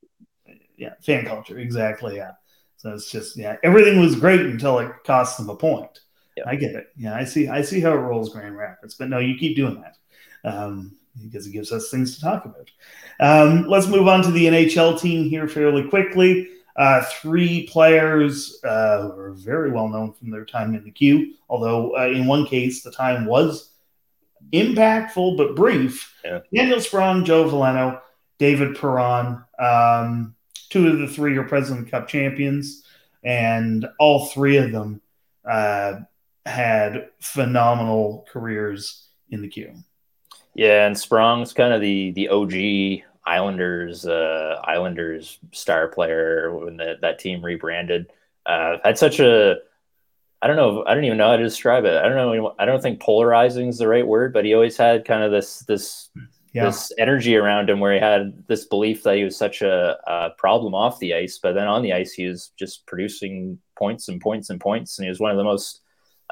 Yeah, 0.77 0.93
fan 1.05 1.25
culture. 1.25 1.60
Exactly. 1.60 2.15
Yeah. 2.15 2.32
So 2.77 2.93
it's 2.93 3.12
just 3.12 3.36
yeah, 3.38 3.58
everything 3.63 3.99
was 3.99 4.15
great 4.15 4.39
until 4.39 4.79
it 4.79 4.91
cost 5.05 5.38
them 5.38 5.49
a 5.49 5.58
point. 5.58 5.99
I 6.45 6.56
get 6.56 6.75
it. 6.75 6.88
Yeah, 6.97 7.15
I 7.15 7.23
see. 7.23 7.47
I 7.47 7.62
see 7.62 7.82
how 7.82 7.91
it 7.93 7.97
rolls, 7.97 8.30
Grand 8.30 8.58
Rapids. 8.58 8.95
But 8.95 9.10
no, 9.10 9.19
you 9.19 9.38
keep 9.38 9.56
doing 9.56 9.82
that 9.82 9.97
um, 10.49 10.95
because 11.23 11.47
it 11.47 11.52
gives 11.52 11.71
us 11.71 11.89
things 11.89 12.15
to 12.15 12.21
talk 12.21 12.45
about. 12.45 12.69
Um, 13.19 13.67
let's 13.67 13.88
move 13.88 14.08
on 14.08 14.23
to 14.23 14.32
the 14.32 14.45
NHL 14.45 14.99
team 14.99 15.30
here 15.30 15.47
fairly 15.47 15.88
quickly. 15.88 16.49
Uh, 16.75 17.04
three 17.21 17.67
players 17.67 18.60
uh, 18.63 19.02
who 19.02 19.19
are 19.19 19.34
very 19.34 19.71
well 19.71 19.89
known 19.89 20.13
from 20.13 20.32
their 20.32 20.45
time 20.45 20.73
in 20.75 20.84
the 20.84 20.91
Q, 20.91 21.34
although 21.49 21.97
uh, 21.97 22.08
in 22.08 22.25
one 22.25 22.45
case 22.45 22.84
the 22.84 22.91
time 22.91 23.25
was 23.25 23.71
impactful 24.54 25.36
but 25.38 25.56
brief. 25.56 26.15
Yeah. 26.23 26.39
Daniel 26.54 26.80
Sprong, 26.80 27.25
Joe 27.25 27.49
Veleno, 27.49 27.99
David 28.38 28.78
Perron. 28.78 29.43
Um, 29.60 30.36
two 30.69 30.88
of 30.88 30.99
the 30.99 31.08
three 31.08 31.36
are 31.38 31.43
President 31.43 31.91
Cup 31.91 32.08
champions, 32.08 32.84
and 33.23 33.86
all 33.99 34.28
three 34.28 34.58
of 34.58 34.71
them 34.71 35.02
uh, 35.43 35.95
had 36.45 37.10
phenomenal 37.21 38.25
careers 38.32 39.08
in 39.30 39.41
the 39.41 39.47
Q. 39.47 39.73
Yeah, 40.54 40.88
and 40.88 40.95
Sprong's 40.95 41.54
kind 41.54 41.73
of 41.73 41.82
the 41.82 42.12
the 42.12 42.30
OG 42.30 43.06
Islanders 43.25 44.06
uh, 44.06 44.60
Islanders 44.63 45.38
star 45.52 45.88
player 45.88 46.54
when 46.54 46.78
the, 46.78 46.97
that 47.02 47.19
team 47.19 47.43
rebranded. 47.43 48.12
Uh, 48.45 48.78
had 48.84 48.97
such 48.97 49.19
a 49.19 49.58
I 50.41 50.47
don't 50.47 50.56
know 50.56 50.84
I 50.86 50.93
don't 50.93 51.04
even 51.04 51.17
know 51.17 51.30
how 51.30 51.38
to 51.38 51.43
describe 51.43 51.86
it. 51.86 51.97
I 51.97 52.08
don't 52.08 52.15
know 52.15 52.56
I 52.58 52.65
don't 52.65 52.82
think 52.82 53.02
polarizing 53.02 53.67
is 53.67 53.78
the 53.78 53.88
right 53.88 54.08
word, 54.08 54.34
but 54.34 54.45
he 54.45 54.54
always 54.54 54.78
had 54.78 55.06
kind 55.06 55.23
of 55.23 55.32
this 55.32 55.60
this 55.60 56.10
yeah. 56.54 56.65
this 56.65 56.91
energy 56.97 57.36
around 57.36 57.69
him 57.69 57.80
where 57.80 57.93
he 57.93 57.99
had 57.99 58.43
this 58.47 58.65
belief 58.65 59.04
that 59.04 59.17
he 59.17 59.23
was 59.23 59.38
such 59.38 59.62
a, 59.62 59.97
a, 60.08 60.32
problem 60.38 60.73
off 60.73 60.97
the 60.99 61.13
ice, 61.13 61.38
but 61.38 61.54
then 61.54 61.67
on 61.67 61.84
the 61.84 61.93
ice 61.93 62.13
he 62.13 62.25
was 62.25 62.52
just 62.58 62.88
producing 62.88 63.60
points 63.78 64.08
and 64.08 64.19
points 64.19 64.49
and 64.49 64.60
points, 64.60 64.97
and 64.97 65.06
he 65.06 65.10
was 65.10 65.19
one 65.19 65.32
of 65.32 65.38
the 65.38 65.43
most 65.43 65.82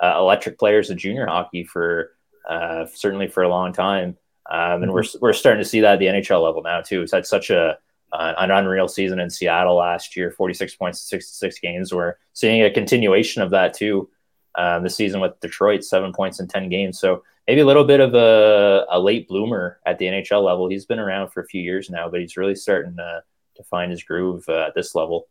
uh, 0.01 0.15
electric 0.17 0.59
players 0.59 0.89
of 0.89 0.97
junior 0.97 1.25
hockey 1.25 1.63
for 1.63 2.11
uh, 2.47 2.85
certainly 2.93 3.27
for 3.27 3.43
a 3.43 3.49
long 3.49 3.73
time. 3.73 4.17
Um, 4.49 4.83
and 4.83 4.83
mm-hmm. 4.83 4.91
we're, 4.91 5.03
we're 5.21 5.33
starting 5.33 5.61
to 5.61 5.69
see 5.69 5.81
that 5.81 5.93
at 5.93 5.99
the 5.99 6.05
NHL 6.05 6.43
level 6.43 6.63
now 6.63 6.81
too. 6.81 7.01
It's 7.01 7.11
had 7.11 7.25
such 7.25 7.49
a 7.49 7.77
uh, 8.13 8.33
an 8.37 8.51
unreal 8.51 8.87
season 8.87 9.19
in 9.19 9.29
Seattle 9.29 9.75
last 9.75 10.15
year, 10.15 10.31
46 10.31 10.75
points 10.75 11.01
in 11.11 11.19
66 11.19 11.59
games. 11.59 11.93
We're 11.93 12.15
seeing 12.33 12.63
a 12.63 12.71
continuation 12.71 13.41
of 13.41 13.51
that 13.51 13.73
too 13.73 14.09
um, 14.55 14.83
this 14.83 14.95
season 14.95 15.19
with 15.19 15.39
Detroit, 15.39 15.83
seven 15.83 16.13
points 16.13 16.39
in 16.39 16.47
10 16.47 16.69
games. 16.69 16.99
So 16.99 17.23
maybe 17.47 17.61
a 17.61 17.65
little 17.65 17.83
bit 17.83 17.99
of 17.99 18.15
a, 18.15 18.85
a 18.89 18.99
late 18.99 19.27
bloomer 19.27 19.79
at 19.85 19.99
the 19.99 20.05
NHL 20.05 20.43
level. 20.43 20.69
He's 20.69 20.85
been 20.85 20.99
around 20.99 21.29
for 21.29 21.41
a 21.41 21.47
few 21.47 21.61
years 21.61 21.89
now, 21.89 22.09
but 22.09 22.21
he's 22.21 22.37
really 22.37 22.55
starting 22.55 22.95
to, 22.95 23.23
to 23.55 23.63
find 23.63 23.91
his 23.91 24.03
groove 24.03 24.45
uh, 24.49 24.67
at 24.67 24.75
this 24.75 24.95
level. 24.95 25.27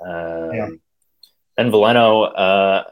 Um, 0.00 0.54
yeah. 0.54 0.68
And 1.58 1.72
Veleno, 1.72 2.32
uh, 2.34 2.84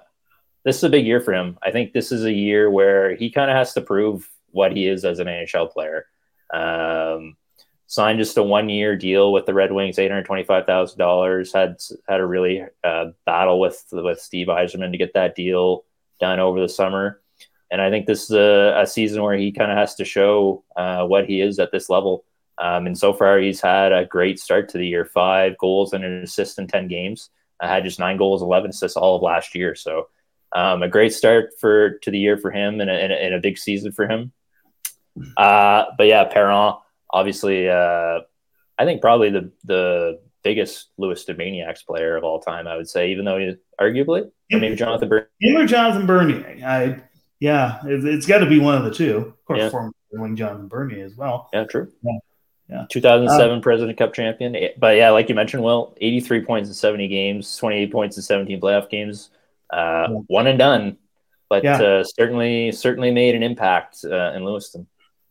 this 0.68 0.76
is 0.76 0.84
a 0.84 0.90
big 0.90 1.06
year 1.06 1.20
for 1.20 1.32
him. 1.32 1.58
I 1.62 1.70
think 1.70 1.92
this 1.92 2.12
is 2.12 2.24
a 2.24 2.32
year 2.32 2.70
where 2.70 3.16
he 3.16 3.30
kind 3.30 3.50
of 3.50 3.56
has 3.56 3.72
to 3.72 3.80
prove 3.80 4.28
what 4.50 4.72
he 4.72 4.86
is 4.86 5.04
as 5.04 5.18
an 5.18 5.26
NHL 5.26 5.72
player. 5.72 6.04
Um, 6.52 7.36
signed 7.86 8.18
just 8.18 8.36
a 8.36 8.42
one 8.42 8.68
year 8.68 8.94
deal 8.94 9.32
with 9.32 9.46
the 9.46 9.54
Red 9.54 9.72
Wings, 9.72 9.98
eight 9.98 10.10
hundred 10.10 10.26
twenty 10.26 10.44
five 10.44 10.66
thousand 10.66 10.98
dollars. 10.98 11.54
Had 11.54 11.78
had 12.06 12.20
a 12.20 12.26
really 12.26 12.64
uh, 12.84 13.06
battle 13.24 13.58
with 13.58 13.82
with 13.92 14.20
Steve 14.20 14.48
Yzerman 14.48 14.92
to 14.92 14.98
get 14.98 15.14
that 15.14 15.34
deal 15.34 15.84
done 16.20 16.38
over 16.38 16.60
the 16.60 16.68
summer. 16.68 17.22
And 17.70 17.80
I 17.80 17.90
think 17.90 18.06
this 18.06 18.24
is 18.24 18.32
a, 18.32 18.80
a 18.82 18.86
season 18.86 19.22
where 19.22 19.36
he 19.36 19.52
kind 19.52 19.70
of 19.70 19.78
has 19.78 19.94
to 19.96 20.04
show 20.04 20.64
uh, 20.76 21.04
what 21.06 21.26
he 21.26 21.40
is 21.40 21.58
at 21.58 21.72
this 21.72 21.88
level. 21.88 22.24
Um, 22.58 22.86
and 22.86 22.98
so 22.98 23.12
far, 23.12 23.38
he's 23.38 23.60
had 23.60 23.92
a 23.92 24.04
great 24.04 24.38
start 24.38 24.68
to 24.70 24.78
the 24.78 24.86
year 24.86 25.04
five 25.04 25.56
goals 25.58 25.92
and 25.92 26.04
an 26.04 26.22
assist 26.22 26.58
in 26.58 26.66
10 26.66 26.88
games. 26.88 27.30
I 27.60 27.68
had 27.68 27.84
just 27.84 27.98
nine 27.98 28.16
goals, 28.16 28.42
11 28.42 28.70
assists 28.70 28.96
all 28.96 29.16
of 29.16 29.22
last 29.22 29.54
year. 29.54 29.74
So, 29.74 30.08
um, 30.52 30.82
a 30.82 30.88
great 30.88 31.12
start 31.12 31.50
for 31.60 31.98
to 31.98 32.10
the 32.10 32.18
year 32.18 32.36
for 32.36 32.50
him 32.50 32.80
and 32.80 32.90
a, 32.90 32.94
and 32.94 33.12
a, 33.12 33.16
and 33.16 33.34
a 33.34 33.40
big 33.40 33.58
season 33.58 33.92
for 33.92 34.08
him. 34.08 34.32
Uh, 35.36 35.84
but 35.96 36.06
yeah, 36.06 36.24
Perron, 36.24 36.74
obviously, 37.10 37.68
uh, 37.68 38.20
I 38.78 38.84
think 38.84 39.00
probably 39.00 39.30
the, 39.30 39.52
the 39.64 40.20
biggest 40.42 40.90
Lewiston 40.96 41.36
MAINEiacs 41.36 41.84
player 41.84 42.16
of 42.16 42.24
all 42.24 42.40
time, 42.40 42.66
I 42.66 42.76
would 42.76 42.88
say, 42.88 43.10
even 43.10 43.24
though 43.24 43.38
he 43.38 43.56
arguably, 43.80 44.30
or 44.52 44.58
maybe 44.58 44.76
Jonathan 44.76 45.08
Bernier. 45.08 45.28
Him 45.40 45.56
or 45.56 45.66
Jonathan 45.66 46.06
Bernier. 46.06 46.60
I, 46.64 47.00
yeah, 47.40 47.80
it, 47.84 48.02
has 48.04 48.26
got 48.26 48.38
to 48.38 48.46
be 48.46 48.58
one 48.58 48.76
of 48.76 48.84
the 48.84 48.92
two. 48.92 49.16
Of 49.16 49.44
course, 49.44 49.58
yeah. 49.58 49.68
former 49.70 49.92
Wing 50.12 50.36
Jonathan 50.36 50.68
Bernier 50.68 51.04
as 51.04 51.16
well. 51.16 51.48
Yeah, 51.52 51.64
true. 51.64 51.92
Yeah. 52.02 52.18
Yeah. 52.70 52.84
2007 52.90 53.50
um, 53.50 53.62
President 53.62 53.96
Cup 53.96 54.12
champion. 54.12 54.54
But 54.76 54.96
yeah, 54.96 55.10
like 55.10 55.30
you 55.30 55.34
mentioned, 55.34 55.62
Will, 55.62 55.96
83 56.02 56.44
points 56.44 56.68
in 56.68 56.74
70 56.74 57.08
games, 57.08 57.56
28 57.56 57.90
points 57.90 58.16
in 58.18 58.22
17 58.22 58.60
playoff 58.60 58.90
games, 58.90 59.30
uh, 59.70 60.08
yeah. 60.10 60.18
one 60.26 60.46
and 60.46 60.58
done, 60.58 60.96
but 61.48 61.64
yeah. 61.64 61.80
uh, 61.80 62.04
certainly 62.04 62.72
certainly 62.72 63.10
made 63.10 63.34
an 63.34 63.42
impact 63.42 63.98
uh, 64.04 64.32
in 64.32 64.44
Lewiston. 64.44 64.86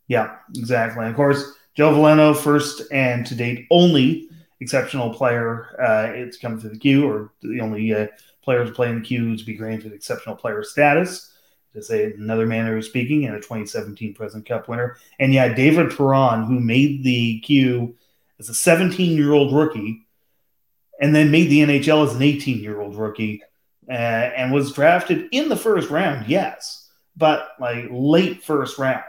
Yeah, 0.07 0.37
exactly. 0.55 1.05
Of 1.05 1.15
course, 1.15 1.43
Joe 1.75 1.93
Veleno, 1.93 2.35
first 2.35 2.83
and 2.91 3.25
to 3.25 3.35
date 3.35 3.67
only 3.69 4.29
exceptional 4.59 5.13
player 5.13 5.79
uh, 5.79 6.11
it's 6.13 6.37
come 6.37 6.59
through 6.59 6.71
the 6.71 6.79
Q, 6.79 7.07
or 7.07 7.31
the 7.41 7.61
only 7.61 7.93
uh, 7.93 8.07
player 8.41 8.65
to 8.65 8.71
play 8.71 8.89
in 8.89 8.99
the 8.99 9.05
Q 9.05 9.37
to 9.37 9.45
be 9.45 9.55
granted 9.55 9.93
exceptional 9.93 10.35
player 10.35 10.63
status 10.63 11.33
to 11.73 11.83
say 11.83 12.13
another 12.13 12.45
manner 12.45 12.77
of 12.77 12.85
speaking, 12.85 13.25
and 13.25 13.35
a 13.35 13.39
2017 13.39 14.13
President 14.13 14.47
Cup 14.47 14.67
winner. 14.67 14.97
And 15.19 15.33
yeah, 15.33 15.53
David 15.53 15.95
Perron, 15.95 16.45
who 16.45 16.59
made 16.59 17.03
the 17.03 17.39
Q 17.41 17.95
as 18.39 18.49
a 18.49 18.53
17 18.53 19.15
year 19.15 19.33
old 19.33 19.53
rookie, 19.53 20.05
and 20.99 21.15
then 21.15 21.31
made 21.31 21.49
the 21.49 21.59
NHL 21.59 22.05
as 22.05 22.15
an 22.15 22.21
18 22.21 22.59
year 22.59 22.81
old 22.81 22.95
rookie, 22.95 23.43
uh, 23.89 23.93
and 23.93 24.51
was 24.51 24.73
drafted 24.73 25.29
in 25.31 25.49
the 25.49 25.55
first 25.55 25.89
round, 25.89 26.27
yes, 26.27 26.89
but 27.15 27.49
like 27.59 27.87
late 27.89 28.43
first 28.43 28.77
round 28.77 29.03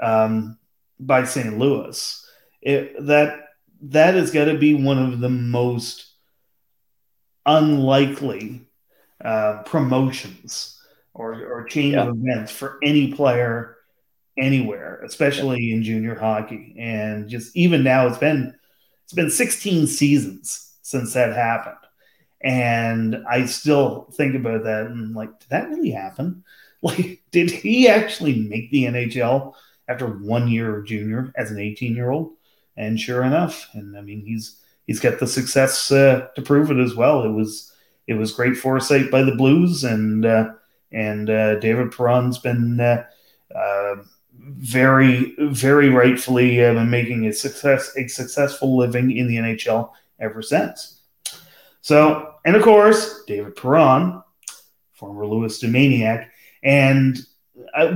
um, 0.00 0.58
by 0.98 1.24
St. 1.24 1.58
Louis. 1.58 2.18
It, 2.60 3.06
that 3.06 3.40
that 3.82 4.14
is 4.14 4.30
going 4.30 4.48
to 4.48 4.58
be 4.58 4.74
one 4.74 4.98
of 4.98 5.20
the 5.20 5.28
most 5.28 6.12
unlikely 7.44 8.62
uh, 9.24 9.62
promotions 9.64 10.80
or, 11.14 11.34
or 11.44 11.64
chain 11.64 11.92
yeah. 11.92 12.04
of 12.04 12.16
events 12.16 12.52
for 12.52 12.78
any 12.82 13.12
player 13.12 13.76
anywhere, 14.38 15.00
especially 15.04 15.60
yeah. 15.60 15.74
in 15.76 15.82
junior 15.82 16.14
hockey. 16.14 16.74
And 16.78 17.28
just 17.28 17.54
even 17.56 17.82
now, 17.82 18.06
it's 18.06 18.18
been 18.18 18.54
it's 19.04 19.12
been 19.12 19.30
16 19.30 19.86
seasons 19.88 20.74
since 20.82 21.12
that 21.14 21.34
happened, 21.34 21.76
and 22.42 23.24
I 23.28 23.46
still 23.46 24.08
think 24.12 24.34
about 24.34 24.64
that 24.64 24.86
and 24.86 25.14
like, 25.14 25.38
did 25.40 25.48
that 25.50 25.68
really 25.68 25.90
happen? 25.90 26.44
Like, 26.84 27.22
did 27.30 27.48
he 27.48 27.86
actually 27.86 28.40
make 28.40 28.72
the 28.72 28.86
NHL 28.86 29.54
after 29.86 30.04
one 30.08 30.48
year 30.48 30.80
of 30.80 30.84
junior 30.84 31.32
as 31.36 31.52
an 31.52 31.60
18 31.60 31.94
year 31.94 32.10
old? 32.10 32.32
And 32.76 32.98
sure 32.98 33.22
enough, 33.22 33.68
and 33.74 33.96
I 33.96 34.00
mean, 34.00 34.26
he's 34.26 34.60
he's 34.88 34.98
got 34.98 35.20
the 35.20 35.28
success 35.28 35.92
uh, 35.92 36.26
to 36.34 36.42
prove 36.42 36.72
it 36.72 36.78
as 36.78 36.96
well. 36.96 37.22
It 37.22 37.30
was 37.30 37.72
it 38.08 38.14
was 38.14 38.32
great 38.32 38.56
foresight 38.56 39.12
by 39.12 39.22
the 39.22 39.36
Blues 39.36 39.84
and. 39.84 40.26
Uh, 40.26 40.54
and 40.92 41.30
uh, 41.30 41.56
David 41.56 41.90
Perron's 41.90 42.38
been 42.38 42.80
uh, 42.80 43.04
uh, 43.54 43.96
very, 44.38 45.34
very 45.38 45.88
rightfully 45.88 46.56
been 46.56 46.90
making 46.90 47.26
a 47.26 47.32
success 47.32 47.92
a 47.96 48.06
successful 48.08 48.76
living 48.76 49.16
in 49.16 49.26
the 49.26 49.36
NHL 49.36 49.90
ever 50.20 50.42
since. 50.42 51.00
So, 51.80 52.31
and 52.44 52.56
of 52.56 52.62
course, 52.62 53.24
David 53.26 53.56
Perron, 53.56 54.22
former 54.92 55.26
Lewiston 55.26 55.72
MAINEiac, 55.72 56.28
and 56.62 57.18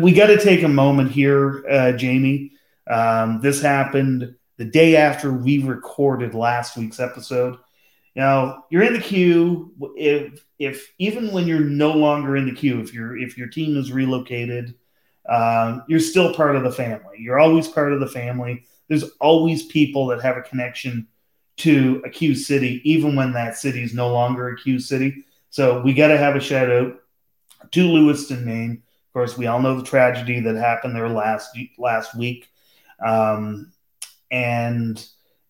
we 0.00 0.12
got 0.12 0.26
to 0.26 0.38
take 0.38 0.62
a 0.62 0.68
moment 0.68 1.10
here, 1.10 1.64
uh, 1.68 1.92
Jamie. 1.92 2.52
Um, 2.88 3.40
this 3.40 3.60
happened 3.60 4.34
the 4.56 4.64
day 4.64 4.96
after 4.96 5.32
we 5.32 5.58
recorded 5.58 6.34
last 6.34 6.76
week's 6.76 7.00
episode. 7.00 7.58
Now 8.14 8.64
you're 8.70 8.82
in 8.82 8.94
the 8.94 9.00
Q. 9.00 9.72
If 9.96 10.44
if 10.58 10.92
even 10.98 11.32
when 11.32 11.46
you're 11.46 11.60
no 11.60 11.92
longer 11.92 12.36
in 12.36 12.46
the 12.46 12.54
Q, 12.54 12.80
if 12.80 12.94
your 12.94 13.16
if 13.18 13.36
your 13.36 13.48
team 13.48 13.76
is 13.76 13.92
relocated, 13.92 14.74
um, 15.28 15.82
you're 15.88 16.00
still 16.00 16.34
part 16.34 16.56
of 16.56 16.62
the 16.62 16.72
family. 16.72 17.18
You're 17.18 17.38
always 17.38 17.68
part 17.68 17.92
of 17.92 18.00
the 18.00 18.08
family. 18.08 18.64
There's 18.88 19.04
always 19.20 19.66
people 19.66 20.06
that 20.06 20.22
have 20.22 20.36
a 20.36 20.42
connection 20.42 21.08
to 21.58 22.02
a 22.04 22.10
Q 22.10 22.34
city, 22.34 22.80
even 22.84 23.16
when 23.16 23.32
that 23.32 23.56
city 23.56 23.82
is 23.82 23.94
no 23.94 24.12
longer 24.12 24.48
a 24.48 24.56
Q 24.56 24.78
city. 24.78 25.24
So 25.50 25.80
we 25.80 25.94
got 25.94 26.08
to 26.08 26.18
have 26.18 26.36
a 26.36 26.40
shout 26.40 26.70
out 26.70 26.98
to 27.72 27.88
Lewiston, 27.88 28.44
Maine. 28.44 28.82
Of 29.08 29.12
course, 29.12 29.38
we 29.38 29.46
all 29.46 29.60
know 29.60 29.76
the 29.76 29.84
tragedy 29.84 30.40
that 30.40 30.56
happened 30.56 30.94
there 30.94 31.08
last 31.08 31.56
last 31.78 32.14
week, 32.16 32.48
um, 33.04 33.72
and 34.30 34.98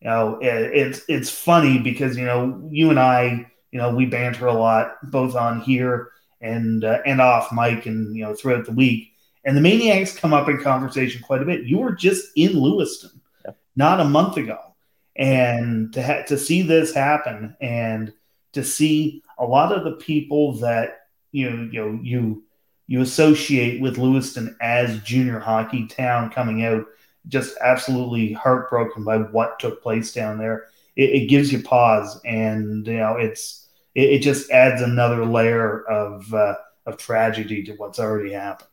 you 0.00 0.08
know, 0.08 0.38
it, 0.40 0.76
it's 0.76 1.02
it's 1.08 1.30
funny 1.30 1.78
because 1.78 2.16
you 2.16 2.24
know 2.24 2.68
you 2.70 2.90
and 2.90 3.00
I, 3.00 3.50
you 3.72 3.78
know, 3.78 3.94
we 3.94 4.06
banter 4.06 4.46
a 4.46 4.52
lot 4.52 4.98
both 5.10 5.34
on 5.34 5.60
here 5.60 6.12
and 6.40 6.84
uh, 6.84 7.00
and 7.04 7.20
off 7.20 7.52
mic 7.52 7.86
and 7.86 8.14
you 8.14 8.22
know 8.24 8.34
throughout 8.34 8.66
the 8.66 8.72
week. 8.72 9.12
And 9.44 9.56
the 9.56 9.60
MAINEiacs 9.60 10.16
come 10.16 10.32
up 10.32 10.48
in 10.48 10.60
conversation 10.60 11.22
quite 11.22 11.42
a 11.42 11.44
bit. 11.44 11.64
You 11.64 11.78
were 11.78 11.92
just 11.92 12.30
in 12.36 12.60
Lewiston 12.60 13.20
yeah. 13.44 13.52
not 13.76 14.00
a 14.00 14.04
month 14.04 14.36
ago, 14.36 14.58
and 15.18 15.92
to 15.92 16.02
ha- 16.02 16.22
to 16.26 16.38
see 16.38 16.62
this 16.62 16.94
happen 16.94 17.57
and 17.61 18.12
to 18.52 18.62
see 18.62 19.22
a 19.38 19.44
lot 19.44 19.72
of 19.72 19.85
the 19.85 19.92
people 19.92 20.52
that 20.55 21.09
you 21.33 21.50
know, 21.50 21.68
you 21.70 21.81
know 21.81 22.00
you 22.02 22.42
you 22.87 23.00
associate 23.00 23.81
with 23.81 23.98
Lewiston 23.98 24.57
as 24.61 25.00
junior 25.00 25.40
hockey 25.40 25.87
town 25.87 26.31
coming 26.31 26.64
out 26.64 26.87
just 27.29 27.57
absolutely 27.61 28.33
heartbroken 28.33 29.05
by 29.05 29.18
what 29.18 29.59
took 29.59 29.83
place 29.83 30.12
down 30.12 30.38
there. 30.38 30.66
It, 30.94 31.11
it 31.11 31.26
gives 31.29 31.52
you 31.52 31.62
pause, 31.62 32.20
and 32.24 32.87
you 32.87 32.98
know 32.98 33.16
it's 33.16 33.68
it, 33.94 34.11
it 34.11 34.18
just 34.20 34.50
adds 34.50 34.83
another 34.83 35.24
layer 35.24 35.85
of 35.85 36.33
uh, 36.33 36.55
of 36.87 36.96
tragedy 36.96 37.64
to 37.64 37.72
what's 37.72 37.98
already 37.98 38.33
happened. 38.33 38.68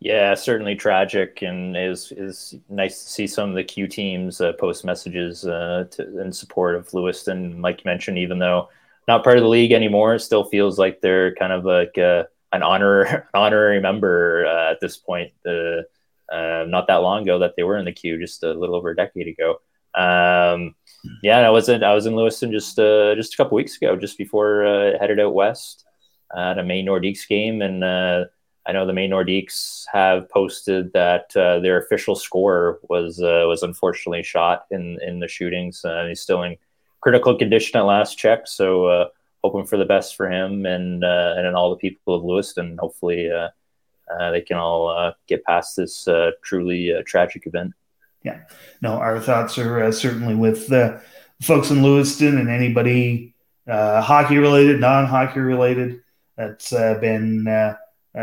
Yeah, 0.00 0.34
certainly 0.34 0.76
tragic, 0.76 1.42
and 1.42 1.76
is 1.76 2.12
is 2.12 2.54
nice 2.68 3.02
to 3.02 3.10
see 3.10 3.26
some 3.26 3.50
of 3.50 3.56
the 3.56 3.64
Q 3.64 3.88
teams 3.88 4.40
uh, 4.40 4.52
post 4.52 4.84
messages 4.84 5.44
uh, 5.44 5.86
to, 5.90 6.20
in 6.20 6.32
support 6.32 6.76
of 6.76 6.92
Lewiston. 6.94 7.60
Like 7.60 7.78
you 7.78 7.88
mentioned, 7.88 8.16
even 8.18 8.38
though 8.38 8.68
not 9.08 9.24
part 9.24 9.38
of 9.38 9.42
the 9.42 9.48
league 9.48 9.72
anymore, 9.72 10.14
it 10.14 10.20
still 10.20 10.44
feels 10.44 10.78
like 10.78 11.00
they're 11.00 11.34
kind 11.34 11.52
of 11.52 11.64
like 11.64 11.98
uh, 11.98 12.24
an 12.52 12.62
honor 12.62 13.02
an 13.02 13.22
honorary 13.34 13.80
member 13.80 14.46
uh, 14.46 14.70
at 14.70 14.80
this 14.80 14.96
point. 14.96 15.32
The 15.42 15.86
uh, 16.32 16.64
not 16.68 16.86
that 16.86 16.96
long 16.96 17.22
ago 17.22 17.40
that 17.40 17.54
they 17.56 17.64
were 17.64 17.76
in 17.76 17.84
the 17.84 17.92
Q, 17.92 18.20
just 18.20 18.44
a 18.44 18.52
little 18.52 18.76
over 18.76 18.90
a 18.90 18.96
decade 18.96 19.26
ago. 19.26 19.60
Um, 19.94 20.76
yeah, 21.24 21.38
I 21.38 21.50
was 21.50 21.68
in 21.68 21.82
I 21.82 21.94
was 21.94 22.06
in 22.06 22.14
Lewiston 22.14 22.52
just 22.52 22.78
uh, 22.78 23.16
just 23.16 23.34
a 23.34 23.36
couple 23.36 23.56
weeks 23.56 23.76
ago, 23.76 23.96
just 23.96 24.16
before 24.16 24.64
uh, 24.64 24.98
headed 25.00 25.18
out 25.18 25.34
west 25.34 25.84
at 26.36 26.58
a 26.58 26.62
Maine 26.62 26.86
Nordiques 26.86 27.26
game, 27.26 27.62
and 27.62 27.82
uh, 27.82 28.26
I 28.68 28.72
know 28.72 28.86
the 28.86 28.92
Maine 28.92 29.10
Nordiques 29.10 29.86
have 29.90 30.28
posted 30.28 30.92
that 30.92 31.34
uh, 31.34 31.58
their 31.60 31.78
official 31.78 32.14
score 32.14 32.78
was 32.82 33.18
uh, 33.18 33.44
was 33.46 33.62
unfortunately 33.62 34.22
shot 34.22 34.66
in 34.70 34.98
in 35.02 35.20
the 35.20 35.26
shootings. 35.26 35.82
Uh, 35.82 36.04
he's 36.06 36.20
still 36.20 36.42
in 36.42 36.56
critical 37.00 37.34
condition 37.34 37.78
at 37.78 37.86
last 37.86 38.18
check, 38.18 38.46
so 38.46 38.84
uh, 38.84 39.08
hoping 39.42 39.64
for 39.64 39.78
the 39.78 39.86
best 39.86 40.16
for 40.16 40.30
him 40.30 40.66
and 40.66 41.02
uh, 41.02 41.34
and 41.38 41.56
all 41.56 41.70
the 41.70 41.76
people 41.76 42.14
of 42.14 42.22
Lewiston. 42.22 42.76
Hopefully, 42.78 43.30
uh, 43.30 43.48
they 44.32 44.42
can 44.42 44.58
all 44.58 45.14
get 45.26 45.44
past 45.44 45.74
this 45.74 46.06
truly 46.42 46.92
tragic 47.06 47.46
event. 47.46 47.72
Yeah, 48.22 48.40
no, 48.82 48.98
our 48.98 49.18
thoughts 49.18 49.56
are 49.56 49.90
certainly 49.92 50.34
with 50.34 50.66
the 50.66 51.00
folks 51.40 51.70
in 51.70 51.82
Lewiston 51.82 52.36
and 52.36 52.50
anybody 52.50 53.34
hockey 53.66 54.36
related, 54.36 54.78
non 54.78 55.06
hockey 55.06 55.40
related 55.40 56.02
that's 56.36 56.70
been 56.70 57.44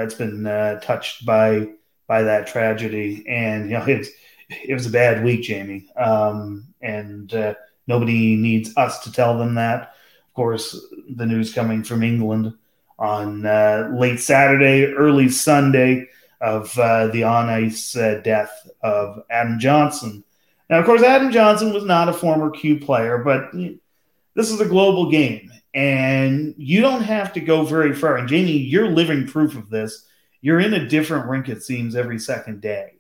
that's 0.02 0.16
been 0.16 0.44
touched 0.82 1.26
by 1.26 1.68
by 2.08 2.24
that 2.24 2.48
tragedy. 2.48 3.24
And 3.28 3.70
you 3.70 3.78
know, 3.78 3.86
it, 3.88 4.08
it 4.50 4.74
was 4.74 4.86
a 4.86 4.92
bad 4.92 5.24
week, 5.24 5.44
Jamie. 5.44 5.90
Um, 5.96 6.68
and 6.82 7.34
uh, 7.34 7.56
nobody 7.88 8.36
needs 8.36 8.76
us 8.78 9.00
to 9.00 9.12
tell 9.12 9.38
them 9.38 9.56
that. 9.56 9.94
Of 10.28 10.34
course, 10.34 10.86
the 11.10 11.26
news 11.26 11.54
coming 11.54 11.84
from 11.84 12.04
England 12.04 12.54
on 13.00 13.46
uh, 13.46 13.92
late 13.94 14.20
Saturday, 14.20 14.86
early 14.94 15.30
Sunday 15.30 16.08
of 16.42 16.78
uh, 16.78 17.08
the 17.08 17.24
on 17.24 17.50
ice 17.50 17.96
uh, 17.96 18.22
death 18.24 18.70
of 18.82 19.24
Adam 19.30 19.60
Johnson. 19.60 20.24
Now, 20.70 20.80
of 20.80 20.86
course, 20.86 21.04
Adam 21.04 21.32
Johnson 21.32 21.74
was 21.74 21.86
not 21.86 22.10
a 22.10 22.14
former 22.14 22.50
Q 22.50 22.80
player, 22.80 23.20
but 23.20 23.52
this 23.54 24.52
is 24.52 24.60
a 24.60 24.66
global 24.66 25.10
game, 25.10 25.52
and 25.76 26.56
you 26.58 26.80
don't 26.80 27.04
have 27.04 27.34
to 27.34 27.42
go 27.42 27.64
very 27.66 27.94
far. 27.94 28.16
And 28.16 28.30
Jamie, 28.30 28.54
you're 28.54 28.90
living 28.90 29.28
proof 29.28 29.58
of 29.58 29.70
this. 29.70 30.08
You're 30.42 30.62
in 30.62 30.74
a 30.74 30.88
different 30.88 31.28
rink, 31.28 31.50
it 31.50 31.64
seems, 31.64 31.98
every 31.98 32.18
second 32.18 32.62
day, 32.62 32.94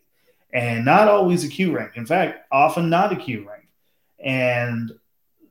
and 0.52 0.84
not 0.84 1.08
always 1.08 1.46
a 1.46 1.48
Q 1.48 1.76
rink. 1.76 1.92
In 1.96 2.06
fact, 2.06 2.46
often 2.52 2.90
not 2.90 3.14
a 3.14 3.16
Q 3.16 3.48
rink. 3.50 3.70
And 4.20 4.92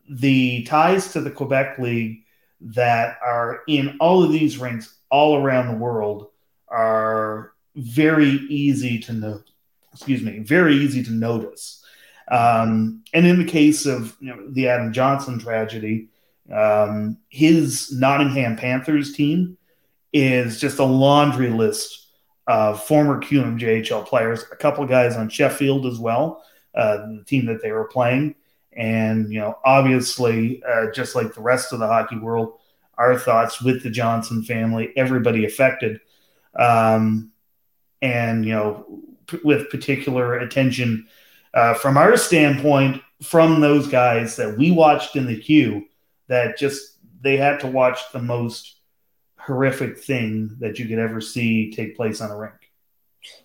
the 0.08 0.64
ties 0.64 1.12
to 1.12 1.22
the 1.22 1.30
Quebec 1.30 1.78
League 1.78 2.24
that 2.60 3.16
are 3.24 3.62
in 3.68 3.96
all 4.00 4.22
of 4.22 4.30
these 4.30 4.58
rinks 4.58 4.98
all 5.08 5.36
around 5.36 5.68
the 5.68 5.78
world 5.78 6.28
are 6.68 7.52
very 7.74 8.28
easy 8.50 8.98
to 8.98 9.14
note. 9.14 9.50
Excuse 9.94 10.22
me, 10.22 10.40
very 10.40 10.76
easy 10.76 11.02
to 11.02 11.10
notice. 11.10 11.82
Um, 12.30 13.02
and 13.14 13.26
in 13.26 13.38
the 13.38 13.50
case 13.50 13.86
of 13.86 14.14
you 14.20 14.28
know, 14.28 14.50
the 14.50 14.68
Adam 14.68 14.92
Johnson 14.92 15.38
tragedy, 15.38 16.08
um, 16.52 17.18
his 17.28 17.92
Nottingham 17.92 18.56
Panthers 18.56 19.12
team 19.12 19.56
is 20.12 20.60
just 20.60 20.78
a 20.78 20.84
laundry 20.84 21.50
list 21.50 22.08
of 22.46 22.84
former 22.84 23.20
QMJHL 23.20 24.06
players, 24.06 24.44
a 24.52 24.56
couple 24.56 24.84
guys 24.86 25.16
on 25.16 25.28
Sheffield 25.28 25.86
as 25.86 25.98
well, 25.98 26.44
uh, 26.74 26.98
the 26.98 27.24
team 27.26 27.46
that 27.46 27.62
they 27.62 27.72
were 27.72 27.88
playing. 27.88 28.34
And, 28.72 29.32
you 29.32 29.40
know, 29.40 29.58
obviously, 29.64 30.62
uh, 30.64 30.90
just 30.92 31.14
like 31.14 31.34
the 31.34 31.40
rest 31.40 31.72
of 31.72 31.78
the 31.78 31.86
hockey 31.86 32.18
world, 32.18 32.58
our 32.98 33.18
thoughts 33.18 33.62
with 33.62 33.82
the 33.82 33.90
Johnson 33.90 34.42
family, 34.42 34.92
everybody 34.96 35.44
affected. 35.44 36.00
Um, 36.54 37.32
and, 38.02 38.44
you 38.44 38.52
know, 38.52 39.02
p- 39.26 39.40
with 39.44 39.70
particular 39.70 40.34
attention 40.34 41.06
uh, 41.54 41.74
from 41.74 41.96
our 41.96 42.16
standpoint, 42.16 43.00
from 43.22 43.60
those 43.60 43.86
guys 43.86 44.36
that 44.36 44.58
we 44.58 44.70
watched 44.70 45.16
in 45.16 45.26
the 45.26 45.40
Q, 45.40 45.86
that 46.28 46.58
just 46.58 46.98
they 47.20 47.36
had 47.36 47.60
to 47.60 47.66
watch 47.66 48.00
the 48.12 48.22
most 48.22 48.76
horrific 49.38 49.98
thing 49.98 50.56
that 50.60 50.78
you 50.78 50.86
could 50.86 50.98
ever 50.98 51.20
see 51.20 51.72
take 51.72 51.96
place 51.96 52.20
on 52.20 52.30
a 52.30 52.36
rink. 52.36 52.54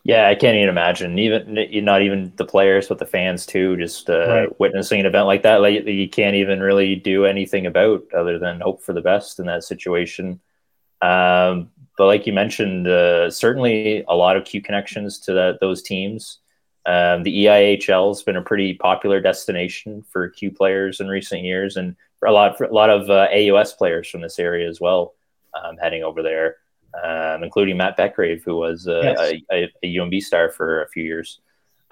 Yeah, 0.03 0.27
I 0.27 0.35
can't 0.35 0.57
even 0.57 0.69
imagine. 0.69 1.17
Even 1.19 1.85
not 1.85 2.01
even 2.01 2.33
the 2.35 2.45
players, 2.45 2.87
but 2.87 2.99
the 2.99 3.05
fans 3.05 3.45
too. 3.45 3.77
Just 3.77 4.09
uh, 4.09 4.27
right. 4.27 4.59
witnessing 4.59 4.99
an 4.99 5.05
event 5.05 5.25
like 5.25 5.43
that, 5.43 5.61
like 5.61 5.85
you 5.85 6.09
can't 6.09 6.35
even 6.35 6.59
really 6.59 6.95
do 6.95 7.25
anything 7.25 7.65
about 7.65 8.03
other 8.13 8.37
than 8.39 8.59
hope 8.59 8.81
for 8.81 8.93
the 8.93 9.01
best 9.01 9.39
in 9.39 9.45
that 9.45 9.63
situation. 9.63 10.41
Um, 11.01 11.71
but 11.97 12.07
like 12.07 12.27
you 12.27 12.33
mentioned, 12.33 12.87
uh, 12.87 13.31
certainly 13.31 14.03
a 14.07 14.15
lot 14.15 14.35
of 14.35 14.45
Q 14.45 14.61
connections 14.61 15.19
to 15.19 15.33
that 15.33 15.59
those 15.61 15.81
teams. 15.81 16.39
Um, 16.85 17.23
the 17.23 17.45
EIHL 17.45 18.09
has 18.09 18.23
been 18.23 18.37
a 18.37 18.41
pretty 18.41 18.73
popular 18.73 19.21
destination 19.21 20.01
for 20.01 20.29
Q 20.29 20.51
players 20.51 20.99
in 20.99 21.07
recent 21.07 21.43
years, 21.43 21.77
and 21.77 21.95
a 22.25 22.31
lot 22.31 22.59
a 22.59 22.73
lot 22.73 22.89
of 22.89 23.09
uh, 23.09 23.27
AUS 23.33 23.73
players 23.73 24.09
from 24.09 24.21
this 24.21 24.39
area 24.39 24.67
as 24.67 24.79
well 24.81 25.13
um, 25.53 25.77
heading 25.77 26.03
over 26.03 26.21
there 26.21 26.57
um, 26.93 27.43
including 27.43 27.77
Matt 27.77 27.97
Petgrave, 27.97 28.43
who 28.43 28.55
was 28.55 28.87
uh, 28.87 29.01
yes. 29.03 29.19
a, 29.19 29.45
a, 29.51 29.73
a, 29.83 29.95
UNB 29.95 30.21
star 30.21 30.49
for 30.49 30.83
a 30.83 30.89
few 30.89 31.03
years. 31.03 31.39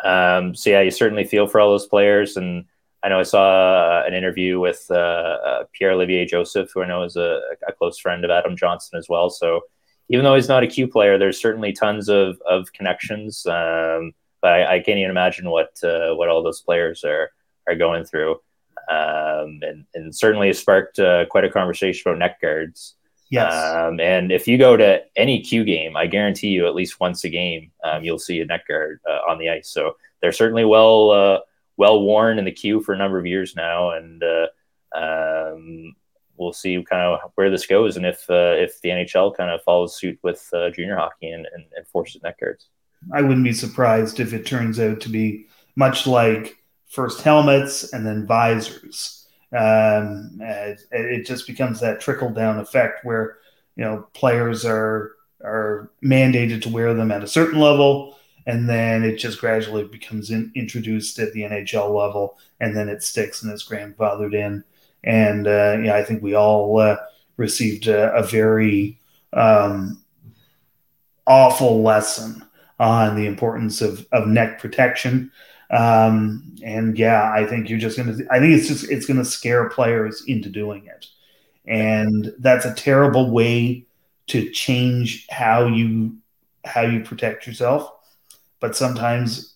Um, 0.04 0.56
so 0.56 0.70
yeah, 0.70 0.82
you 0.82 0.92
certainly 0.92 1.24
feel 1.24 1.48
for 1.48 1.60
all 1.60 1.72
those 1.72 1.88
players, 1.88 2.38
and 2.38 2.66
I 3.04 3.10
know 3.10 3.20
I 3.20 3.24
saw 3.24 4.00
uh, 4.00 4.04
an 4.08 4.14
interview 4.14 4.60
with 4.60 4.86
uh, 4.90 4.94
uh, 4.94 5.64
Pierre 5.74 5.92
Olivier 5.92 6.26
Joseph, 6.26 6.70
who 6.74 6.82
I 6.82 6.88
know 6.88 7.04
is 7.04 7.16
a, 7.16 7.42
a, 7.68 7.74
close 7.74 8.00
friend 8.00 8.26
of 8.26 8.32
Adam 8.32 8.56
Johnson 8.56 8.98
as 8.98 9.08
well. 9.08 9.30
So 9.30 9.62
even 10.10 10.24
though 10.24 10.36
he's 10.36 10.50
not 10.50 10.64
a 10.64 10.68
Q 10.68 10.88
player, 10.88 11.18
there's 11.18 11.42
certainly 11.42 11.74
tons 11.74 12.10
of 12.10 12.40
of 12.48 12.72
connections. 12.74 13.46
Um, 13.46 14.14
but 14.42 14.54
I, 14.54 14.76
I, 14.76 14.80
can't 14.80 15.00
even 15.00 15.12
imagine 15.12 15.50
what 15.50 15.72
uh, 15.84 16.14
what 16.14 16.30
all 16.30 16.44
those 16.44 16.62
players 16.62 17.04
are 17.04 17.32
are 17.68 17.76
going 17.76 18.06
through. 18.06 18.40
Um, 18.90 19.60
and, 19.62 19.86
and 19.94 20.16
certainly 20.16 20.50
it 20.50 20.58
sparked 20.58 21.00
uh, 21.00 21.26
quite 21.26 21.44
a 21.44 21.50
conversation 21.50 22.10
about 22.10 22.20
neck 22.20 22.42
guards. 22.42 22.96
Yes. 23.30 23.54
Um, 23.54 24.00
and 24.00 24.32
if 24.32 24.48
you 24.48 24.58
go 24.58 24.78
to 24.78 25.02
any 25.18 25.42
Q 25.42 25.66
game, 25.66 25.98
I 25.98 26.08
guarantee 26.08 26.50
you 26.50 26.66
at 26.68 26.76
least 26.76 27.00
once 27.00 27.24
a 27.26 27.30
game, 27.30 27.72
um, 27.84 28.04
you'll 28.04 28.20
see 28.20 28.40
a 28.40 28.46
neck 28.46 28.68
guard 28.68 29.02
uh, 29.08 29.20
on 29.30 29.38
the 29.38 29.50
ice. 29.50 29.70
So 29.70 29.98
they're 30.22 30.32
certainly 30.32 30.64
well 30.64 31.12
uh, 31.12 31.40
well 31.76 32.02
worn 32.02 32.40
in 32.40 32.46
the 32.46 32.52
Q 32.52 32.82
for 32.82 32.94
a 32.94 32.98
number 32.98 33.20
of 33.20 33.26
years 33.26 33.56
now, 33.56 33.92
and 33.92 34.24
uh, 34.24 34.48
um, 34.96 35.96
we'll 36.38 36.54
see 36.54 36.84
kind 36.90 37.02
of 37.02 37.32
where 37.36 37.50
this 37.50 37.66
goes 37.66 37.98
and 37.98 38.06
if 38.06 38.30
uh, 38.30 38.56
if 38.56 38.80
the 38.82 38.90
NHL 38.90 39.36
kind 39.36 39.52
of 39.52 39.62
follows 39.64 39.98
suit 39.98 40.18
with 40.24 40.50
uh, 40.54 40.70
junior 40.70 40.96
hockey 40.96 41.30
and, 41.30 41.48
and, 41.54 41.66
and 41.76 41.88
forces 41.88 42.22
neck 42.24 42.40
guards. 42.40 42.70
I 43.14 43.22
wouldn't 43.22 43.44
be 43.44 43.54
surprised 43.54 44.20
if 44.20 44.34
it 44.34 44.46
turns 44.46 44.80
out 44.80 45.02
to 45.02 45.10
be 45.10 45.48
much 45.76 46.08
like 46.08 46.57
first 46.88 47.22
helmets 47.22 47.94
and 47.94 48.06
then 48.06 48.26
visors 48.26 49.18
um, 49.54 50.38
it, 50.42 50.82
it 50.92 51.26
just 51.26 51.48
becomes 51.48 51.80
that 51.80 52.02
trickle 52.02 52.30
down 52.30 52.60
effect 52.60 53.06
where 53.06 53.38
you 53.76 53.84
know 53.84 54.08
players 54.14 54.66
are 54.66 55.14
are 55.44 55.92
mandated 56.04 56.62
to 56.64 56.70
wear 56.70 56.94
them 56.94 57.12
at 57.12 57.24
a 57.24 57.28
certain 57.28 57.60
level, 57.60 58.18
and 58.46 58.68
then 58.68 59.04
it 59.04 59.18
just 59.18 59.40
gradually 59.40 59.86
becomes 59.86 60.32
in, 60.32 60.52
introduced 60.56 61.20
at 61.20 61.32
the 61.32 61.42
NHL 61.42 61.96
level, 61.96 62.38
and 62.60 62.76
then 62.76 62.90
it 62.90 63.04
sticks 63.04 63.44
and 63.44 63.52
it's 63.52 63.68
grandfathered 63.68 64.34
in. 64.34 64.64
And 65.04 65.48
uh, 65.48 65.78
yeah, 65.82 65.96
I 65.96 66.04
think 66.04 66.22
we 66.22 66.34
all 66.34 66.80
uh, 66.80 66.98
received 67.38 67.88
a, 67.88 68.14
a 68.14 68.24
very 68.24 69.00
um, 69.32 70.04
awful 71.26 71.82
lesson 71.84 72.44
on 72.80 73.16
the 73.16 73.26
importance 73.28 73.82
of, 73.82 74.06
of 74.12 74.28
neck 74.28 74.60
protection. 74.60 75.32
Um, 75.70 76.56
and 76.64 76.98
yeah, 76.98 77.32
I 77.32 77.46
think 77.46 77.70
you're 77.70 77.80
just 77.80 77.98
going 77.98 78.18
to, 78.18 78.28
I 78.32 78.40
think 78.40 78.54
it's 78.54 78.68
just, 78.68 78.90
it's 78.90 79.06
going 79.06 79.18
to 79.18 79.26
scare 79.26 79.70
players 79.70 80.24
into 80.28 80.50
doing 80.50 80.86
it. 80.88 81.08
And 81.66 82.34
that's 82.40 82.66
a 82.66 82.74
terrible 82.74 83.32
way 83.32 83.86
to 84.28 84.50
change 84.52 85.28
how 85.30 85.68
you, 85.68 86.18
how 86.64 86.82
you 86.82 87.04
protect 87.04 87.48
yourself. 87.48 87.92
But 88.60 88.76
sometimes 88.76 89.56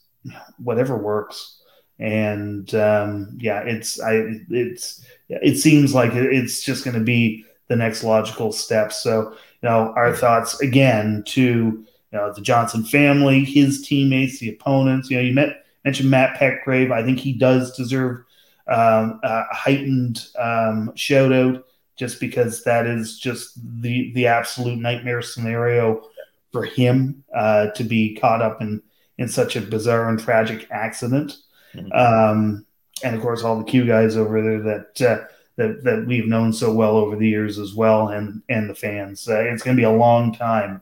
whatever 0.57 0.97
works. 0.97 1.61
And 1.97 2.73
um, 2.75 3.37
yeah, 3.39 3.61
it's, 3.61 4.01
I, 4.01 4.23
it's, 4.49 5.05
it 5.29 5.57
seems 5.57 5.93
like 5.93 6.13
it's 6.13 6.61
just 6.61 6.83
going 6.83 6.97
to 6.97 7.03
be 7.03 7.45
the 7.67 7.75
next 7.75 8.03
logical 8.03 8.51
step. 8.51 8.91
So, 8.91 9.31
you 9.31 9.69
know, 9.69 9.93
our 9.95 10.13
thoughts 10.13 10.59
again 10.59 11.23
to, 11.27 11.41
you 11.41 11.87
know, 12.11 12.33
the 12.33 12.41
Johnson 12.41 12.83
family, 12.83 13.45
his 13.45 13.81
teammates, 13.81 14.39
the 14.39 14.49
opponents. 14.49 15.09
You 15.09 15.17
know, 15.17 15.23
you 15.23 15.33
met 15.33 15.60
mentioned 15.85 16.09
Matt 16.09 16.37
Petgrave. 16.37 16.91
I 16.91 17.03
think 17.03 17.19
he 17.19 17.33
does 17.33 17.75
deserve 17.75 18.23
um, 18.67 19.19
a 19.23 19.43
heightened 19.53 20.27
um, 20.37 20.95
shout 20.95 21.31
out 21.31 21.65
just 21.97 22.19
because 22.19 22.63
that 22.63 22.85
is 22.85 23.19
just 23.19 23.59
the 23.81 24.11
the 24.13 24.27
absolute 24.27 24.79
nightmare 24.79 25.21
scenario 25.21 26.07
for 26.51 26.65
him 26.65 27.23
uh, 27.35 27.67
to 27.71 27.83
be 27.83 28.15
caught 28.15 28.41
up 28.41 28.61
in 28.61 28.81
in 29.17 29.27
such 29.27 29.55
a 29.55 29.61
bizarre 29.61 30.09
and 30.09 30.19
tragic 30.19 30.67
accident. 30.71 31.37
Mm-hmm. 31.75 31.91
Um, 31.91 32.65
and 33.03 33.15
of 33.15 33.21
course, 33.21 33.43
all 33.43 33.57
the 33.57 33.63
Q 33.63 33.85
guys 33.85 34.17
over 34.17 34.41
there 34.41 34.61
that 34.61 35.01
uh, 35.01 35.25
that 35.57 35.83
that 35.83 36.05
we've 36.07 36.27
known 36.27 36.53
so 36.53 36.73
well 36.73 36.97
over 36.97 37.15
the 37.15 37.27
years 37.27 37.59
as 37.59 37.73
well, 37.73 38.09
and 38.09 38.41
and 38.49 38.69
the 38.69 38.75
fans. 38.75 39.27
Uh, 39.27 39.41
it's 39.41 39.63
going 39.63 39.75
to 39.75 39.81
be 39.81 39.85
a 39.85 39.91
long 39.91 40.33
time 40.33 40.81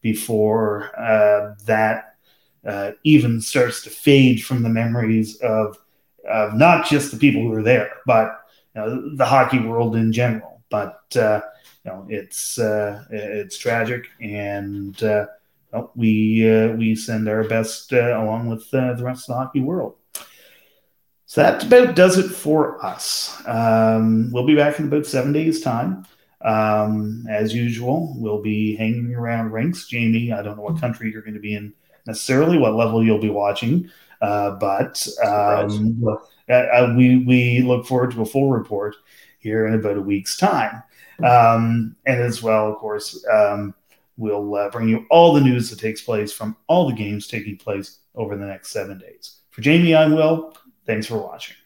before 0.00 0.90
uh, 0.98 1.54
that 1.64 2.05
uh, 2.66 2.92
even 3.04 3.40
starts 3.40 3.82
to 3.82 3.90
fade 3.90 4.44
from 4.44 4.62
the 4.62 4.68
memories 4.68 5.36
of, 5.36 5.78
of 6.28 6.54
not 6.54 6.86
just 6.86 7.12
the 7.12 7.16
people 7.16 7.42
who 7.42 7.50
were 7.50 7.62
there, 7.62 7.92
but 8.06 8.40
you 8.74 8.80
know, 8.80 9.16
the 9.16 9.24
hockey 9.24 9.60
world 9.60 9.96
in 9.96 10.12
general. 10.12 10.62
But 10.68 11.00
uh, 11.16 11.40
you 11.84 11.90
know, 11.90 12.06
it's 12.08 12.58
uh, 12.58 13.04
it's 13.10 13.56
tragic, 13.56 14.08
and 14.20 15.00
uh, 15.02 15.26
we 15.94 16.48
uh, 16.50 16.72
we 16.72 16.96
send 16.96 17.28
our 17.28 17.44
best 17.44 17.92
uh, 17.92 18.20
along 18.20 18.48
with 18.48 18.68
the 18.70 18.96
rest 19.00 19.28
of 19.28 19.34
the 19.34 19.34
hockey 19.34 19.60
world. 19.60 19.94
So 21.26 21.42
that 21.42 21.64
about 21.64 21.96
does 21.96 22.18
it 22.18 22.28
for 22.30 22.84
us. 22.84 23.42
Um, 23.46 24.30
we'll 24.32 24.46
be 24.46 24.56
back 24.56 24.78
in 24.78 24.86
about 24.86 25.06
seven 25.06 25.32
days' 25.32 25.60
time. 25.60 26.06
Um, 26.44 27.26
as 27.28 27.54
usual, 27.54 28.14
we'll 28.16 28.42
be 28.42 28.76
hanging 28.76 29.14
around 29.14 29.50
rinks. 29.50 29.88
Jamie, 29.88 30.32
I 30.32 30.42
don't 30.42 30.56
know 30.56 30.62
what 30.62 30.80
country 30.80 31.10
you're 31.10 31.22
going 31.22 31.34
to 31.34 31.40
be 31.40 31.54
in 31.54 31.72
necessarily 32.06 32.58
what 32.58 32.74
level 32.74 33.04
you'll 33.04 33.18
be 33.18 33.30
watching, 33.30 33.90
uh, 34.20 34.52
but 34.52 35.06
um, 35.24 36.02
uh, 36.06 36.52
uh, 36.52 36.94
we 36.96 37.24
we 37.24 37.60
look 37.62 37.86
forward 37.86 38.12
to 38.12 38.22
a 38.22 38.26
full 38.26 38.50
report 38.50 38.96
here 39.38 39.66
in 39.66 39.74
about 39.74 39.96
a 39.96 40.02
week's 40.02 40.36
time, 40.36 40.82
um, 41.24 41.96
and 42.06 42.20
as 42.20 42.42
well, 42.42 42.70
of 42.70 42.76
course, 42.76 43.24
um, 43.32 43.74
we'll 44.16 44.54
uh, 44.54 44.70
bring 44.70 44.88
you 44.88 45.06
all 45.10 45.34
the 45.34 45.40
news 45.40 45.70
that 45.70 45.78
takes 45.78 46.00
place 46.00 46.32
from 46.32 46.56
all 46.66 46.88
the 46.88 46.94
games 46.94 47.26
taking 47.26 47.56
place 47.56 47.98
over 48.14 48.36
the 48.36 48.46
next 48.46 48.70
seven 48.70 48.98
days. 48.98 49.40
For 49.50 49.60
Jamie, 49.60 49.94
I'm 49.94 50.14
Will. 50.14 50.56
Thanks 50.86 51.06
for 51.06 51.18
watching. 51.18 51.56